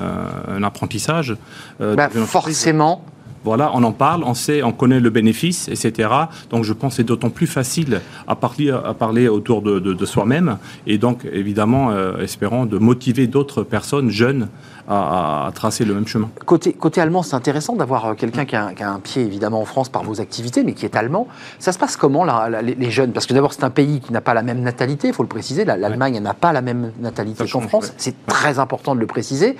un 0.48 0.62
apprentissage. 0.62 1.36
euh, 1.80 1.94
Bah, 1.94 2.08
forcément, 2.26 3.04
Voilà, 3.44 3.70
on 3.74 3.82
en 3.82 3.92
parle, 3.92 4.22
on 4.24 4.34
sait, 4.34 4.62
on 4.62 4.72
connaît 4.72 5.00
le 5.00 5.10
bénéfice, 5.10 5.68
etc. 5.68 6.08
Donc 6.50 6.62
je 6.64 6.72
pense 6.72 6.92
que 6.92 6.96
c'est 6.98 7.04
d'autant 7.04 7.30
plus 7.30 7.46
facile 7.48 8.00
à 8.28 8.36
parler, 8.36 8.70
à 8.70 8.94
parler 8.94 9.28
autour 9.28 9.62
de, 9.62 9.78
de- 9.80 9.94
de 9.94 10.06
soi-même. 10.06 10.58
Et 10.86 10.96
donc, 10.98 11.24
évidemment, 11.32 11.90
euh, 11.90 12.18
espérons 12.22 12.66
de 12.66 12.78
motiver 12.78 13.26
d'autres 13.26 13.62
personnes 13.64 14.10
jeunes 14.10 14.48
à, 14.88 15.46
à 15.46 15.52
tracer 15.52 15.84
le 15.84 15.94
même 15.94 16.06
chemin. 16.06 16.28
côté, 16.46 16.72
côté 16.72 17.00
allemand, 17.00 17.22
c'est 17.22 17.34
intéressant 17.36 17.74
d'avoir 17.76 18.06
euh, 18.06 18.14
quelqu'un 18.14 18.44
qui, 18.44 18.54
a 18.56 18.66
un- 18.66 18.74
qui 18.74 18.82
a 18.82 18.90
un 18.92 19.00
pied 19.00 19.22
évidemment 19.22 19.60
en 19.60 19.64
France 19.64 19.88
par 19.88 20.02
vos 20.04 20.20
activités, 20.20 20.62
mais 20.64 20.72
qui 20.74 20.84
est 20.84 20.96
allemand. 20.96 21.26
Ça 21.58 21.72
se 21.72 21.78
passe 21.78 21.96
comment, 21.96 22.24
là, 22.24 22.48
là, 22.48 22.62
les, 22.62 22.74
les 22.74 22.90
jeunes? 22.90 23.12
Parce 23.12 23.26
que 23.26 23.34
d'abord, 23.34 23.52
c'est 23.52 23.64
un 23.64 23.70
pays 23.70 24.00
qui 24.00 24.12
n'a 24.12 24.20
pas 24.20 24.34
la 24.34 24.42
même 24.42 24.60
natalité, 24.60 25.08
il 25.08 25.14
faut 25.14 25.22
le 25.22 25.28
préciser. 25.28 25.64
La- 25.64 25.76
L'Allemagne 25.76 26.20
n'a 26.20 26.34
pas 26.34 26.52
la 26.52 26.62
même 26.62 26.92
natalité 27.00 27.44
qu'en 27.48 27.60
France. 27.68 27.86
ouais. 27.86 27.94
C'est 27.96 28.26
très 28.26 28.58
important 28.58 28.94
de 28.94 29.00
le 29.00 29.06
préciser. 29.06 29.56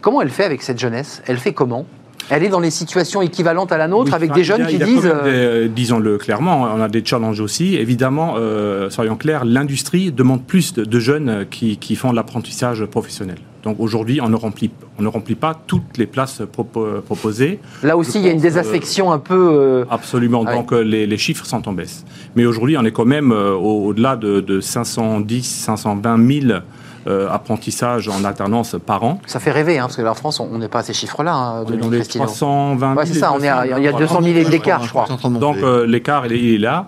Comment 0.00 0.20
elle 0.22 0.30
fait 0.30 0.44
avec 0.44 0.62
cette 0.62 0.78
jeunesse? 0.78 1.22
Elle 1.26 1.38
fait 1.38 1.52
comment? 1.52 1.86
Elle 2.28 2.42
est 2.42 2.48
dans 2.48 2.60
les 2.60 2.70
situations 2.70 3.22
équivalentes 3.22 3.70
à 3.72 3.78
la 3.78 3.86
nôtre, 3.88 4.10
Oui, 4.10 4.14
avec 4.14 4.32
des 4.32 4.42
jeunes 4.44 4.62
a- 4.62 4.66
qui 4.66 4.78
disent. 4.78 5.02
euh, 5.12 5.62
des- 5.64 5.68
Disons-le 5.68 6.18
clairement, 6.18 6.62
on 6.74 6.80
a 6.80 6.88
des 6.88 7.04
challenges 7.04 7.40
aussi. 7.40 7.76
Évidemment, 7.76 8.34
euh, 8.38 8.90
soyons 8.90 9.16
clairs, 9.16 9.44
l'industrie 9.44 10.10
demande 10.10 10.42
plus 10.44 10.74
de, 10.74 10.84
de 10.84 10.98
jeunes 10.98 11.46
qui, 11.50 11.76
qui 11.76 11.94
font 11.94 12.10
l'apprentissage 12.12 12.84
professionnel. 12.86 13.36
Donc 13.62 13.76
aujourd'hui, 13.80 14.20
on 14.20 14.28
ne 14.28 14.36
remplit, 14.36 14.70
on 14.98 15.02
ne 15.02 15.08
remplit 15.08 15.34
pas 15.34 15.60
toutes 15.66 15.98
les 15.98 16.06
places 16.06 16.40
propo- 16.40 17.00
proposées. 17.00 17.58
Là 17.82 17.96
aussi, 17.96 18.18
il 18.18 18.24
y 18.24 18.28
a 18.28 18.32
une 18.32 18.38
euh, 18.38 18.42
désaffection 18.42 19.12
un 19.12 19.18
peu. 19.18 19.34
euh, 19.52 19.84
Absolument. 19.90 20.44
Donc 20.44 20.72
les, 20.72 21.06
les 21.06 21.18
chiffres 21.18 21.46
sont 21.46 21.68
en 21.68 21.72
baisse. 21.72 22.04
Mais 22.36 22.44
aujourd'hui, 22.46 22.76
on 22.78 22.84
est 22.84 22.92
quand 22.92 23.04
même 23.04 23.32
euh, 23.32 23.52
au- 23.54 23.86
au-delà 23.86 24.16
de, 24.16 24.40
de 24.40 24.60
510, 24.60 25.42
520 25.44 26.40
000 26.48 26.58
euh, 27.06 27.28
apprentissages 27.30 28.08
en 28.08 28.24
alternance 28.24 28.76
par 28.84 29.04
an. 29.04 29.20
Ça 29.26 29.40
fait 29.40 29.50
rêver, 29.52 29.78
hein, 29.78 29.82
parce 29.84 29.96
que 29.96 30.02
là, 30.02 30.10
en 30.12 30.14
France, 30.14 30.40
on 30.40 30.58
n'est 30.58 30.68
pas 30.68 30.80
à 30.80 30.82
ces 30.82 30.92
chiffres-là. 30.92 31.34
Hein, 31.34 31.52
On 31.58 31.60
est 31.62 31.64
dans 31.64 31.70
Dominique 31.88 31.92
les 31.92 31.98
Castillo. 31.98 32.24
320 32.24 32.88
000. 32.88 32.98
Ouais, 32.98 33.06
c'est 33.06 33.14
ça, 33.18 33.32
on 33.32 33.40
est 33.40 33.48
à- 33.48 33.66
il 33.78 33.84
y 33.84 33.88
a 33.88 33.92
200 33.92 34.20
000 34.22 34.48
d'écart, 34.48 34.82
je 34.82 34.88
crois. 34.90 35.06
Donc 35.30 35.56
euh, 35.58 35.86
l'écart, 35.86 36.26
il, 36.26 36.32
est- 36.32 36.38
il 36.38 36.54
est 36.54 36.58
là. 36.58 36.86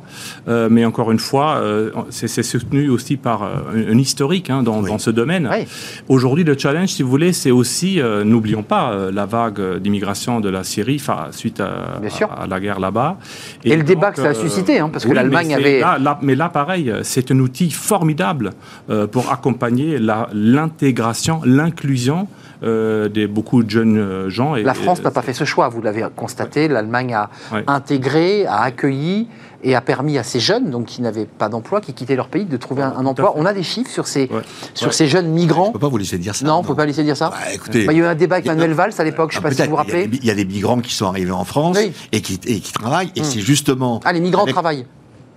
Euh, 0.48 0.68
mais 0.70 0.84
encore 0.84 1.10
une 1.12 1.18
fois, 1.18 1.56
euh, 1.56 1.90
c'est 2.10 2.42
soutenu 2.42 2.88
aussi 2.88 3.16
par 3.16 3.42
euh, 3.42 3.92
un, 3.92 3.98
historique 3.98 4.50
hein, 4.50 4.62
dans, 4.62 4.80
Oui. 4.82 4.90
dans 4.90 4.98
ce 4.98 5.10
domaine. 5.10 5.48
Oui. 5.52 5.66
Aujourd'hui, 6.08 6.44
le 6.44 6.56
challenge, 6.56 6.88
si 6.90 7.02
vous 7.02 7.10
voulez, 7.10 7.32
c'est 7.32 7.50
aussi, 7.50 8.00
euh, 8.00 8.24
n'oublions 8.24 8.62
pas, 8.62 8.90
euh, 8.92 9.10
la 9.12 9.26
vague 9.26 9.78
d'immigration 9.78 10.40
de 10.40 10.48
la 10.48 10.64
Syrie 10.64 11.00
suite 11.32 11.60
à, 11.60 11.98
Bien 12.00 12.10
sûr. 12.10 12.28
à 12.32 12.46
la 12.46 12.60
guerre 12.60 12.80
là-bas. 12.80 13.16
Et 13.64 13.70
le 13.70 13.76
donc, 13.78 13.86
débat 13.86 14.10
que 14.12 14.20
ça 14.22 14.28
a 14.28 14.34
suscité, 14.34 14.78
hein, 14.80 14.88
parce 14.92 15.04
que 15.04 15.12
l'Allemagne 15.12 15.54
avait- 15.54 15.80
là- 15.80 15.98
là- 15.98 16.18
mais 16.22 16.34
là, 16.34 16.48
pareil, 16.48 16.92
c'est 17.02 17.30
un 17.30 17.38
outil 17.40 17.70
formidable 17.70 18.52
euh, 18.90 19.06
pour 19.06 19.30
accompagner 19.32 19.98
la- 19.98 20.07
l'intégration, 20.32 21.40
l'inclusion 21.44 22.28
euh, 22.64 23.09
des 23.09 23.26
beaucoup 23.28 23.62
de 23.62 23.70
jeunes 23.70 23.96
euh, 23.98 24.28
gens. 24.30 24.56
Et, 24.56 24.62
La 24.64 24.74
France 24.74 25.00
n'a 25.02 25.12
pas 25.12 25.22
fait 25.22 25.32
ce 25.32 25.44
choix, 25.44 25.68
vous 25.68 25.80
l'avez 25.80 26.04
constaté. 26.16 26.66
L'Allemagne 26.66 27.14
a 27.14 27.30
Ouais. 27.52 27.62
intégré, 27.68 28.46
a 28.46 28.62
accueilli 28.62 29.28
et 29.62 29.74
a 29.76 29.80
permis 29.80 30.18
à 30.18 30.22
ces 30.24 30.40
jeunes, 30.40 30.70
donc 30.70 30.86
qui 30.86 31.00
n'avaient 31.02 31.24
pas 31.26 31.48
d'emploi, 31.48 31.80
qui 31.80 31.92
quittaient 31.92 32.16
leur 32.16 32.26
pays, 32.28 32.44
de 32.46 32.56
trouver 32.56 32.82
un, 32.82 33.06
emploi. 33.06 33.32
On 33.36 33.44
a 33.46 33.52
des 33.52 33.62
chiffres 33.62 33.90
sur 33.90 34.06
ces, 34.09 34.22
Ouais. 34.22 34.40
sur 34.74 34.88
Ouais. 34.88 34.92
ces 34.92 35.06
jeunes 35.06 35.26
Je 35.26 35.30
migrants. 35.30 35.70
peux 35.70 35.78
pas 35.78 35.88
vous 35.88 35.98
laisser 35.98 36.18
dire 36.18 36.34
ça. 36.34 36.44
Non, 36.46 36.54
on 36.59 36.62
ne 36.62 36.66
peut 36.66 36.74
pas 36.74 36.86
laisser 36.86 37.04
dire 37.04 37.16
ça. 37.16 37.30
Bah, 37.30 37.36
écoutez, 37.52 37.84
Bah, 37.86 37.92
il 37.92 37.98
y 37.98 38.00
a 38.00 38.04
eu 38.04 38.06
un 38.06 38.14
débat 38.16 38.36
avec 38.36 38.46
il 38.46 38.48
y 38.48 38.50
a- 38.50 38.54
Manuel 38.54 38.72
Valls 38.74 38.92
à 38.98 39.04
l'époque, 39.04 39.30
je 39.32 39.38
ne 39.38 39.42
sais 39.42 39.46
Ah, 39.46 39.50
pas 39.50 39.54
si 39.54 39.62
vous 39.62 39.70
vous 39.70 39.76
rappelez. 39.76 40.09
Il 40.12 40.14
y, 40.14 40.18
a, 40.18 40.20
il 40.22 40.26
y 40.26 40.30
a 40.30 40.34
des 40.34 40.44
migrants 40.44 40.78
qui 40.80 40.94
sont 40.94 41.06
arrivés 41.06 41.30
en 41.32 41.44
France 41.44 41.76
Oui. 41.80 41.92
et, 42.12 42.20
qui, 42.22 42.40
et 42.46 42.59
qui 42.61 42.72
travaillent. 42.72 43.12
Et 43.16 43.22
c'est 43.24 43.40
justement. 43.40 44.00
Ah, 44.04 44.12
les 44.12 44.20
migrants 44.20 44.42
avec- 44.42 44.54
travaillent. 44.54 44.84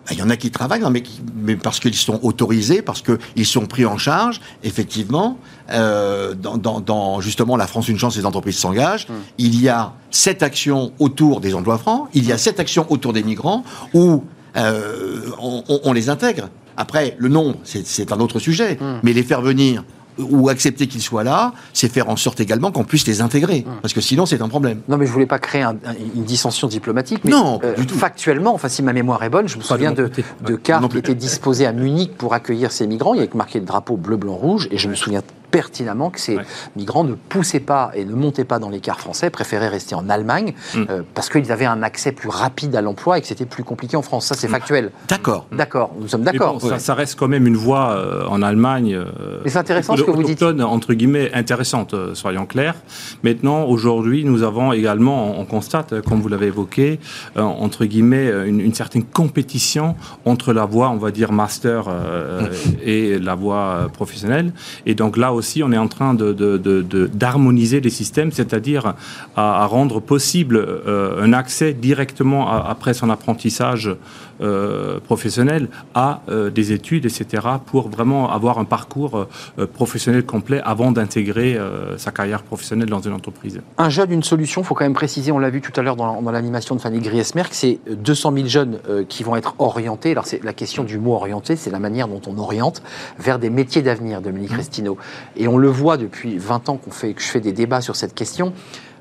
Ah, 0.07 0.13
Il 0.13 0.17
y 0.19 0.23
en 0.23 0.29
a 0.31 0.35
qui 0.35 0.49
travaillent, 0.49 0.81
non, 0.81 0.89
mais, 0.89 1.01
qui- 1.03 1.21
mais 1.35 1.55
parce 1.55 1.79
qu'ils 1.79 1.93
sont 1.95 2.19
autorisés, 2.23 2.81
parce 2.81 3.01
qu'ils 3.03 3.45
sont 3.45 3.67
pris 3.67 3.85
en 3.85 3.97
charge, 3.99 4.41
effectivement, 4.63 5.37
euh, 5.71 6.33
dans, 6.33 6.57
dans- 6.57 6.79
dans, 6.81 7.21
justement 7.21 7.55
la 7.55 7.67
France 7.67 7.87
Une 7.87 7.99
Chance, 7.99 8.17
les 8.17 8.25
entreprises 8.25 8.57
s'engagent. 8.57 9.07
Hmm. 9.07 9.13
Il 9.37 9.61
y 9.61 9.69
a 9.69 9.93
cette 10.09 10.41
action 10.43 10.91
autour 10.99 11.39
des 11.39 11.53
emplois 11.53 11.77
francs, 11.77 12.09
il 12.13 12.25
y 12.25 12.31
a 12.31 12.37
cette 12.39 12.59
action 12.59 12.85
autour 12.89 13.13
des 13.13 13.23
migrants 13.23 13.63
où 13.93 14.23
euh, 14.57 15.21
on, 15.39 15.63
on- 15.69 15.79
on 15.85 15.93
les 15.93 16.09
intègre. 16.09 16.49
Après, 16.77 17.15
le 17.19 17.29
nombre, 17.29 17.57
c'est 17.63 17.85
c'est 17.85 18.11
un 18.11 18.19
autre 18.19 18.39
sujet, 18.39 18.77
Hmm. 18.81 18.99
mais 19.03 19.13
les 19.13 19.23
faire 19.23 19.41
venir 19.41 19.83
ou 20.29 20.49
accepter 20.49 20.87
qu'ils 20.87 21.01
soient 21.01 21.23
là, 21.23 21.53
c'est 21.73 21.91
faire 21.91 22.09
en 22.09 22.15
sorte 22.15 22.39
également 22.39 22.71
qu'on 22.71 22.83
puisse 22.83 23.07
les 23.07 23.21
intégrer, 23.21 23.65
Hmm. 23.67 23.79
parce 23.81 23.93
que 23.93 24.01
sinon 24.01 24.25
c'est 24.25 24.41
un 24.41 24.49
problème. 24.49 24.81
Non, 24.87 24.97
mais 24.97 25.05
je 25.05 25.11
voulais 25.11 25.25
pas 25.25 25.39
créer 25.39 25.61
un- 25.63 25.71
un- 25.85 25.95
une 26.15 26.23
dissension 26.23 26.67
diplomatique. 26.67 27.21
Mais, 27.23 27.31
Non, 27.31 27.59
pas 27.59 27.71
du 27.73 27.85
tout. 27.87 27.95
Factuellement, 27.95 28.53
enfin, 28.53 28.67
si 28.69 28.83
ma 28.83 28.93
mémoire 28.93 29.23
est 29.23 29.29
bonne, 29.29 29.47
je 29.47 29.57
me 29.57 29.63
souviens 29.63 29.91
de 29.91 30.09
de, 30.45 30.55
cars 30.55 30.87
qui 30.89 30.97
étaient 30.97 31.15
disposés 31.15 31.65
à 31.65 31.71
Munich 31.71 32.11
pour 32.17 32.33
accueillir 32.33 32.71
ces 32.71 32.87
migrants. 32.87 33.13
Il 33.13 33.17
y 33.17 33.23
avait 33.23 33.29
marqué 33.35 33.59
le 33.59 33.65
drapeau 33.65 33.97
bleu, 33.97 34.17
blanc, 34.17 34.35
rouge. 34.35 34.67
Et 34.71 34.77
je 34.77 34.87
me 34.87 34.95
souviens 34.95 35.21
pertinemment 35.51 36.09
que 36.09 36.19
ces 36.19 36.37
migrants 36.75 37.03
ne 37.03 37.13
poussaient 37.13 37.59
pas 37.59 37.91
et 37.93 38.05
ne 38.05 38.15
montaient 38.15 38.45
pas 38.45 38.57
dans 38.57 38.69
les 38.69 38.79
cars 38.79 38.99
français, 38.99 39.29
préféraient 39.29 39.67
rester 39.67 39.95
en 39.95 40.09
Allemagne 40.09 40.53
mm. 40.73 40.83
euh, 40.89 41.01
parce 41.13 41.29
qu'ils 41.29 41.51
avaient 41.51 41.65
un 41.65 41.83
accès 41.83 42.11
plus 42.11 42.29
rapide 42.29 42.75
à 42.75 42.81
l'emploi 42.81 43.17
et 43.17 43.21
que 43.21 43.27
c'était 43.27 43.45
plus 43.45 43.63
compliqué 43.63 43.97
en 43.97 44.01
France. 44.01 44.25
Ça, 44.25 44.35
c'est 44.35 44.47
mm. 44.47 44.51
factuel. 44.51 44.91
D'accord. 45.07 45.45
D'accord. 45.51 45.91
Nous 45.99 46.07
sommes 46.07 46.23
d'accord. 46.23 46.61
ça, 46.79 46.93
reste 46.93 47.19
quand 47.19 47.27
même 47.27 47.47
une 47.47 47.57
voie 47.57 47.91
euh, 47.91 48.25
en 48.27 48.41
Allemagne. 48.41 48.97
Mais 49.43 49.49
c'est 49.49 49.59
intéressant 49.59 49.97
ce 49.97 50.03
que 50.03 50.11
vous 50.11 50.23
dites. 50.23 50.41
entre 50.43 50.93
guillemets 50.93 51.31
intéressante, 51.33 51.95
soyons 52.13 52.45
clairs. 52.45 52.75
Maintenant, 53.23 53.65
aujourd'hui, 53.65 54.23
nous 54.23 54.43
avons 54.43 54.71
également, 54.71 55.39
on 55.39 55.45
constate, 55.45 56.01
comme 56.01 56.21
vous 56.21 56.29
l'avez 56.29 56.47
évoqué, 56.47 56.99
entre 57.35 57.85
guillemets, 57.85 58.31
une, 58.47 58.59
une, 58.59 58.73
certaine 58.73 59.03
compétition 59.03 59.95
entre 60.25 60.53
la 60.53 60.65
voie, 60.65 60.89
on 60.89 60.97
va 60.97 61.11
dire 61.11 61.31
master 61.31 61.89
mm. 61.89 62.47
et 62.83 63.19
la 63.19 63.35
voie 63.35 63.89
professionnelle. 63.93 64.53
Et 64.85 64.95
donc 64.95 65.17
là 65.17 65.33
aussi, 65.33 65.40
on 65.63 65.71
est 65.71 65.77
en 65.77 65.87
train 65.87 66.13
d'harmoniser 66.13 67.81
les 67.81 67.89
systèmes, 67.89 68.31
c'est-à-dire 68.31 68.93
à, 69.35 69.65
rendre 69.65 69.99
possible 69.99 70.57
euh, 70.57 71.21
un 71.21 71.33
accès 71.33 71.73
directement 71.73 72.49
après 72.49 72.93
son 72.93 73.09
apprentissage 73.09 73.95
euh, 74.41 74.99
professionnel 74.99 75.67
à 75.93 76.21
euh, 76.29 76.49
des 76.49 76.71
études, 76.71 77.05
etc., 77.05 77.47
pour 77.65 77.89
vraiment 77.89 78.31
avoir 78.31 78.59
un 78.59 78.65
parcours 78.65 79.27
professionnel 79.73 80.25
complet 80.25 80.61
avant 80.63 80.91
d'intégrer 80.91 81.57
sa 81.97 82.11
carrière 82.11 82.43
professionnelle 82.43 82.89
dans 82.89 82.99
une 82.99 83.13
entreprise. 83.13 83.61
Un 83.77 83.89
jeune, 83.89 84.11
une 84.11 84.23
solution, 84.23 84.61
il 84.61 84.65
faut 84.65 84.75
quand 84.75 84.85
même 84.85 84.93
préciser, 84.93 85.31
on 85.31 85.39
l'a 85.39 85.49
vu 85.49 85.61
tout 85.61 85.77
à 85.79 85.83
l'heure 85.83 85.95
dans, 85.95 86.21
l'animation 86.31 86.75
de 86.75 86.81
Fanny 86.81 86.99
Griesmerck, 86.99 87.53
c'est 87.53 87.79
200 87.89 88.33
000 88.33 88.47
jeunes 88.47 88.79
qui 89.07 89.23
vont 89.23 89.35
être 89.35 89.55
orientés. 89.59 90.11
Alors, 90.11 90.25
c'est 90.25 90.43
la 90.43 90.53
question 90.53 90.83
du 90.83 90.97
mot 90.97 91.13
orienté, 91.13 91.55
c'est 91.55 91.71
la 91.71 91.79
manière 91.79 92.07
dont 92.07 92.21
on 92.27 92.37
oriente 92.37 92.81
vers 93.19 93.39
des 93.39 93.49
métiers 93.49 93.81
d'avenir, 93.81 94.21
Dominique 94.21 94.51
mmh. 94.51 94.57
Restino. 94.57 94.97
Et 95.35 95.47
on 95.47 95.57
le 95.57 95.69
voit 95.69 95.97
depuis 95.97 96.37
20 96.37 96.69
ans 96.69 96.77
qu'on 96.77 96.91
fait, 96.91 97.13
que 97.13 97.21
je 97.21 97.27
fais 97.27 97.41
des 97.41 97.53
débats 97.53 97.81
sur 97.81 97.95
cette 97.95 98.13
question 98.13 98.53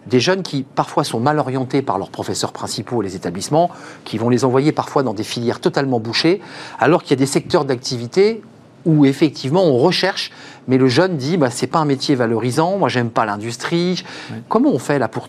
des 0.06 0.20
jeunes 0.20 0.42
qui 0.42 0.62
parfois 0.62 1.04
sont 1.04 1.20
mal 1.20 1.38
orientés 1.38 1.82
par 1.82 1.98
leurs 1.98 2.10
professeurs 2.10 2.52
principaux 2.52 3.02
et 3.02 3.04
les 3.04 3.16
établissements, 3.16 3.70
qui 4.04 4.18
vont 4.18 4.28
les 4.28 4.44
envoyer 4.44 4.72
parfois 4.72 5.02
dans 5.02 5.14
des 5.14 5.24
filières 5.24 5.60
totalement 5.60 6.00
bouchées, 6.00 6.40
alors 6.78 7.02
qu'il 7.02 7.10
y 7.10 7.14
a 7.14 7.16
des 7.16 7.26
secteurs 7.26 7.64
d'activité 7.64 8.42
où 8.86 9.04
effectivement 9.04 9.64
on 9.64 9.76
recherche, 9.78 10.30
mais 10.70 10.78
le 10.78 10.86
jeune 10.86 11.16
dit 11.16 11.36
bah, 11.36 11.50
c'est 11.50 11.66
pas 11.66 11.80
un 11.80 11.84
métier 11.84 12.14
valorisant, 12.14 12.78
moi 12.78 12.88
j'aime 12.88 13.10
pas 13.10 13.26
l'industrie. 13.26 14.04
Comment 14.48 14.70
on 14.70 14.78
fait 14.78 15.00
là 15.00 15.08
pour, 15.08 15.28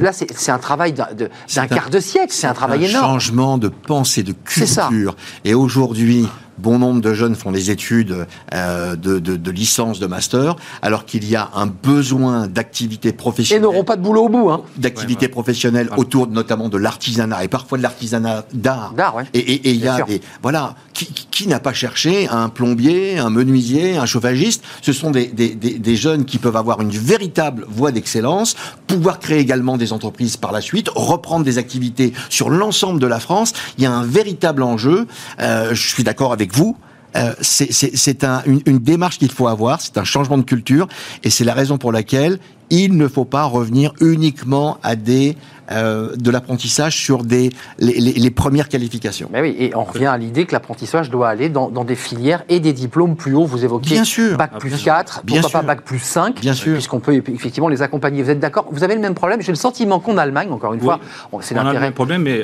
là 0.00 0.12
c'est 0.12 0.50
un 0.50 0.58
travail 0.58 0.92
d'un 0.92 1.66
quart 1.68 1.88
de 1.88 2.00
siècle, 2.00 2.32
c'est 2.32 2.48
un 2.48 2.52
travail 2.52 2.86
énorme. 2.86 3.06
Changement 3.06 3.58
de 3.58 3.68
pensée, 3.68 4.24
de 4.24 4.32
culture. 4.32 5.14
Et 5.44 5.54
aujourd'hui, 5.54 6.26
bon 6.58 6.78
nombre 6.78 7.00
de 7.00 7.14
jeunes 7.14 7.34
font 7.34 7.52
des 7.52 7.70
études 7.70 8.26
euh, 8.54 8.96
de, 8.96 9.18
de, 9.18 9.50
licence, 9.50 9.98
de 9.98 10.06
master, 10.06 10.56
alors 10.80 11.04
qu'il 11.04 11.28
y 11.28 11.36
a 11.36 11.50
un 11.54 11.66
besoin 11.66 12.46
d'activité 12.46 13.12
professionnelle. 13.12 13.62
Et 13.62 13.66
n'auront 13.66 13.84
pas 13.84 13.96
de 13.96 14.02
boulot 14.02 14.24
au 14.24 14.28
bout. 14.28 14.50
Hein. 14.50 14.62
D'activité 14.76 15.28
professionnelle 15.28 15.90
autour 15.96 16.28
notamment 16.28 16.68
de 16.68 16.78
l'artisanat 16.78 17.44
et 17.44 17.48
parfois 17.48 17.78
de 17.78 17.82
l'artisanat 17.82 18.46
d'art. 18.52 18.92
D'art, 18.94 19.16
ouais. 19.16 19.24
Et 19.34 19.70
il 19.70 19.76
y 19.76 19.88
a 19.88 20.02
des. 20.02 20.20
Voilà. 20.42 20.74
Qui, 20.92 21.06
qui 21.06 21.46
n'a 21.48 21.58
pas 21.58 21.72
cherché 21.72 22.28
un 22.28 22.48
plombier, 22.48 23.18
un 23.18 23.30
menuisier, 23.30 23.96
un 23.96 24.06
chauffagiste 24.06 24.62
Ce 24.80 24.92
sont 24.92 25.10
des, 25.10 25.96
jeunes 25.96 26.24
qui 26.24 26.38
peuvent 26.38 26.56
avoir 26.56 26.80
une 26.80 26.90
véritable 26.90 27.66
voie 27.68 27.92
d'excellence, 27.92 28.56
pouvoir 28.86 29.18
créer 29.18 29.38
également 29.38 29.76
des 29.76 29.92
entreprises 29.92 30.36
par 30.36 30.52
la 30.52 30.60
suite, 30.60 30.88
reprendre 30.94 31.44
des 31.44 31.58
activités 31.58 32.12
sur 32.28 32.50
l'ensemble 32.50 33.00
de 33.00 33.06
la 33.06 33.20
France. 33.20 33.52
Il 33.78 33.84
y 33.84 33.86
a 33.86 33.92
un 33.92 34.04
véritable 34.04 34.62
enjeu. 34.62 35.06
Euh, 35.40 35.74
je 35.74 35.88
suis 35.88 36.04
d'accord 36.04 36.32
avec 36.32 36.54
vous. 36.54 36.76
Euh, 37.14 37.34
c'est 37.42 38.24
un, 38.24 38.42
une, 38.46 38.62
une, 38.64 38.78
démarche 38.78 39.18
qu'il 39.18 39.30
faut 39.30 39.46
avoir, 39.46 39.82
c'est 39.82 39.98
un 39.98 40.04
changement 40.04 40.38
de 40.38 40.44
culture, 40.44 40.88
et 41.22 41.28
c'est 41.28 41.44
la 41.44 41.52
raison 41.52 41.76
pour 41.76 41.92
laquelle 41.92 42.38
il 42.72 42.96
ne 42.96 43.06
faut 43.06 43.26
pas 43.26 43.44
revenir 43.44 43.92
uniquement 44.00 44.78
à 44.82 44.96
des 44.96 45.36
euh, 45.70 46.16
de 46.16 46.30
l'apprentissage 46.30 46.96
sur 46.96 47.22
des 47.22 47.50
les, 47.78 48.00
les, 48.00 48.12
les, 48.12 48.30
premières 48.30 48.68
qualifications. 48.68 49.28
Mais 49.32 49.42
oui, 49.42 49.54
et 49.58 49.76
on 49.76 49.84
revient 49.84 50.06
à 50.06 50.16
l'idée 50.16 50.44
que 50.44 50.52
l'apprentissage 50.52 51.08
doit 51.08 51.28
aller 51.28 51.50
dans, 51.50 51.70
dans, 51.70 51.84
des 51.84 51.94
filières 51.94 52.42
et 52.48 52.60
des 52.60 52.72
diplômes 52.72 53.14
plus 53.14 53.34
hauts. 53.34 53.44
Vous 53.44 53.64
évoquez 53.64 53.90
bien 53.90 54.04
sûr. 54.04 54.36
bac 54.36 54.58
plus 54.58 54.82
4, 54.82 55.22
bien 55.24 55.40
pourquoi 55.40 55.50
sûr. 55.50 55.60
pas 55.60 55.66
bac 55.66 55.82
plus 55.82 55.98
5, 55.98 56.40
bien 56.40 56.54
sûr. 56.54 56.72
puisqu'on 56.74 57.00
peut 57.00 57.14
effectivement 57.14 57.68
les 57.68 57.82
accompagner. 57.82 58.22
Vous 58.22 58.30
êtes 58.30 58.40
d'accord? 58.40 58.66
Vous 58.72 58.84
avez 58.84 58.94
le 58.94 59.00
même 59.00 59.14
problème? 59.14 59.40
J'ai 59.42 59.52
le 59.52 59.56
sentiment 59.56 60.00
qu'en 60.00 60.16
Allemagne, 60.16 60.50
encore 60.50 60.72
une 60.72 60.80
oui. 60.80 60.86
fois, 60.86 61.00
c'est 61.42 61.54
l'intérêt. 61.54 61.92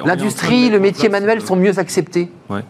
L'industrie, 0.05 0.71
le 0.71 0.79
métier 0.79 1.09
manuel 1.09 1.41
sont 1.43 1.57
mieux 1.57 1.79
acceptés. 1.79 2.31
Ouais. 2.51 2.63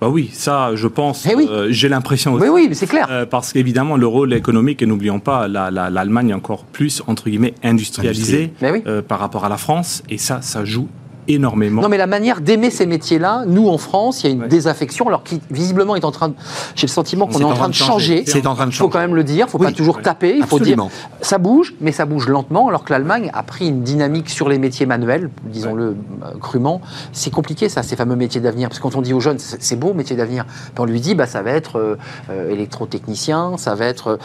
Bah 0.00 0.08
oui, 0.10 0.28
ça, 0.32 0.74
je 0.74 0.88
pense, 0.88 1.26
eh 1.26 1.34
euh, 1.34 1.68
j'ai 1.70 1.88
l'impression 1.88 2.34
aussi. 2.34 2.44
Oui, 2.44 2.50
oui, 2.52 2.66
mais 2.68 2.74
c'est 2.74 2.86
clair. 2.86 3.06
Euh, 3.10 3.24
parce 3.24 3.52
qu'évidemment, 3.52 3.96
le 3.96 4.06
rôle 4.06 4.34
économique, 4.34 4.82
et 4.82 4.86
n'oublions 4.86 5.20
pas, 5.20 5.48
l'Allemagne 5.48 6.28
la, 6.28 6.32
est 6.32 6.36
encore 6.36 6.64
plus, 6.64 7.02
entre 7.06 7.30
guillemets, 7.30 7.54
industrialisée 7.62 8.52
oui. 8.60 8.82
euh, 8.86 9.00
par 9.00 9.18
rapport 9.18 9.46
à 9.46 9.48
la 9.48 9.56
France, 9.56 10.02
et 10.10 10.18
ça, 10.18 10.42
ça 10.42 10.64
joue 10.64 10.88
énormément. 11.28 11.82
Non, 11.82 11.88
mais 11.88 11.98
la 11.98 12.06
manière 12.06 12.40
d'aimer 12.40 12.70
ces 12.70 12.86
métiers-là, 12.86 13.44
nous 13.46 13.68
en 13.68 13.78
France, 13.78 14.22
il 14.22 14.26
y 14.26 14.30
a 14.30 14.32
une 14.32 14.42
ouais. 14.42 14.48
désaffection, 14.48 15.08
alors 15.08 15.22
qui 15.22 15.40
visiblement 15.50 15.96
est 15.96 16.04
en 16.04 16.10
train 16.10 16.28
de. 16.28 16.34
J'ai 16.74 16.86
le 16.86 16.92
sentiment 16.92 17.26
qu'on 17.26 17.38
est, 17.38 17.42
est, 17.42 17.44
en 17.44 17.54
train 17.54 17.68
de 17.68 17.74
changer. 17.74 18.24
C'est 18.26 18.46
en 18.46 18.54
train 18.54 18.66
de 18.66 18.72
changer. 18.72 18.76
Il 18.76 18.78
faut 18.78 18.88
quand 18.88 18.98
même 18.98 19.14
le 19.14 19.24
dire, 19.24 19.46
il 19.46 19.48
ne 19.48 19.50
faut 19.50 19.58
oui, 19.58 19.66
pas 19.66 19.72
toujours 19.72 19.96
oui, 19.96 20.02
taper, 20.02 20.36
il 20.36 20.44
faut 20.44 20.58
dire. 20.58 20.76
Ça 21.20 21.38
bouge, 21.38 21.74
mais 21.80 21.92
ça 21.92 22.04
bouge 22.04 22.28
lentement, 22.28 22.68
alors 22.68 22.84
que 22.84 22.92
l'Allemagne 22.92 23.30
a 23.34 23.42
pris 23.42 23.68
une 23.68 23.82
dynamique 23.82 24.30
sur 24.30 24.48
les 24.48 24.58
métiers 24.58 24.86
manuels, 24.86 25.30
disons-le 25.44 25.84
euh, 25.84 26.38
crûment. 26.40 26.80
C'est 27.12 27.32
compliqué, 27.32 27.68
ça, 27.68 27.82
ces 27.82 27.96
fameux 27.96 28.16
métiers 28.16 28.40
d'avenir. 28.40 28.68
Parce 28.68 28.78
que 28.78 28.82
quand 28.82 28.96
on 28.96 29.02
dit 29.02 29.12
aux 29.12 29.20
jeunes, 29.20 29.38
c'est 29.38 29.76
beau, 29.76 29.92
métier 29.94 30.16
d'avenir, 30.16 30.44
on 30.78 30.84
lui 30.84 31.00
dit, 31.00 31.14
bah, 31.14 31.26
ça 31.26 31.42
va 31.42 31.50
être 31.50 31.78
euh, 31.78 31.96
euh, 32.30 32.50
électrotechnicien, 32.50 33.56
ça 33.56 33.74
va 33.74 33.86
être. 33.86 34.18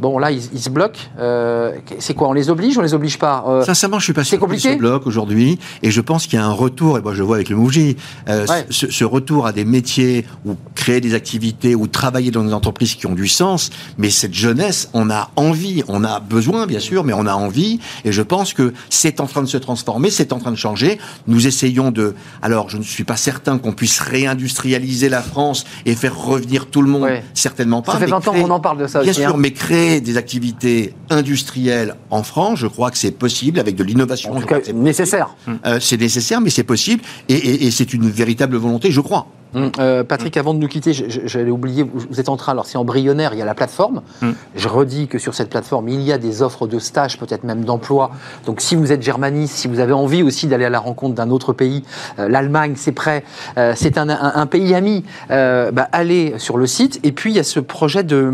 bon, 0.00 0.18
là, 0.18 0.30
ils, 0.30 0.42
ils 0.52 0.60
se 0.60 0.70
bloquent. 0.70 1.00
Euh, 1.18 1.72
c'est 1.98 2.14
quoi 2.14 2.28
On 2.28 2.32
les 2.32 2.50
oblige 2.50 2.78
On 2.78 2.82
les 2.82 2.94
oblige 2.94 3.18
pas 3.18 3.44
Sincèrement, 3.64 3.98
je 3.98 4.04
suis 4.04 4.12
pas 4.12 4.24
sûr 4.24 4.38
qu'ils 4.38 4.60
se 4.60 4.76
bloquent 4.76 5.06
aujourd'hui, 5.06 5.58
et 5.82 5.90
je 5.90 6.00
pense 6.00 6.26
qu'il 6.26 6.35
y 6.36 6.38
a 6.38 6.46
un 6.46 6.52
retour, 6.52 6.98
et 6.98 7.00
moi 7.00 7.12
je 7.12 7.18
le 7.18 7.24
vois 7.24 7.36
avec 7.36 7.48
le 7.48 7.56
Mouji, 7.56 7.96
euh, 8.28 8.46
ouais. 8.46 8.66
ce, 8.70 8.90
ce, 8.90 9.04
retour 9.04 9.46
à 9.46 9.52
des 9.52 9.64
métiers 9.64 10.24
ou 10.44 10.56
créer 10.74 11.00
des 11.00 11.14
activités 11.14 11.74
ou 11.74 11.86
travailler 11.86 12.30
dans 12.30 12.44
des 12.44 12.52
entreprises 12.52 12.94
qui 12.94 13.06
ont 13.06 13.14
du 13.14 13.28
sens, 13.28 13.70
mais 13.98 14.10
cette 14.10 14.34
jeunesse, 14.34 14.88
on 14.92 15.10
a 15.10 15.30
envie, 15.36 15.82
on 15.88 16.04
a 16.04 16.20
besoin 16.20 16.66
bien 16.66 16.80
sûr, 16.80 17.04
mais 17.04 17.12
on 17.12 17.26
a 17.26 17.34
envie, 17.34 17.80
et 18.04 18.12
je 18.12 18.22
pense 18.22 18.52
que 18.52 18.72
c'est 18.90 19.20
en 19.20 19.26
train 19.26 19.42
de 19.42 19.48
se 19.48 19.56
transformer, 19.56 20.10
c'est 20.10 20.32
en 20.32 20.38
train 20.38 20.50
de 20.50 20.56
changer. 20.56 20.98
Nous 21.26 21.46
essayons 21.46 21.90
de, 21.90 22.14
alors 22.42 22.68
je 22.70 22.78
ne 22.78 22.82
suis 22.82 23.04
pas 23.04 23.16
certain 23.16 23.58
qu'on 23.58 23.72
puisse 23.72 24.00
réindustrialiser 24.00 25.08
la 25.08 25.22
France 25.22 25.64
et 25.84 25.94
faire 25.94 26.16
revenir 26.16 26.66
tout 26.66 26.82
le 26.82 26.88
monde, 26.88 27.02
ouais. 27.02 27.24
certainement 27.34 27.82
pas. 27.82 27.92
Ça 27.92 27.98
fait 27.98 28.06
20 28.06 28.28
ans 28.28 28.32
qu'on 28.32 28.50
en 28.50 28.60
parle 28.60 28.78
de 28.78 28.86
ça 28.86 29.00
bien 29.00 29.10
aussi. 29.10 29.20
Bien 29.20 29.28
sûr, 29.28 29.36
hein. 29.36 29.40
mais 29.40 29.52
créer 29.52 30.00
des 30.00 30.16
activités 30.16 30.94
industrielles 31.10 31.94
en 32.10 32.22
France, 32.22 32.58
je 32.58 32.66
crois 32.66 32.90
que 32.90 32.98
c'est 32.98 33.12
possible 33.12 33.60
avec 33.60 33.76
de 33.76 33.84
l'innovation. 33.84 34.32
En 34.32 34.40
tout 34.40 34.46
cas, 34.46 34.60
nécessaire. 34.74 35.34
Euh, 35.64 35.78
c'est 35.80 35.96
nécessaire, 35.96 36.25
mais 36.40 36.50
c'est 36.50 36.64
possible, 36.64 37.02
et, 37.28 37.70
c'est 37.70 37.92
une 37.92 38.08
véritable 38.08 38.56
volonté, 38.56 38.90
je 38.90 39.00
crois. 39.00 39.26
Hum, 39.56 39.72
euh, 39.78 40.04
Patrick, 40.04 40.36
avant 40.36 40.52
de 40.52 40.58
nous 40.58 40.68
quitter, 40.68 40.92
j'allais 40.92 41.50
oublier, 41.50 41.82
vous 41.82 42.20
êtes 42.20 42.28
en 42.28 42.36
train, 42.36 42.52
alors 42.52 42.66
c'est 42.66 42.76
embryonnaire, 42.76 43.32
il 43.32 43.38
y 43.38 43.42
a 43.42 43.46
la 43.46 43.54
plateforme. 43.54 44.02
Hum. 44.22 44.34
Je 44.54 44.68
redis 44.68 45.08
que 45.08 45.18
sur 45.18 45.34
cette 45.34 45.48
plateforme, 45.48 45.88
il 45.88 46.02
y 46.02 46.12
a 46.12 46.18
des 46.18 46.42
offres 46.42 46.66
de 46.66 46.78
stage, 46.78 47.18
peut-être 47.18 47.42
même 47.42 47.64
d'emploi. 47.64 48.10
Donc 48.44 48.60
si 48.60 48.76
vous 48.76 48.92
êtes 48.92 49.02
germaniste, 49.02 49.54
si 49.54 49.66
vous 49.66 49.80
avez 49.80 49.94
envie 49.94 50.22
aussi 50.22 50.46
d'aller 50.46 50.66
à 50.66 50.70
la 50.70 50.78
rencontre 50.78 51.14
d'un 51.14 51.30
autre 51.30 51.54
pays, 51.54 51.84
euh, 52.18 52.28
l'Allemagne, 52.28 52.74
c'est 52.76 52.92
prêt, 52.92 53.24
euh, 53.56 53.72
c'est 53.74 53.96
un, 53.96 54.10
un, 54.10 54.32
un, 54.34 54.46
pays 54.46 54.74
ami, 54.74 55.04
bah, 55.30 55.88
allez 55.92 56.34
sur 56.38 56.58
le 56.58 56.66
site. 56.66 57.00
Et 57.02 57.12
puis 57.12 57.30
il 57.30 57.36
y 57.36 57.40
a 57.40 57.44
ce 57.44 57.60
projet 57.60 58.02
de, 58.02 58.30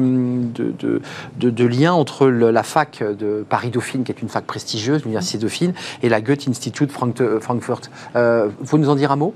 de, 0.55 0.75
de, 0.77 1.03
de, 1.39 1.51
de 1.51 1.65
lien 1.65 1.93
entre 1.93 2.27
le, 2.27 2.51
la 2.51 2.65
fac 2.65 3.01
de 3.01 3.47
Paris-Dauphine, 3.49 4.03
qui 4.03 4.11
est 4.11 4.23
une 4.23 4.29
fac 4.29 4.45
prestigieuse, 4.45 5.03
l'Université 5.03 5.39
Dauphine, 5.39 5.73
et 6.03 6.09
la 6.09 6.21
Goethe 6.21 6.49
Institute 6.49 6.91
Frankfurt. 6.91 7.91
Vous 8.15 8.79
nous 8.79 8.89
en 8.89 8.97
dire 8.97 9.13
un 9.13 9.17
mot? 9.17 9.35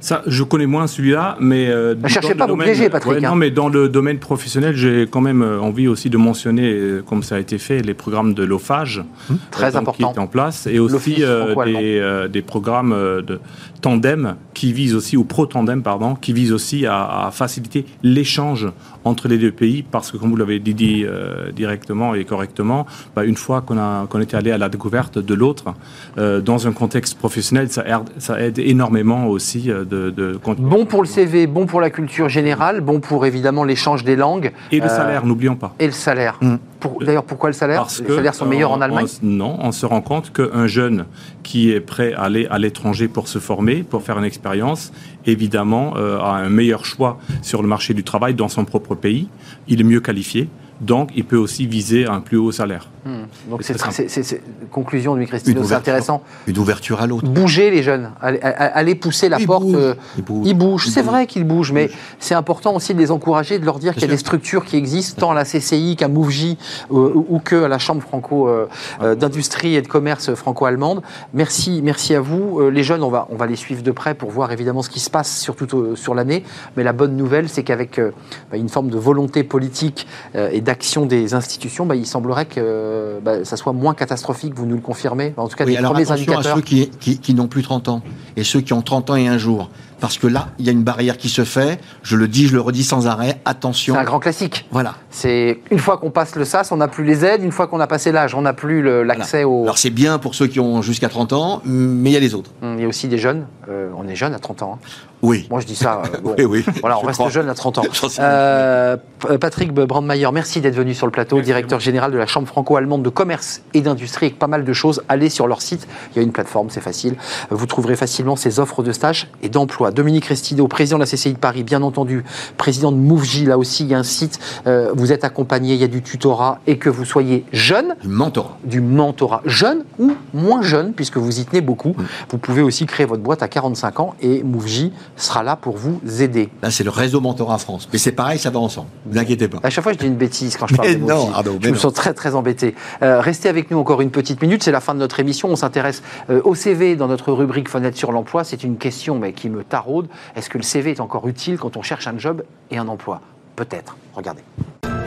Ça, 0.00 0.22
je 0.26 0.42
connais 0.42 0.66
moins 0.66 0.86
celui-là, 0.86 1.36
mais 1.40 1.68
euh, 1.68 1.94
ne 1.94 2.08
cherchez 2.08 2.34
pas 2.34 2.44
à 2.44 2.46
vous 2.46 2.56
piéger, 2.56 2.88
Patrick. 2.88 3.12
Ouais, 3.12 3.24
hein. 3.24 3.30
Non, 3.30 3.36
mais 3.36 3.50
dans 3.50 3.68
le 3.68 3.88
domaine 3.88 4.18
professionnel, 4.18 4.74
j'ai 4.74 5.06
quand 5.10 5.20
même 5.20 5.42
euh, 5.42 5.60
envie 5.60 5.88
aussi 5.88 6.08
de 6.08 6.16
mentionner, 6.16 6.72
euh, 6.72 7.02
comme 7.02 7.22
ça 7.22 7.36
a 7.36 7.38
été 7.38 7.58
fait, 7.58 7.82
les 7.82 7.92
programmes 7.92 8.32
de 8.32 8.42
l'OFAGE, 8.42 9.04
très 9.50 9.76
euh, 9.76 9.78
important, 9.78 10.12
qui 10.12 10.18
est 10.18 10.22
en 10.22 10.26
place, 10.26 10.66
et 10.66 10.78
aussi 10.78 11.16
des, 11.16 12.28
des, 12.30 12.42
programmes 12.42 12.92
de 13.26 13.40
tandem 13.80 14.36
qui 14.54 14.72
visent 14.72 14.94
aussi, 14.94 15.16
ou 15.16 15.24
pro-tandem, 15.24 15.82
pardon, 15.82 16.14
qui 16.14 16.32
visent 16.32 16.52
aussi 16.52 16.86
à, 16.86 17.26
à 17.26 17.30
faciliter 17.30 17.86
l'échange 18.02 18.68
entre 19.04 19.28
les 19.28 19.38
deux 19.38 19.52
pays, 19.52 19.82
parce 19.82 20.10
que 20.10 20.16
comme 20.16 20.30
vous 20.30 20.36
l'avez 20.36 20.58
dit, 20.58 20.74
dit 20.74 21.04
euh, 21.04 21.50
directement 21.52 22.14
et 22.14 22.24
correctement, 22.24 22.86
bah, 23.16 23.24
une 23.24 23.36
fois 23.36 23.62
qu'on 23.62 23.78
a 23.78 24.06
qu'on 24.08 24.20
était 24.20 24.36
allé 24.36 24.50
à 24.50 24.58
la 24.58 24.68
découverte 24.68 25.18
de 25.18 25.34
l'autre, 25.34 25.74
euh, 26.18 26.40
dans 26.40 26.66
un 26.66 26.72
contexte 26.72 27.18
professionnel, 27.18 27.70
ça 27.70 27.84
aide, 27.86 28.08
ça 28.18 28.40
aide 28.40 28.58
énormément 28.58 29.26
aussi 29.26 29.62
de, 29.68 29.84
de 29.84 30.36
continuer. 30.36 30.68
Bon 30.68 30.84
pour 30.84 31.02
le 31.02 31.08
CV, 31.08 31.46
bon 31.46 31.66
pour 31.66 31.80
la 31.80 31.90
culture 31.90 32.28
générale, 32.28 32.80
bon 32.80 33.00
pour 33.00 33.24
évidemment 33.26 33.64
l'échange 33.64 34.04
des 34.04 34.16
langues. 34.16 34.52
Et 34.70 34.80
le 34.80 34.88
salaire, 34.88 35.22
euh, 35.24 35.26
n'oublions 35.26 35.56
pas. 35.56 35.74
Et 35.78 35.86
le 35.86 35.92
salaire. 35.92 36.38
Mmh. 36.40 36.56
Pour, 36.80 37.02
D'ailleurs, 37.04 37.24
pourquoi 37.24 37.50
le 37.50 37.54
salaire? 37.54 37.82
Parce 37.82 38.00
Les 38.00 38.06
que, 38.06 38.16
salaires 38.16 38.34
sont 38.34 38.46
meilleurs 38.46 38.72
en 38.72 38.80
Allemagne? 38.80 39.06
on, 39.22 39.26
Non, 39.26 39.58
on 39.60 39.70
se 39.70 39.84
rend 39.86 40.00
compte 40.00 40.32
qu'un 40.32 40.66
jeune 40.66 41.04
qui 41.42 41.70
est 41.70 41.80
prêt 41.80 42.14
à 42.14 42.22
aller 42.22 42.46
à 42.50 42.58
l'étranger 42.58 43.06
pour 43.06 43.28
se 43.28 43.38
former, 43.38 43.82
pour 43.82 44.02
faire 44.02 44.18
une 44.18 44.24
expérience, 44.24 44.92
évidemment, 45.26 45.94
euh, 45.96 46.18
a 46.18 46.36
un 46.36 46.48
meilleur 46.48 46.84
choix 46.84 47.18
sur 47.42 47.60
le 47.62 47.68
marché 47.68 47.92
du 47.94 48.02
travail 48.02 48.34
dans 48.34 48.48
son 48.48 48.64
propre 48.64 48.94
pays. 48.94 49.28
Il 49.68 49.80
est 49.80 49.84
mieux 49.84 50.00
qualifié 50.00 50.48
Donc, 50.80 51.10
il 51.14 51.24
peut 51.24 51.36
aussi 51.36 51.66
viser 51.66 52.06
un 52.06 52.20
plus 52.20 52.36
haut 52.38 52.52
salaire. 52.52 52.88
Hmm. 53.04 53.22
Donc 53.50 53.62
C'est 53.62 54.42
conclusion 54.70 55.16
de 55.16 55.24
Christine, 55.24 55.56
Une 55.56 55.64
c'est 55.64 55.74
intéressant. 55.74 56.22
Une 56.46 56.58
ouverture 56.58 57.00
à 57.00 57.06
l'autre. 57.06 57.26
Bouger 57.28 57.70
les 57.70 57.82
jeunes, 57.82 58.10
aller, 58.20 58.38
aller 58.40 58.94
pousser 58.94 59.28
la 59.28 59.40
Ils 59.40 59.46
porte. 59.46 59.64
bougent. 59.64 59.74
euh, 59.76 59.94
Ils 60.18 60.22
bougent. 60.24 60.46
Ils 60.48 60.54
bougent, 60.54 60.86
c'est 60.88 61.02
vrai 61.02 61.26
qu'ils 61.26 61.44
bougent, 61.44 61.72
mais 61.72 61.90
c'est 62.18 62.34
important 62.34 62.74
aussi 62.74 62.92
de 62.94 62.98
les 62.98 63.10
encourager, 63.10 63.58
de 63.58 63.64
leur 63.64 63.78
dire 63.78 63.94
qu'il 63.94 64.02
y 64.02 64.04
a 64.04 64.08
sûr. 64.08 64.14
des 64.14 64.20
structures 64.20 64.64
qui 64.64 64.76
existent, 64.76 65.20
tant 65.20 65.30
à 65.30 65.34
la 65.34 65.44
CCI 65.44 65.96
qu'à 65.96 66.08
Mouvji 66.08 66.58
euh, 66.92 66.94
ou, 67.14 67.26
ou 67.28 67.38
que 67.38 67.64
à 67.64 67.68
la 67.68 67.78
Chambre 67.78 68.02
franco 68.02 68.48
euh, 68.48 68.66
euh, 69.02 69.14
d'industrie 69.14 69.74
et 69.76 69.82
de 69.82 69.88
commerce 69.88 70.34
franco-allemande. 70.34 71.02
Merci, 71.32 71.80
merci 71.82 72.14
à 72.14 72.20
vous. 72.20 72.68
Les 72.70 72.82
jeunes, 72.82 73.02
on 73.02 73.10
va, 73.10 73.26
on 73.30 73.36
va 73.36 73.46
les 73.46 73.56
suivre 73.56 73.82
de 73.82 73.90
près 73.90 74.14
pour 74.14 74.30
voir 74.30 74.52
évidemment 74.52 74.82
ce 74.82 74.90
qui 74.90 75.00
se 75.00 75.10
passe, 75.10 75.40
surtout 75.40 75.96
sur 75.96 76.14
l'année. 76.14 76.44
Mais 76.76 76.82
la 76.84 76.92
bonne 76.92 77.16
nouvelle, 77.16 77.48
c'est 77.48 77.62
qu'avec 77.62 77.98
euh, 77.98 78.10
bah, 78.50 78.56
une 78.58 78.68
forme 78.68 78.90
de 78.90 78.98
volonté 78.98 79.42
politique 79.42 80.06
euh, 80.34 80.50
et 80.52 80.60
d'action 80.70 81.04
des 81.04 81.34
institutions, 81.34 81.84
bah, 81.84 81.96
il 81.96 82.06
semblerait 82.06 82.46
que 82.46 83.18
bah, 83.24 83.44
ça 83.44 83.56
soit 83.56 83.72
moins 83.72 83.92
catastrophique. 83.92 84.52
Vous 84.54 84.66
nous 84.66 84.76
le 84.76 84.80
confirmez 84.80 85.34
En 85.36 85.48
tout 85.48 85.56
cas, 85.56 85.64
Oui, 85.64 85.72
des 85.72 85.78
alors 85.78 85.92
premiers 85.92 86.04
attention 86.12 86.32
à 86.32 86.36
indicateurs. 86.36 86.56
ceux 86.58 86.62
qui, 86.62 86.88
qui, 87.00 87.18
qui 87.18 87.34
n'ont 87.34 87.48
plus 87.48 87.62
30 87.62 87.88
ans 87.88 88.02
et 88.36 88.44
ceux 88.44 88.60
qui 88.60 88.72
ont 88.72 88.80
30 88.82 89.10
ans 89.10 89.16
et 89.16 89.26
un 89.26 89.36
jour. 89.36 89.68
Parce 89.98 90.16
que 90.16 90.28
là, 90.28 90.48
il 90.60 90.64
y 90.64 90.68
a 90.68 90.72
une 90.72 90.84
barrière 90.84 91.18
qui 91.18 91.28
se 91.28 91.44
fait. 91.44 91.78
Je 92.04 92.16
le 92.16 92.28
dis, 92.28 92.46
je 92.46 92.54
le 92.54 92.60
redis 92.60 92.84
sans 92.84 93.06
arrêt. 93.08 93.40
Attention. 93.44 93.94
C'est 93.94 94.00
un 94.00 94.04
grand 94.04 94.20
classique. 94.20 94.66
Voilà. 94.70 94.94
C'est 95.10 95.60
une 95.72 95.78
fois 95.80 95.98
qu'on 95.98 96.10
passe 96.12 96.36
le 96.36 96.44
SAS, 96.44 96.70
on 96.72 96.76
n'a 96.76 96.88
plus 96.88 97.04
les 97.04 97.24
aides. 97.24 97.42
Une 97.42 97.52
fois 97.52 97.66
qu'on 97.66 97.80
a 97.80 97.86
passé 97.88 98.12
l'âge, 98.12 98.34
on 98.36 98.42
n'a 98.42 98.52
plus 98.54 98.80
l'accès 99.04 99.42
au. 99.44 99.64
Alors 99.64 99.76
c'est 99.76 99.90
bien 99.90 100.18
pour 100.18 100.34
ceux 100.36 100.46
qui 100.46 100.60
ont 100.60 100.80
jusqu'à 100.82 101.08
30 101.08 101.32
ans, 101.32 101.62
mais 101.64 102.10
il 102.10 102.12
y 102.12 102.16
a 102.16 102.20
les 102.20 102.34
autres. 102.34 102.50
Hum, 102.62 102.76
Il 102.78 102.82
y 102.82 102.84
a 102.84 102.88
aussi 102.88 103.08
des 103.08 103.18
jeunes. 103.18 103.46
Euh, 103.68 103.90
on 103.96 104.06
est 104.08 104.14
jeune 104.16 104.32
à 104.34 104.38
30 104.38 104.62
ans. 104.62 104.78
hein. 104.80 104.86
Oui. 105.22 105.46
Moi, 105.50 105.60
je 105.60 105.66
dis 105.66 105.76
ça. 105.76 106.02
euh, 106.14 106.18
bon. 106.22 106.34
Oui, 106.38 106.44
oui. 106.44 106.64
Voilà, 106.80 106.96
on 106.98 107.02
Je 107.02 107.06
reste 107.06 107.18
crois. 107.18 107.30
jeune 107.30 107.48
à 107.48 107.54
30 107.54 107.78
ans. 107.78 107.82
Euh, 108.20 108.96
Patrick 109.38 109.72
Brandmeier, 109.74 110.28
merci 110.32 110.60
d'être 110.60 110.74
venu 110.74 110.94
sur 110.94 111.06
le 111.06 111.12
plateau, 111.12 111.40
directeur 111.42 111.78
général 111.78 112.10
de 112.10 112.16
la 112.16 112.26
Chambre 112.26 112.48
franco-allemande 112.48 113.02
de 113.02 113.10
commerce 113.10 113.60
et 113.74 113.82
d'industrie, 113.82 114.26
avec 114.26 114.38
pas 114.38 114.46
mal 114.46 114.64
de 114.64 114.72
choses. 114.72 115.02
Allez 115.08 115.28
sur 115.28 115.46
leur 115.46 115.60
site, 115.60 115.86
il 116.12 116.16
y 116.16 116.18
a 116.20 116.22
une 116.22 116.32
plateforme, 116.32 116.70
c'est 116.70 116.80
facile. 116.80 117.16
Vous 117.50 117.66
trouverez 117.66 117.96
facilement 117.96 118.34
ces 118.36 118.60
offres 118.60 118.82
de 118.82 118.92
stage 118.92 119.28
et 119.42 119.50
d'emploi. 119.50 119.90
Dominique 119.90 120.24
Restido, 120.26 120.66
président 120.68 120.96
de 120.96 121.02
la 121.04 121.06
CCI 121.06 121.34
de 121.34 121.38
Paris, 121.38 121.64
bien 121.64 121.82
entendu, 121.82 122.24
président 122.56 122.92
de 122.92 122.96
Mouvji, 122.96 123.44
là 123.44 123.58
aussi, 123.58 123.84
il 123.84 123.90
y 123.90 123.94
a 123.94 123.98
un 123.98 124.02
site. 124.04 124.38
Euh, 124.66 124.90
vous 124.94 125.12
êtes 125.12 125.24
accompagné, 125.24 125.74
il 125.74 125.80
y 125.80 125.84
a 125.84 125.88
du 125.88 126.02
tutorat 126.02 126.60
et 126.66 126.78
que 126.78 126.88
vous 126.88 127.04
soyez 127.04 127.44
jeune, 127.52 127.96
Du 128.02 128.08
mentorat. 128.08 128.56
du 128.64 128.80
mentorat 128.80 129.42
jeune 129.44 129.84
ou 129.98 130.12
moins 130.32 130.62
jeune, 130.62 130.92
puisque 130.94 131.18
vous 131.18 131.40
y 131.40 131.44
tenez 131.44 131.60
beaucoup. 131.60 131.90
Mm. 131.90 132.04
Vous 132.30 132.38
pouvez 132.38 132.62
aussi 132.62 132.86
créer 132.86 133.04
votre 133.06 133.22
boîte 133.22 133.42
à 133.42 133.48
45 133.48 134.00
ans 134.00 134.14
et 134.22 134.42
Mouvji 134.42 134.92
sera 135.16 135.42
là 135.42 135.56
pour 135.56 135.76
vous 135.76 136.00
aider. 136.22 136.48
Là, 136.62 136.70
c'est 136.70 136.84
le 136.84 136.90
réseau 136.90 137.20
mentorat 137.20 137.58
France. 137.58 137.88
Mais 137.92 137.98
c'est 137.98 138.12
pareil, 138.12 138.38
ça 138.38 138.50
va 138.50 138.58
ensemble. 138.58 138.88
Ne 139.06 139.12
vous 139.12 139.18
inquiétez 139.18 139.48
pas. 139.48 139.58
À 139.62 139.70
chaque 139.70 139.84
fois, 139.84 139.92
je 139.92 139.98
dis 139.98 140.06
une 140.06 140.16
bêtise 140.16 140.56
quand 140.56 140.66
je 140.66 140.74
parle 140.74 140.88
Mais 140.88 140.94
de 140.96 141.04
non, 141.04 141.30
Je 141.44 141.50
mais 141.50 141.68
me 141.68 141.72
non. 141.74 141.78
sens 141.80 141.92
très 141.94 142.14
très 142.14 142.34
embêté. 142.34 142.74
Euh, 143.02 143.20
restez 143.20 143.48
avec 143.48 143.70
nous 143.70 143.78
encore 143.78 144.00
une 144.00 144.10
petite 144.10 144.40
minute. 144.42 144.62
C'est 144.62 144.72
la 144.72 144.80
fin 144.80 144.94
de 144.94 144.98
notre 145.00 145.20
émission. 145.20 145.48
On 145.48 145.56
s'intéresse 145.56 146.02
euh, 146.30 146.40
au 146.44 146.54
CV 146.54 146.96
dans 146.96 147.08
notre 147.08 147.32
rubrique 147.32 147.68
Fenêtre 147.68 147.96
sur 147.98 148.12
l'emploi. 148.12 148.44
C'est 148.44 148.64
une 148.64 148.76
question 148.76 149.18
mais 149.18 149.32
qui 149.32 149.50
me 149.50 149.62
taraude. 149.64 150.08
Est-ce 150.36 150.48
que 150.50 150.58
le 150.58 150.64
CV 150.64 150.92
est 150.92 151.00
encore 151.00 151.26
utile 151.28 151.58
quand 151.58 151.76
on 151.76 151.82
cherche 151.82 152.06
un 152.06 152.18
job 152.18 152.42
et 152.70 152.78
un 152.78 152.88
emploi? 152.88 153.20
Peut-être. 153.56 153.96
Regardez. 154.14 154.42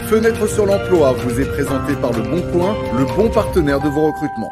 Fenêtre 0.08 0.48
sur 0.48 0.66
l'emploi 0.66 1.14
vous 1.14 1.40
est 1.40 1.46
présenté 1.46 1.94
par 1.96 2.12
Le 2.12 2.22
Bon 2.22 2.42
Coin, 2.52 2.76
le 2.98 3.06
bon 3.16 3.30
partenaire 3.30 3.80
de 3.80 3.90
vos 3.90 4.08
recrutements. 4.08 4.52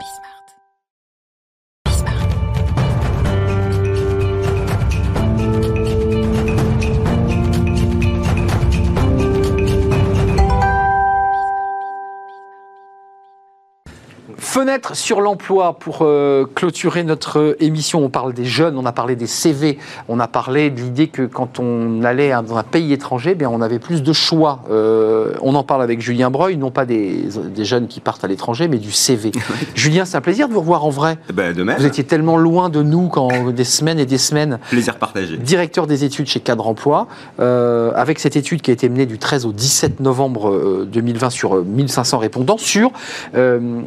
Fenêtre 14.52 14.98
sur 14.98 15.22
l'emploi 15.22 15.80
pour 15.80 16.00
euh, 16.02 16.46
clôturer 16.56 17.06
notre 17.06 17.40
euh, 17.40 17.64
émission. 17.64 18.04
On 18.04 18.10
parle 18.10 18.34
des 18.34 18.44
jeunes, 18.44 18.78
on 18.78 18.86
a 18.86 18.92
parlé 18.92 19.16
des 19.16 19.26
CV, 19.26 19.78
on 20.10 20.20
a 20.20 20.28
parlé 20.28 20.70
de 20.70 20.82
l'idée 20.82 21.08
que 21.08 21.22
quand 21.22 21.58
on 21.60 22.04
allait 22.04 22.32
dans 22.46 22.58
un 22.58 22.64
pays 22.64 22.92
étranger, 22.92 23.34
bien, 23.34 23.50
on 23.50 23.62
avait 23.62 23.80
plus 23.80 24.04
de 24.04 24.12
choix. 24.12 24.60
Euh, 24.70 25.36
on 25.42 25.56
en 25.56 25.64
parle 25.64 25.82
avec 25.82 26.02
Julien 26.02 26.30
Breuil, 26.30 26.58
non 26.58 26.70
pas 26.70 26.86
des, 26.86 27.30
des 27.56 27.64
jeunes 27.64 27.88
qui 27.88 28.02
partent 28.02 28.26
à 28.26 28.28
l'étranger, 28.28 28.68
mais 28.68 28.78
du 28.78 28.92
CV. 28.92 29.32
Julien, 29.74 30.04
c'est 30.04 30.18
un 30.18 30.22
plaisir 30.22 30.50
de 30.50 30.54
vous 30.54 30.60
revoir 30.60 30.84
en 30.84 30.90
vrai. 30.90 31.18
Ben, 31.34 31.56
de 31.56 31.64
même, 31.64 31.78
Vous 31.78 31.86
étiez 31.86 32.04
tellement 32.04 32.36
loin 32.36 32.68
de 32.68 32.84
nous 32.84 33.08
quand 33.08 33.52
des 33.52 33.64
semaines 33.64 34.00
et 34.00 34.06
des 34.06 34.18
semaines 34.18 34.60
plaisir 34.70 34.98
partagé. 34.98 35.38
directeur 35.38 35.88
des 35.88 36.04
études 36.04 36.28
chez 36.28 36.42
Cadre 36.42 36.68
Emploi, 36.68 37.08
euh, 37.40 37.94
avec 37.96 38.20
cette 38.20 38.36
étude 38.36 38.62
qui 38.62 38.72
a 38.72 38.74
été 38.74 38.90
menée 38.90 39.06
du 39.06 39.18
13 39.18 39.46
au 39.46 39.54
17 39.54 40.02
novembre 40.02 40.50
euh, 40.50 40.90
2020 40.92 41.30
sur 41.30 41.56
euh, 41.56 41.64
1500 41.66 42.18
répondants, 42.18 42.58
sur 42.58 42.92
euh, 43.36 43.80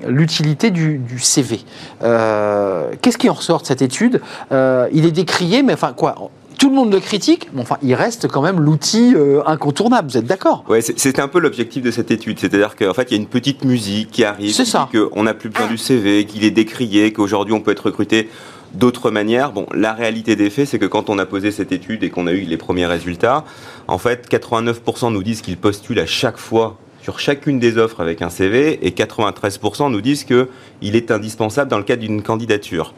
du, 0.70 0.98
du 0.98 1.18
CV. 1.18 1.60
Euh, 2.02 2.92
Qu'est-ce 3.02 3.18
qui 3.18 3.28
en 3.30 3.34
ressort 3.34 3.62
de 3.62 3.66
cette 3.66 3.82
étude? 3.82 4.20
Euh, 4.52 4.88
Il 4.92 5.04
est 5.06 5.10
décrié, 5.12 5.62
mais 5.62 5.74
enfin 5.74 5.92
quoi 5.92 6.30
tout 6.56 6.70
le 6.70 6.76
monde 6.76 6.92
le 6.92 7.00
critique, 7.00 7.48
mais 7.52 7.62
enfin, 7.62 7.76
il 7.82 7.94
reste 7.94 8.28
quand 8.28 8.40
même 8.40 8.60
l'outil 8.60 9.12
euh, 9.16 9.42
incontournable, 9.44 10.08
vous 10.08 10.16
êtes 10.16 10.24
d'accord? 10.24 10.64
C'est- 10.80 10.98
c'était 10.98 11.20
un 11.20 11.26
peu 11.28 11.40
l'objectif 11.40 11.82
de 11.82 11.90
cette 11.90 12.12
étude. 12.12 12.38
C'est-à-dire 12.38 12.76
qu'en 12.76 12.94
fait, 12.94 13.10
il 13.10 13.14
y 13.16 13.18
a 13.18 13.20
une 13.20 13.26
petite 13.28 13.64
musique 13.64 14.12
qui 14.12 14.24
arrive, 14.24 14.54
qui 14.54 14.64
ça. 14.64 14.88
dit 14.90 14.98
qu'on 14.98 15.24
n'a 15.24 15.34
plus 15.34 15.48
besoin 15.50 15.66
du 15.66 15.76
CV, 15.76 16.24
qu'il 16.26 16.44
est 16.44 16.52
décrié, 16.52 17.12
qu'aujourd'hui 17.12 17.52
on 17.52 17.60
peut 17.60 17.72
être 17.72 17.86
recruté 17.86 18.30
d'autres 18.72 19.10
manières. 19.10 19.50
Bon, 19.52 19.66
la 19.74 19.92
réalité 19.92 20.36
des 20.36 20.48
faits, 20.48 20.68
c'est 20.68 20.78
que 20.78 20.86
quand 20.86 21.10
on 21.10 21.18
a 21.18 21.26
posé 21.26 21.50
cette 21.50 21.72
étude 21.72 22.04
et 22.04 22.08
qu'on 22.10 22.28
a 22.28 22.32
eu 22.32 22.42
les 22.42 22.56
premiers 22.56 22.86
résultats, 22.86 23.44
en 23.88 23.98
fait, 23.98 24.28
89% 24.30 25.12
nous 25.12 25.22
disent 25.24 25.42
qu'ils 25.42 25.56
postulent 25.58 26.00
à 26.00 26.06
chaque 26.06 26.38
fois 26.38 26.78
sur 27.04 27.20
chacune 27.20 27.58
des 27.58 27.76
offres 27.76 28.00
avec 28.00 28.22
un 28.22 28.30
CV 28.30 28.86
et 28.86 28.90
93% 28.92 29.92
nous 29.92 30.00
disent 30.00 30.24
qu'il 30.24 30.96
est 30.96 31.10
indispensable 31.10 31.70
dans 31.70 31.76
le 31.76 31.84
cadre 31.84 32.00
d'une 32.00 32.22
candidature. 32.22 32.94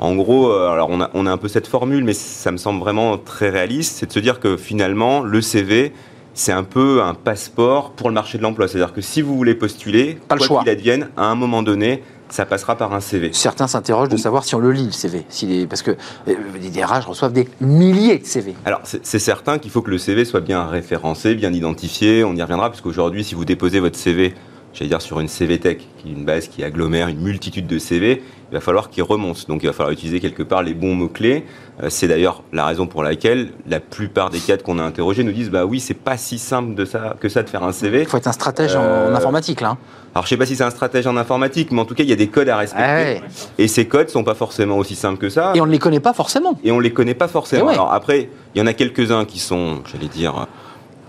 En 0.00 0.16
gros, 0.16 0.50
euh, 0.50 0.72
alors 0.72 0.88
on 0.90 1.00
a, 1.00 1.08
on 1.14 1.24
a 1.24 1.30
un 1.30 1.36
peu 1.36 1.46
cette 1.46 1.68
formule, 1.68 2.02
mais 2.02 2.14
ça 2.14 2.50
me 2.50 2.56
semble 2.56 2.80
vraiment 2.80 3.16
très 3.16 3.50
réaliste, 3.50 3.98
c'est 3.98 4.06
de 4.06 4.12
se 4.12 4.18
dire 4.18 4.40
que 4.40 4.56
finalement, 4.56 5.20
le 5.20 5.40
CV, 5.40 5.92
c'est 6.34 6.50
un 6.50 6.64
peu 6.64 7.00
un 7.04 7.14
passeport 7.14 7.92
pour 7.92 8.08
le 8.08 8.14
marché 8.14 8.38
de 8.38 8.42
l'emploi. 8.42 8.66
C'est-à-dire 8.66 8.92
que 8.92 9.00
si 9.00 9.22
vous 9.22 9.36
voulez 9.36 9.54
postuler, 9.54 10.18
Pas 10.26 10.36
quoi 10.36 10.58
qu'il 10.58 10.68
advienne, 10.68 11.10
à 11.16 11.26
un 11.26 11.36
moment 11.36 11.62
donné, 11.62 12.02
ça 12.34 12.44
passera 12.46 12.74
par 12.76 12.92
un 12.92 12.98
CV. 13.00 13.30
Certains 13.32 13.68
s'interrogent 13.68 14.08
de 14.08 14.16
savoir 14.16 14.42
si 14.42 14.56
on 14.56 14.58
le 14.58 14.72
lit, 14.72 14.86
le 14.86 14.90
CV. 14.90 15.24
Parce 15.68 15.82
que 15.82 15.92
euh, 15.92 16.34
les 16.60 16.70
DRH 16.70 17.06
reçoivent 17.06 17.32
des 17.32 17.48
milliers 17.60 18.18
de 18.18 18.26
CV. 18.26 18.54
Alors, 18.64 18.80
c'est 18.82 19.18
certain 19.20 19.58
qu'il 19.58 19.70
faut 19.70 19.82
que 19.82 19.90
le 19.92 19.98
CV 19.98 20.24
soit 20.24 20.40
bien 20.40 20.66
référencé, 20.66 21.36
bien 21.36 21.52
identifié. 21.52 22.24
On 22.24 22.34
y 22.34 22.42
reviendra, 22.42 22.70
puisqu'aujourd'hui, 22.70 23.22
si 23.22 23.36
vous 23.36 23.44
déposez 23.44 23.78
votre 23.78 23.96
CV, 23.96 24.34
j'allais 24.72 24.88
dire 24.88 25.00
sur 25.00 25.20
une 25.20 25.28
CV 25.28 25.60
Tech, 25.60 25.76
qui 25.98 26.08
est 26.08 26.12
une 26.12 26.24
base 26.24 26.48
qui 26.48 26.64
agglomère 26.64 27.06
une 27.06 27.20
multitude 27.20 27.68
de 27.68 27.78
CV, 27.78 28.20
il 28.50 28.54
va 28.54 28.60
falloir 28.60 28.90
qu'il 28.90 29.04
remonte. 29.04 29.46
Donc, 29.46 29.62
il 29.62 29.66
va 29.66 29.72
falloir 29.72 29.92
utiliser 29.92 30.18
quelque 30.18 30.42
part 30.42 30.64
les 30.64 30.74
bons 30.74 30.96
mots-clés. 30.96 31.44
Euh, 31.84 31.86
c'est 31.88 32.08
d'ailleurs 32.08 32.42
la 32.52 32.66
raison 32.66 32.88
pour 32.88 33.04
laquelle 33.04 33.50
la 33.68 33.78
plupart 33.78 34.30
des 34.30 34.40
cadres 34.40 34.64
qu'on 34.64 34.80
a 34.80 34.82
interrogés 34.82 35.22
nous 35.22 35.30
disent 35.32 35.50
Bah 35.50 35.66
oui, 35.66 35.78
c'est 35.78 35.94
pas 35.94 36.16
si 36.16 36.38
simple 36.40 36.74
de 36.74 36.84
ça, 36.84 37.14
que 37.20 37.28
ça 37.28 37.44
de 37.44 37.48
faire 37.48 37.62
un 37.62 37.70
CV. 37.72 38.00
Il 38.02 38.08
faut 38.08 38.16
être 38.16 38.26
un 38.26 38.32
stratège 38.32 38.74
en- 38.74 38.82
Euh, 38.82 39.12
en 39.12 39.14
informatique, 39.14 39.60
là. 39.60 39.76
Alors, 40.14 40.24
je 40.24 40.28
sais 40.28 40.36
pas 40.36 40.46
si 40.46 40.54
c'est 40.54 40.62
un 40.62 40.70
stratège 40.70 41.06
en 41.08 41.16
informatique, 41.16 41.72
mais 41.72 41.80
en 41.80 41.84
tout 41.84 41.94
cas, 41.94 42.04
il 42.04 42.08
y 42.08 42.12
a 42.12 42.16
des 42.16 42.28
codes 42.28 42.48
à 42.48 42.56
respecter. 42.56 42.84
Ah 42.86 42.94
ouais. 42.94 43.22
Et 43.58 43.66
ces 43.66 43.86
codes 43.86 44.08
sont 44.10 44.22
pas 44.22 44.34
forcément 44.34 44.78
aussi 44.78 44.94
simples 44.94 45.18
que 45.18 45.28
ça. 45.28 45.52
Et 45.56 45.60
on 45.60 45.66
ne 45.66 45.72
les 45.72 45.80
connaît 45.80 46.00
pas 46.00 46.12
forcément. 46.12 46.58
et 46.62 46.70
on 46.70 46.78
les 46.78 46.92
connaît 46.92 47.14
pas 47.14 47.26
forcément. 47.26 47.64
Eh 47.64 47.66
ouais. 47.66 47.74
Alors 47.74 47.92
après, 47.92 48.28
il 48.54 48.58
y 48.58 48.62
en 48.62 48.66
a 48.66 48.74
quelques-uns 48.74 49.24
qui 49.24 49.40
sont, 49.40 49.82
j'allais 49.90 50.06
dire, 50.06 50.38
euh, 50.38 50.44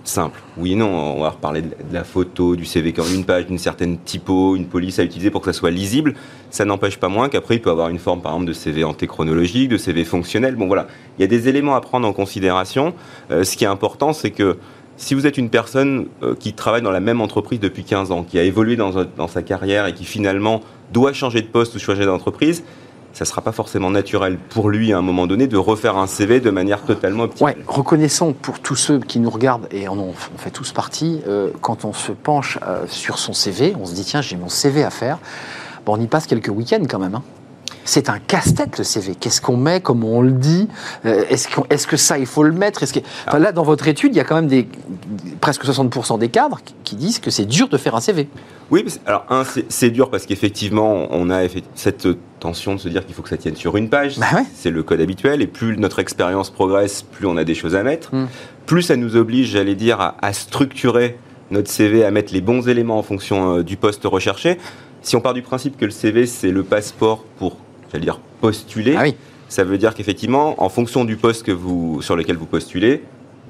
simples. 0.07 0.41
Oui 0.57 0.73
et 0.73 0.75
non, 0.75 0.87
on 0.87 1.21
va 1.21 1.29
reparler 1.29 1.61
de 1.61 1.69
la 1.91 2.03
photo, 2.03 2.55
du 2.55 2.65
CV 2.65 2.93
comme 2.93 3.13
une 3.13 3.25
page, 3.25 3.45
d'une 3.47 3.57
certaine 3.57 3.97
typo, 3.99 4.55
une 4.55 4.65
police 4.65 4.99
à 4.99 5.03
utiliser 5.03 5.29
pour 5.29 5.41
que 5.41 5.51
ça 5.51 5.57
soit 5.57 5.71
lisible. 5.71 6.15
Ça 6.49 6.65
n'empêche 6.65 6.97
pas 6.97 7.07
moins 7.07 7.29
qu'après, 7.29 7.55
il 7.55 7.61
peut 7.61 7.69
avoir 7.69 7.89
une 7.89 7.99
forme, 7.99 8.21
par 8.21 8.31
exemple, 8.33 8.47
de 8.47 8.53
CV 8.53 8.83
antéchronologique, 8.83 9.69
de 9.69 9.77
CV 9.77 10.03
fonctionnel. 10.03 10.55
Bon 10.55 10.67
voilà, 10.67 10.87
il 11.17 11.21
y 11.21 11.25
a 11.25 11.27
des 11.27 11.47
éléments 11.47 11.75
à 11.75 11.81
prendre 11.81 12.07
en 12.07 12.13
considération. 12.13 12.93
Euh, 13.31 13.43
ce 13.43 13.55
qui 13.55 13.65
est 13.65 13.67
important, 13.67 14.13
c'est 14.13 14.31
que 14.31 14.57
si 14.97 15.13
vous 15.13 15.27
êtes 15.27 15.37
une 15.37 15.49
personne 15.49 16.07
euh, 16.23 16.35
qui 16.35 16.53
travaille 16.53 16.81
dans 16.81 16.91
la 16.91 16.99
même 16.99 17.21
entreprise 17.21 17.59
depuis 17.59 17.83
15 17.83 18.11
ans, 18.11 18.23
qui 18.23 18.39
a 18.39 18.43
évolué 18.43 18.75
dans, 18.75 18.91
dans 19.17 19.27
sa 19.27 19.41
carrière 19.41 19.85
et 19.87 19.93
qui 19.93 20.05
finalement 20.05 20.61
doit 20.93 21.13
changer 21.13 21.41
de 21.41 21.47
poste 21.47 21.75
ou 21.75 21.79
changer 21.79 22.05
d'entreprise, 22.05 22.63
ça 23.13 23.23
ne 23.23 23.27
sera 23.27 23.41
pas 23.41 23.53
forcément 23.53 23.89
naturel 23.91 24.37
pour 24.49 24.69
lui 24.69 24.91
à 24.91 24.97
un 24.97 25.01
moment 25.01 25.25
donné 25.25 25.47
de 25.47 25.55
refaire 25.57 25.95
un 25.97 26.05
CV 26.07 26.41
de 26.41 26.49
manière 26.49 26.83
totalement 26.83 27.23
optimale. 27.23 27.55
Ouais, 27.55 27.63
reconnaissons 27.65 28.33
pour 28.33 28.59
tous 28.59 28.75
ceux 28.75 28.99
qui 28.99 29.19
nous 29.19 29.29
regardent, 29.29 29.67
et 29.71 29.87
on 29.87 30.11
fait 30.37 30.49
tous 30.51 30.73
partie, 30.73 31.21
euh, 31.27 31.49
quand 31.61 31.85
on 31.85 31.93
se 31.93 32.11
penche 32.11 32.59
euh, 32.67 32.85
sur 32.87 33.17
son 33.17 33.31
CV, 33.31 33.73
on 33.79 33.85
se 33.85 33.93
dit 33.93 34.03
tiens, 34.03 34.21
j'ai 34.21 34.35
mon 34.35 34.49
CV 34.49 34.83
à 34.83 34.89
faire. 34.89 35.19
Bon, 35.85 35.93
on 35.97 36.01
y 36.01 36.07
passe 36.07 36.25
quelques 36.27 36.49
week-ends 36.49 36.83
quand 36.89 36.99
même. 36.99 37.15
hein. 37.15 37.23
C'est 37.87 38.09
un 38.09 38.17
casse-tête 38.19 38.77
le 38.79 38.83
CV. 38.83 39.13
Qu'est-ce 39.13 39.39
qu'on 39.39 39.55
met? 39.57 39.79
Comment 39.79 40.09
on 40.17 40.21
le 40.21 40.31
dit? 40.31 40.67
Euh, 41.05 41.23
Est-ce 41.29 41.87
que 41.87 41.95
ça, 41.97 42.17
il 42.17 42.25
faut 42.25 42.43
le 42.43 42.51
mettre? 42.51 42.81
Est-ce 42.83 42.93
que... 42.93 42.99
enfin, 43.27 43.37
Là, 43.39 43.51
dans 43.51 43.63
votre 43.63 43.87
étude, 43.87 44.13
il 44.13 44.17
y 44.17 44.19
a 44.19 44.23
quand 44.23 44.35
même 44.35 44.47
des, 44.47 44.67
presque 45.39 45.63
60% 45.63 46.17
des 46.19 46.29
cadres 46.29 46.59
qui- 46.83 46.95
disent 46.95 47.19
que 47.19 47.29
c'est 47.29 47.45
dur 47.45 47.69
de 47.69 47.77
faire 47.77 47.93
un 47.95 48.01
CV. 48.01 48.27
Oui, 48.71 48.83
alors 49.05 49.25
un, 49.29 49.43
c'est- 49.69 49.89
dur 49.91 50.09
parce 50.09 50.25
qu'effectivement, 50.25 51.07
on 51.11 51.29
a 51.29 51.41
cette 51.75 52.07
tension 52.39 52.73
de 52.73 52.79
se 52.79 52.89
dire 52.89 53.05
qu'il 53.05 53.13
faut 53.13 53.21
que 53.21 53.29
ça 53.29 53.37
tienne 53.37 53.55
sur 53.55 53.77
une 53.77 53.89
page. 53.89 54.17
Bah 54.17 54.25
ouais. 54.33 54.43
C'est 54.55 54.71
le 54.71 54.81
code 54.81 54.99
habituel. 55.01 55.41
Et 55.43 55.47
plus 55.47 55.77
notre 55.77 55.99
expérience 55.99 56.49
progresse, 56.49 57.03
plus 57.03 57.27
on 57.27 57.37
a 57.37 57.43
des 57.43 57.53
choses 57.55 57.75
à 57.75 57.83
mettre. 57.83 58.15
Mm. 58.15 58.27
Plus 58.65 58.81
ça 58.81 58.95
nous 58.95 59.15
oblige, 59.15 59.49
j'allais 59.51 59.75
dire, 59.75 60.01
à, 60.01 60.15
à 60.21 60.33
structurer 60.33 61.19
notre 61.51 61.69
CV 61.69 62.03
à 62.03 62.09
mettre 62.09 62.33
les 62.33 62.41
bons 62.41 62.67
éléments 62.67 62.97
en 62.97 63.03
fonction 63.03 63.57
euh, 63.57 63.63
du 63.63 63.77
poste 63.77 64.01
recherché. 64.05 64.57
Si 65.03 65.15
on 65.15 65.21
part 65.21 65.35
du 65.35 65.43
principe 65.43 65.77
que 65.77 65.85
le 65.85 65.91
CV, 65.91 66.25
c'est 66.25 66.49
le 66.49 66.63
passeport 66.63 67.23
pour, 67.37 67.57
j'allais 67.91 68.03
dire, 68.05 68.19
postuler, 68.41 68.95
Ah 68.97 69.03
oui. 69.03 69.15
ça 69.49 69.63
veut 69.63 69.77
dire 69.77 69.93
qu'effectivement, 69.93 70.61
en 70.63 70.69
fonction 70.69 71.05
du 71.05 71.15
poste 71.15 71.43
que 71.43 71.51
vous, 71.51 72.01
sur 72.01 72.15
lequel 72.15 72.35
vous 72.37 72.45
postulez, 72.45 73.03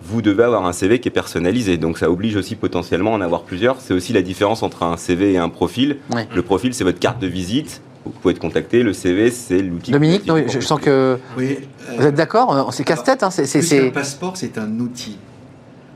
vous 0.04 0.22
devez 0.22 0.44
avoir 0.44 0.66
un 0.68 0.74
CV 0.74 1.00
qui 1.00 1.08
est 1.08 1.12
personnalisé. 1.12 1.78
Donc 1.78 1.98
ça 1.98 2.10
oblige 2.12 2.36
aussi 2.36 2.56
potentiellement 2.56 3.14
à 3.16 3.18
en 3.18 3.22
avoir 3.22 3.42
plusieurs. 3.42 3.82
C'est 3.82 3.94
aussi 3.94 4.14
la 4.14 4.22
différence 4.22 4.62
entre 4.62 4.84
un 4.84 4.98
CV 4.98 5.34
et 5.34 5.38
un 5.38 5.50
profil. 5.50 5.98
Ouais. 6.14 6.28
Le 6.36 6.42
profil, 6.44 6.74
c'est 6.76 6.84
votre 6.84 7.00
carte 7.00 7.20
de 7.20 7.28
visite. 7.28 7.82
Vous 8.06 8.12
pouvez 8.12 8.34
être 8.36 8.40
contacté. 8.40 8.84
Le 8.84 8.94
CV, 8.94 9.32
c'est 9.32 9.64
l'outil. 9.64 9.90
Dominique, 9.92 10.28
non, 10.28 10.38
je, 10.48 10.60
sens 10.60 10.80
que 10.80 11.18
Oui, 11.38 11.58
vous 11.98 12.06
êtes 12.06 12.14
d'accord 12.14 12.56
Euh, 12.56 12.72
C'est 12.72 12.84
casse-tête, 12.84 13.24
hein, 13.24 13.32
c'est- 13.32 13.48
c'est- 13.48 13.90
passeport, 13.90 14.38
c'est 14.38 14.60
un 14.60 14.80
outil. 14.80 15.18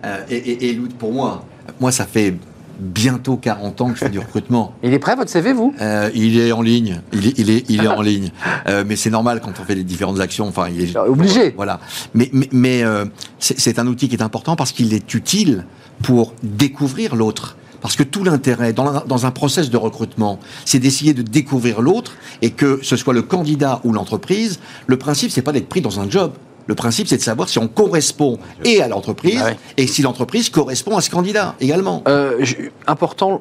Euh, 0.04 0.18
et 0.30 0.70
et- 0.72 0.76
pour 0.98 1.12
moi, 1.14 1.44
moi, 1.80 1.92
ça 1.92 2.06
fait 2.06 2.34
bientôt 2.80 3.38
40 3.38 3.82
ans 3.82 3.88
que 3.90 3.96
je 3.96 4.00
fais 4.06 4.10
du 4.10 4.20
recrutement. 4.20 4.74
Il 4.84 4.94
est 4.94 5.00
prêt 5.00 5.16
votre 5.16 5.30
CV, 5.30 5.54
vous? 5.54 5.74
Euh, 5.82 6.10
il 6.16 6.38
est 6.40 6.52
en 6.52 6.62
ligne. 6.62 7.02
Il 7.14 7.28
est, 7.28 7.38
il 7.40 7.50
est, 7.50 7.66
il 7.70 7.84
est 7.84 7.88
en 7.88 8.02
ligne. 8.12 8.32
Euh, 8.68 8.84
mais 8.88 8.96
c'est 8.96 9.10
normal 9.10 9.42
quand 9.44 9.52
on 9.60 9.64
fait 9.64 9.76
les 9.76 9.84
différentes 9.84 10.20
actions. 10.20 10.48
Enfin, 10.48 10.68
il 10.70 10.82
est 10.82 10.96
Obligé. 10.98 11.52
Voilà. 11.56 11.80
Mais, 12.14 12.30
mais, 12.34 12.48
mais 12.52 12.84
euh, 12.84 13.06
c'est 13.40 13.80
un 13.80 13.88
outil 13.88 14.08
qui 14.10 14.16
est 14.16 14.22
important 14.24 14.56
parce 14.56 14.72
qu'il 14.72 14.94
est 14.94 15.14
utile 15.14 15.66
pour 16.02 16.34
découvrir 16.44 17.16
l'autre. 17.16 17.56
Parce 17.82 17.96
que 17.96 18.04
tout 18.04 18.24
l'intérêt 18.26 18.74
dans, 18.74 18.88
un- 18.88 19.04
dans 19.08 19.26
un 19.26 19.32
process 19.32 19.70
de 19.70 19.78
recrutement, 19.78 20.40
c'est 20.66 20.80
d'essayer 20.80 21.14
de 21.14 21.22
découvrir 21.22 21.82
l'autre 21.82 22.14
et 22.42 22.52
que 22.52 22.80
ce 22.82 22.96
soit 22.98 23.14
le 23.14 23.22
candidat 23.22 23.80
ou 23.86 23.94
l'entreprise. 23.94 24.60
Le 24.88 24.98
principe, 24.98 25.32
c'est 25.32 25.42
pas 25.42 25.54
d'être 25.54 25.70
pris 25.70 25.80
dans 25.82 26.00
un 26.00 26.10
job. 26.10 26.34
Le 26.70 26.76
principe, 26.76 27.08
c'est 27.08 27.18
de 27.18 27.22
savoir 27.24 27.50
si 27.50 27.58
on 27.58 27.68
correspond 27.68 28.38
et 28.64 28.80
à 28.84 28.88
l'entreprise 28.88 29.40
Ah 29.42 29.46
ouais. 29.48 29.58
et 29.78 29.88
si 29.88 30.04
l'entreprise 30.04 30.50
correspond 30.52 30.96
à 30.98 31.02
ce 31.02 31.10
candidat 31.10 31.56
également. 31.60 32.04
Euh, 32.08 32.36
je- 32.42 32.58
important, 32.86 33.40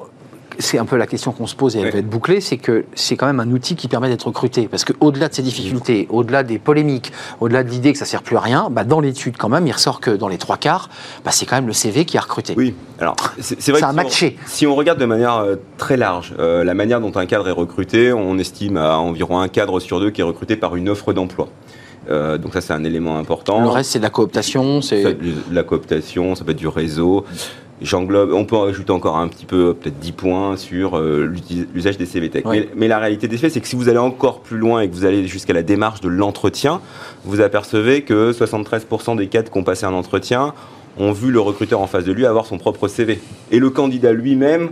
c'est 0.57 0.79
un 0.79 0.85
peu 0.85 0.97
la 0.97 1.05
question 1.05 1.31
qu'on 1.31 1.45
se 1.45 1.53
pose 1.55 1.75
et 1.75 1.79
elle 1.79 1.85
Ouais. 1.85 1.91
va 1.91 1.99
être 1.99 2.09
bouclée, 2.09 2.41
c'est 2.41 2.57
que 2.57 2.85
c'est 2.95 3.15
quand 3.17 3.27
même 3.27 3.39
un 3.39 3.51
outil 3.51 3.75
qui 3.75 3.87
permet 3.87 4.09
d'être 4.09 4.25
recruté. 4.25 4.67
Parce 4.67 4.83
qu'au-delà 4.83 5.27
de 5.29 5.35
ces 5.35 5.43
difficultés, 5.43 6.07
au-delà 6.09 6.41
des 6.41 6.57
polémiques, 6.57 7.11
au-delà 7.39 7.63
de 7.63 7.69
l'idée 7.69 7.93
que 7.93 7.99
ça 7.99 8.05
sert 8.05 8.23
plus 8.23 8.35
à 8.35 8.39
rien, 8.39 8.69
bah, 8.71 8.83
dans 8.83 8.99
l'étude 8.99 9.37
quand 9.37 9.47
même, 9.47 9.67
il 9.67 9.71
ressort 9.73 9.99
que 10.01 10.09
dans 10.09 10.27
les 10.27 10.39
trois 10.39 10.57
quarts, 10.57 10.89
bah, 11.23 11.29
c'est 11.31 11.45
quand 11.45 11.55
même 11.57 11.67
le 11.67 11.73
CV 11.73 12.05
qui 12.05 12.17
a 12.17 12.21
recruté. 12.21 12.55
Oui, 12.57 12.73
alors 12.99 13.15
c'est 13.39 13.53
vrai 13.69 13.79
Ça 13.79 13.85
que 13.85 13.85
a 13.85 13.89
si 13.89 13.93
on- 13.93 14.03
matché. 14.03 14.37
Si 14.47 14.65
on 14.65 14.73
regarde 14.75 14.99
de 14.99 15.05
manière 15.05 15.35
euh, 15.37 15.55
très 15.77 15.97
large, 15.97 16.33
euh, 16.39 16.63
la 16.63 16.73
manière 16.73 16.99
dont 16.99 17.15
un 17.15 17.27
cadre 17.27 17.47
est 17.47 17.51
recruté, 17.51 18.11
on 18.11 18.39
estime 18.39 18.77
à 18.77 18.97
environ 18.97 19.39
un 19.39 19.49
cadre 19.49 19.79
sur 19.79 19.99
deux 19.99 20.09
qui 20.09 20.21
est 20.21 20.25
recruté 20.25 20.55
par 20.55 20.75
une 20.75 20.89
offre 20.89 21.13
d'emploi. 21.13 21.47
Euh, 22.09 22.37
donc 22.37 22.53
ça 22.53 22.61
c'est 22.61 22.73
un 22.73 22.83
élément 22.83 23.17
important. 23.17 23.61
Le 23.61 23.69
reste, 23.69 23.91
c'est 23.91 23.99
de 23.99 24.03
la 24.03 24.09
cooptation, 24.09 24.81
c'est... 24.81 25.03
de 25.03 25.33
la 25.51 25.63
cooptation, 25.63 26.35
ça 26.35 26.43
peut 26.43 26.51
être 26.51 26.57
du 26.57 26.67
réseau. 26.67 27.25
J'englobe, 27.81 28.33
on 28.33 28.43
peut 28.43 28.57
en 28.57 28.63
rajouter 28.63 28.91
encore 28.91 29.17
un 29.17 29.29
petit 29.29 29.45
peu, 29.45 29.73
peut-être 29.73 29.99
10 29.99 30.11
points 30.11 30.57
sur 30.57 30.97
euh, 30.97 31.33
l'usage 31.73 31.97
des 31.97 32.05
CVTech. 32.05 32.45
Ouais. 32.45 32.59
Mais, 32.59 32.69
mais 32.75 32.87
la 32.89 32.99
réalité 32.99 33.29
des 33.29 33.37
faits, 33.37 33.53
c'est 33.53 33.61
que 33.61 33.67
si 33.67 33.77
vous 33.77 33.87
allez 33.87 33.99
encore 33.99 34.41
plus 34.41 34.57
loin 34.57 34.81
et 34.81 34.89
que 34.89 34.93
vous 34.93 35.05
allez 35.05 35.27
jusqu'à 35.27 35.53
la 35.53 35.63
démarche 35.63 36.01
de 36.01 36.09
l'entretien, 36.09 36.81
vous 37.23 37.39
apercevez 37.39 38.01
que 38.01 38.33
73% 38.33 39.15
des 39.15 39.27
cadres 39.27 39.49
qui 39.49 39.57
ont 39.57 39.63
passé 39.63 39.85
un 39.85 39.93
entretien 39.93 40.53
ont 40.97 41.13
vu 41.13 41.31
le 41.31 41.39
recruteur 41.39 41.79
en 41.79 41.87
face 41.87 42.03
de 42.03 42.11
lui 42.11 42.25
avoir 42.25 42.45
son 42.45 42.57
propre 42.57 42.89
CV. 42.89 43.21
Et 43.51 43.59
le 43.59 43.69
candidat 43.69 44.11
lui-même, 44.11 44.71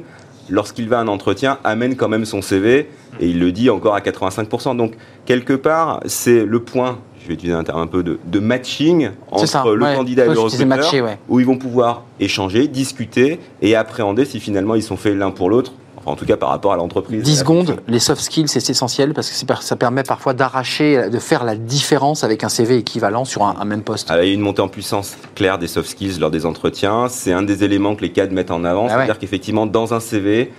lorsqu'il 0.50 0.90
va 0.90 1.00
à 1.00 1.02
un 1.02 1.08
entretien, 1.08 1.60
amène 1.64 1.96
quand 1.96 2.10
même 2.10 2.26
son 2.26 2.42
CV 2.42 2.90
et 3.20 3.28
il 3.28 3.40
le 3.40 3.52
dit 3.52 3.70
encore 3.70 3.96
à 3.96 4.02
85%. 4.02 4.76
Donc, 4.76 4.94
quelque 5.26 5.54
part, 5.54 6.02
c'est 6.06 6.46
le 6.46 6.60
point, 6.60 7.00
je 7.28 7.32
vais 7.34 7.36
utiliser 7.36 7.58
un 7.58 7.64
terme 7.66 7.82
un 7.82 7.88
peu 7.88 8.04
de, 8.04 8.20
de 8.26 8.40
matching 8.40 9.10
entre 9.30 9.46
ça, 9.48 9.62
le 9.66 9.84
ouais. 9.84 9.96
candidat 9.96 10.26
et 10.26 10.30
le 10.30 10.40
recruteur 10.40 11.04
ouais. 11.04 11.18
où 11.28 11.42
ils 11.42 11.46
vont 11.46 11.58
pouvoir 11.58 12.04
échanger, 12.22 12.70
discuter 12.70 13.42
et 13.62 13.76
appréhender 13.76 14.24
si 14.24 14.40
finalement 14.40 14.76
ils 14.76 14.84
sont 14.84 14.96
faits 14.96 15.14
l'un 15.14 15.32
pour 15.32 15.50
l'autre, 15.50 15.74
enfin 15.98 16.12
en 16.12 16.16
tout 16.16 16.26
cas 16.26 16.38
par 16.38 16.48
rapport 16.48 16.72
à 16.72 16.78
l'entreprise. 16.78 17.24
10 17.24 17.40
secondes, 17.40 17.82
les 17.90 18.00
soft 18.00 18.22
skills, 18.22 18.48
c'est 18.48 18.70
essentiel 18.70 19.14
parce 19.14 19.30
que 19.30 19.36
ça 19.60 19.76
permet 19.76 20.04
parfois 20.04 20.34
d'arracher, 20.34 21.10
de 21.10 21.20
faire 21.20 21.44
la 21.44 21.58
différence 21.58 22.24
avec 22.24 22.46
un 22.46 22.50
CV 22.50 22.78
équivalent 22.78 23.26
sur 23.26 23.44
un, 23.44 23.58
un 23.60 23.66
même 23.66 23.82
poste. 23.82 24.08
Ah, 24.10 24.24
Il 24.24 24.28
y 24.30 24.32
a 24.32 24.34
une 24.34 24.40
montée 24.40 24.62
en 24.62 24.70
puissance 24.70 25.18
claire 25.36 25.58
des 25.58 25.68
soft 25.68 25.90
skills 25.90 26.20
lors 26.22 26.32
des 26.32 26.46
entretiens. 26.46 27.08
C'est 27.10 27.34
un 27.34 27.44
des 27.44 27.66
éléments 27.66 27.96
que 27.98 28.04
les 28.04 28.14
cadres 28.14 28.32
mettent 28.34 28.52
en 28.52 28.64
avant. 28.64 28.86
Ah 28.86 28.90
C'est-à-dire 28.92 29.16
ouais. 29.16 29.20
qu'effectivement, 29.20 29.66
dans 29.66 29.94
un 29.94 30.00
CV, 30.00 30.54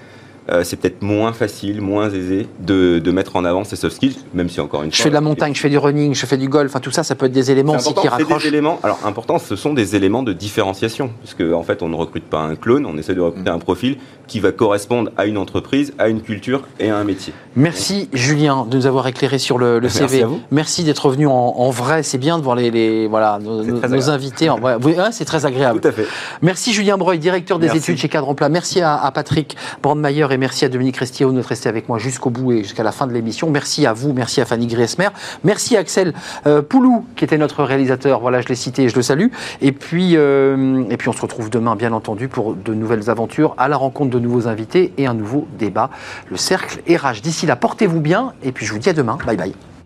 euh, 0.50 0.64
c'est 0.64 0.76
peut-être 0.76 1.02
moins 1.02 1.32
facile, 1.32 1.80
moins 1.80 2.10
aisé 2.10 2.46
de, 2.60 2.98
de 2.98 3.10
mettre 3.10 3.36
en 3.36 3.44
avant 3.44 3.64
ces 3.64 3.76
soft 3.76 3.96
skills, 3.96 4.16
même 4.34 4.48
si 4.48 4.60
encore 4.60 4.82
une 4.82 4.90
Je 4.90 4.96
fois. 4.96 5.04
fais 5.04 5.08
de 5.10 5.14
la 5.14 5.20
montagne, 5.20 5.54
je 5.54 5.60
fais 5.60 5.68
du 5.68 5.78
running, 5.78 6.14
je 6.14 6.26
fais 6.26 6.36
du 6.36 6.48
golf, 6.48 6.70
enfin 6.70 6.80
tout 6.80 6.90
ça, 6.90 7.02
ça 7.04 7.14
peut 7.14 7.26
être 7.26 7.32
des 7.32 7.50
éléments 7.50 7.74
aussi 7.74 7.92
qui 7.94 8.08
raccrochent. 8.08 8.42
des 8.42 8.48
éléments. 8.48 8.78
Alors 8.82 8.98
important, 9.04 9.38
ce 9.38 9.56
sont 9.56 9.74
des 9.74 9.96
éléments 9.96 10.22
de 10.22 10.32
différenciation, 10.32 11.10
qu'en 11.38 11.52
en 11.52 11.62
fait, 11.62 11.82
on 11.82 11.88
ne 11.88 11.94
recrute 11.96 12.24
pas 12.24 12.40
un 12.40 12.56
clone, 12.56 12.86
on 12.86 12.96
essaie 12.98 13.14
de 13.14 13.20
Mm. 13.20 13.24
recruter 13.24 13.50
un 13.50 13.58
profil 13.58 13.96
qui 14.26 14.40
va 14.40 14.52
correspondre 14.52 15.10
à 15.16 15.26
une 15.26 15.38
entreprise, 15.38 15.92
à 15.98 16.08
une 16.08 16.20
culture 16.20 16.62
et 16.80 16.90
à 16.90 16.96
un 16.96 17.04
métier. 17.04 17.32
Merci 17.56 18.08
Julien 18.12 18.66
de 18.68 18.76
nous 18.76 18.86
avoir 18.86 19.06
éclairé 19.06 19.38
sur 19.38 19.58
le, 19.58 19.76
le 19.76 19.80
Merci 19.82 19.98
CV. 19.98 20.22
à 20.22 20.26
vous. 20.26 20.40
Merci 20.50 20.84
d'être 20.84 21.08
venu 21.10 21.26
en, 21.26 21.32
en 21.32 21.70
vrai. 21.70 22.02
C'est 22.02 22.18
bien 22.18 22.38
de 22.38 22.42
voir 22.44 22.54
les, 22.56 22.70
les- 22.70 23.06
voilà 23.06 23.38
nos, 23.42 24.10
invités. 24.10 24.48
En 24.50 24.58
vrai. 24.58 24.76
Oui, 24.82 24.94
hein, 24.98 25.10
c'est 25.12 25.24
très 25.24 25.44
agréable. 25.46 25.80
Tout 25.80 25.88
à 25.88 25.92
fait. 25.92 26.06
Merci 26.42 26.72
Julien 26.72 26.96
Breuil, 26.96 27.18
directeur 27.18 27.58
des 27.58 27.66
Merci. 27.66 27.78
études 27.80 27.98
chez 27.98 28.08
Cadre 28.08 28.28
Emploi. 28.28 28.48
Merci 28.48 28.80
à, 28.80 28.96
à 28.96 29.10
Patrick 29.10 29.56
Brandmeier 29.82 30.26
et 30.30 30.37
merci 30.38 30.64
à 30.64 30.68
Dominique 30.68 30.96
Restier 30.96 31.26
d'être 31.26 31.46
resté 31.46 31.68
avec 31.68 31.88
moi 31.88 31.98
jusqu'au 31.98 32.30
bout 32.30 32.52
et 32.52 32.62
jusqu'à 32.62 32.82
la 32.82 32.92
fin 32.92 33.06
de 33.06 33.12
l'émission. 33.12 33.50
Merci 33.50 33.86
à 33.86 33.92
vous, 33.92 34.12
merci 34.12 34.40
à 34.40 34.46
Fanny 34.46 34.66
Griesmer, 34.66 35.08
merci 35.44 35.76
à 35.76 35.80
Axel 35.80 36.14
euh, 36.46 36.62
Poulou 36.62 37.04
qui 37.16 37.24
était 37.24 37.38
notre 37.38 37.64
réalisateur. 37.64 38.20
Voilà, 38.20 38.40
je 38.40 38.48
l'ai 38.48 38.54
cité 38.54 38.84
et 38.84 38.88
je 38.88 38.96
le 38.96 39.02
salue. 39.02 39.28
Et 39.60 39.72
puis, 39.72 40.12
euh, 40.16 40.84
et 40.90 40.96
puis 40.96 41.08
on 41.08 41.12
se 41.12 41.20
retrouve 41.20 41.50
demain, 41.50 41.76
bien 41.76 41.92
entendu, 41.92 42.28
pour 42.28 42.54
de 42.54 42.74
nouvelles 42.74 43.10
aventures, 43.10 43.54
à 43.58 43.68
la 43.68 43.76
rencontre 43.76 44.10
de 44.10 44.18
nouveaux 44.18 44.48
invités 44.48 44.92
et 44.96 45.06
un 45.06 45.14
nouveau 45.14 45.46
débat. 45.58 45.90
Le 46.30 46.36
cercle 46.36 46.80
RH. 46.88 47.20
D'ici 47.22 47.46
là, 47.46 47.56
portez-vous 47.56 48.00
bien 48.00 48.32
et 48.42 48.52
puis 48.52 48.66
je 48.66 48.72
vous 48.72 48.78
dis 48.78 48.88
à 48.88 48.92
demain. 48.92 49.18
Bye 49.26 49.36
bye. 49.36 49.77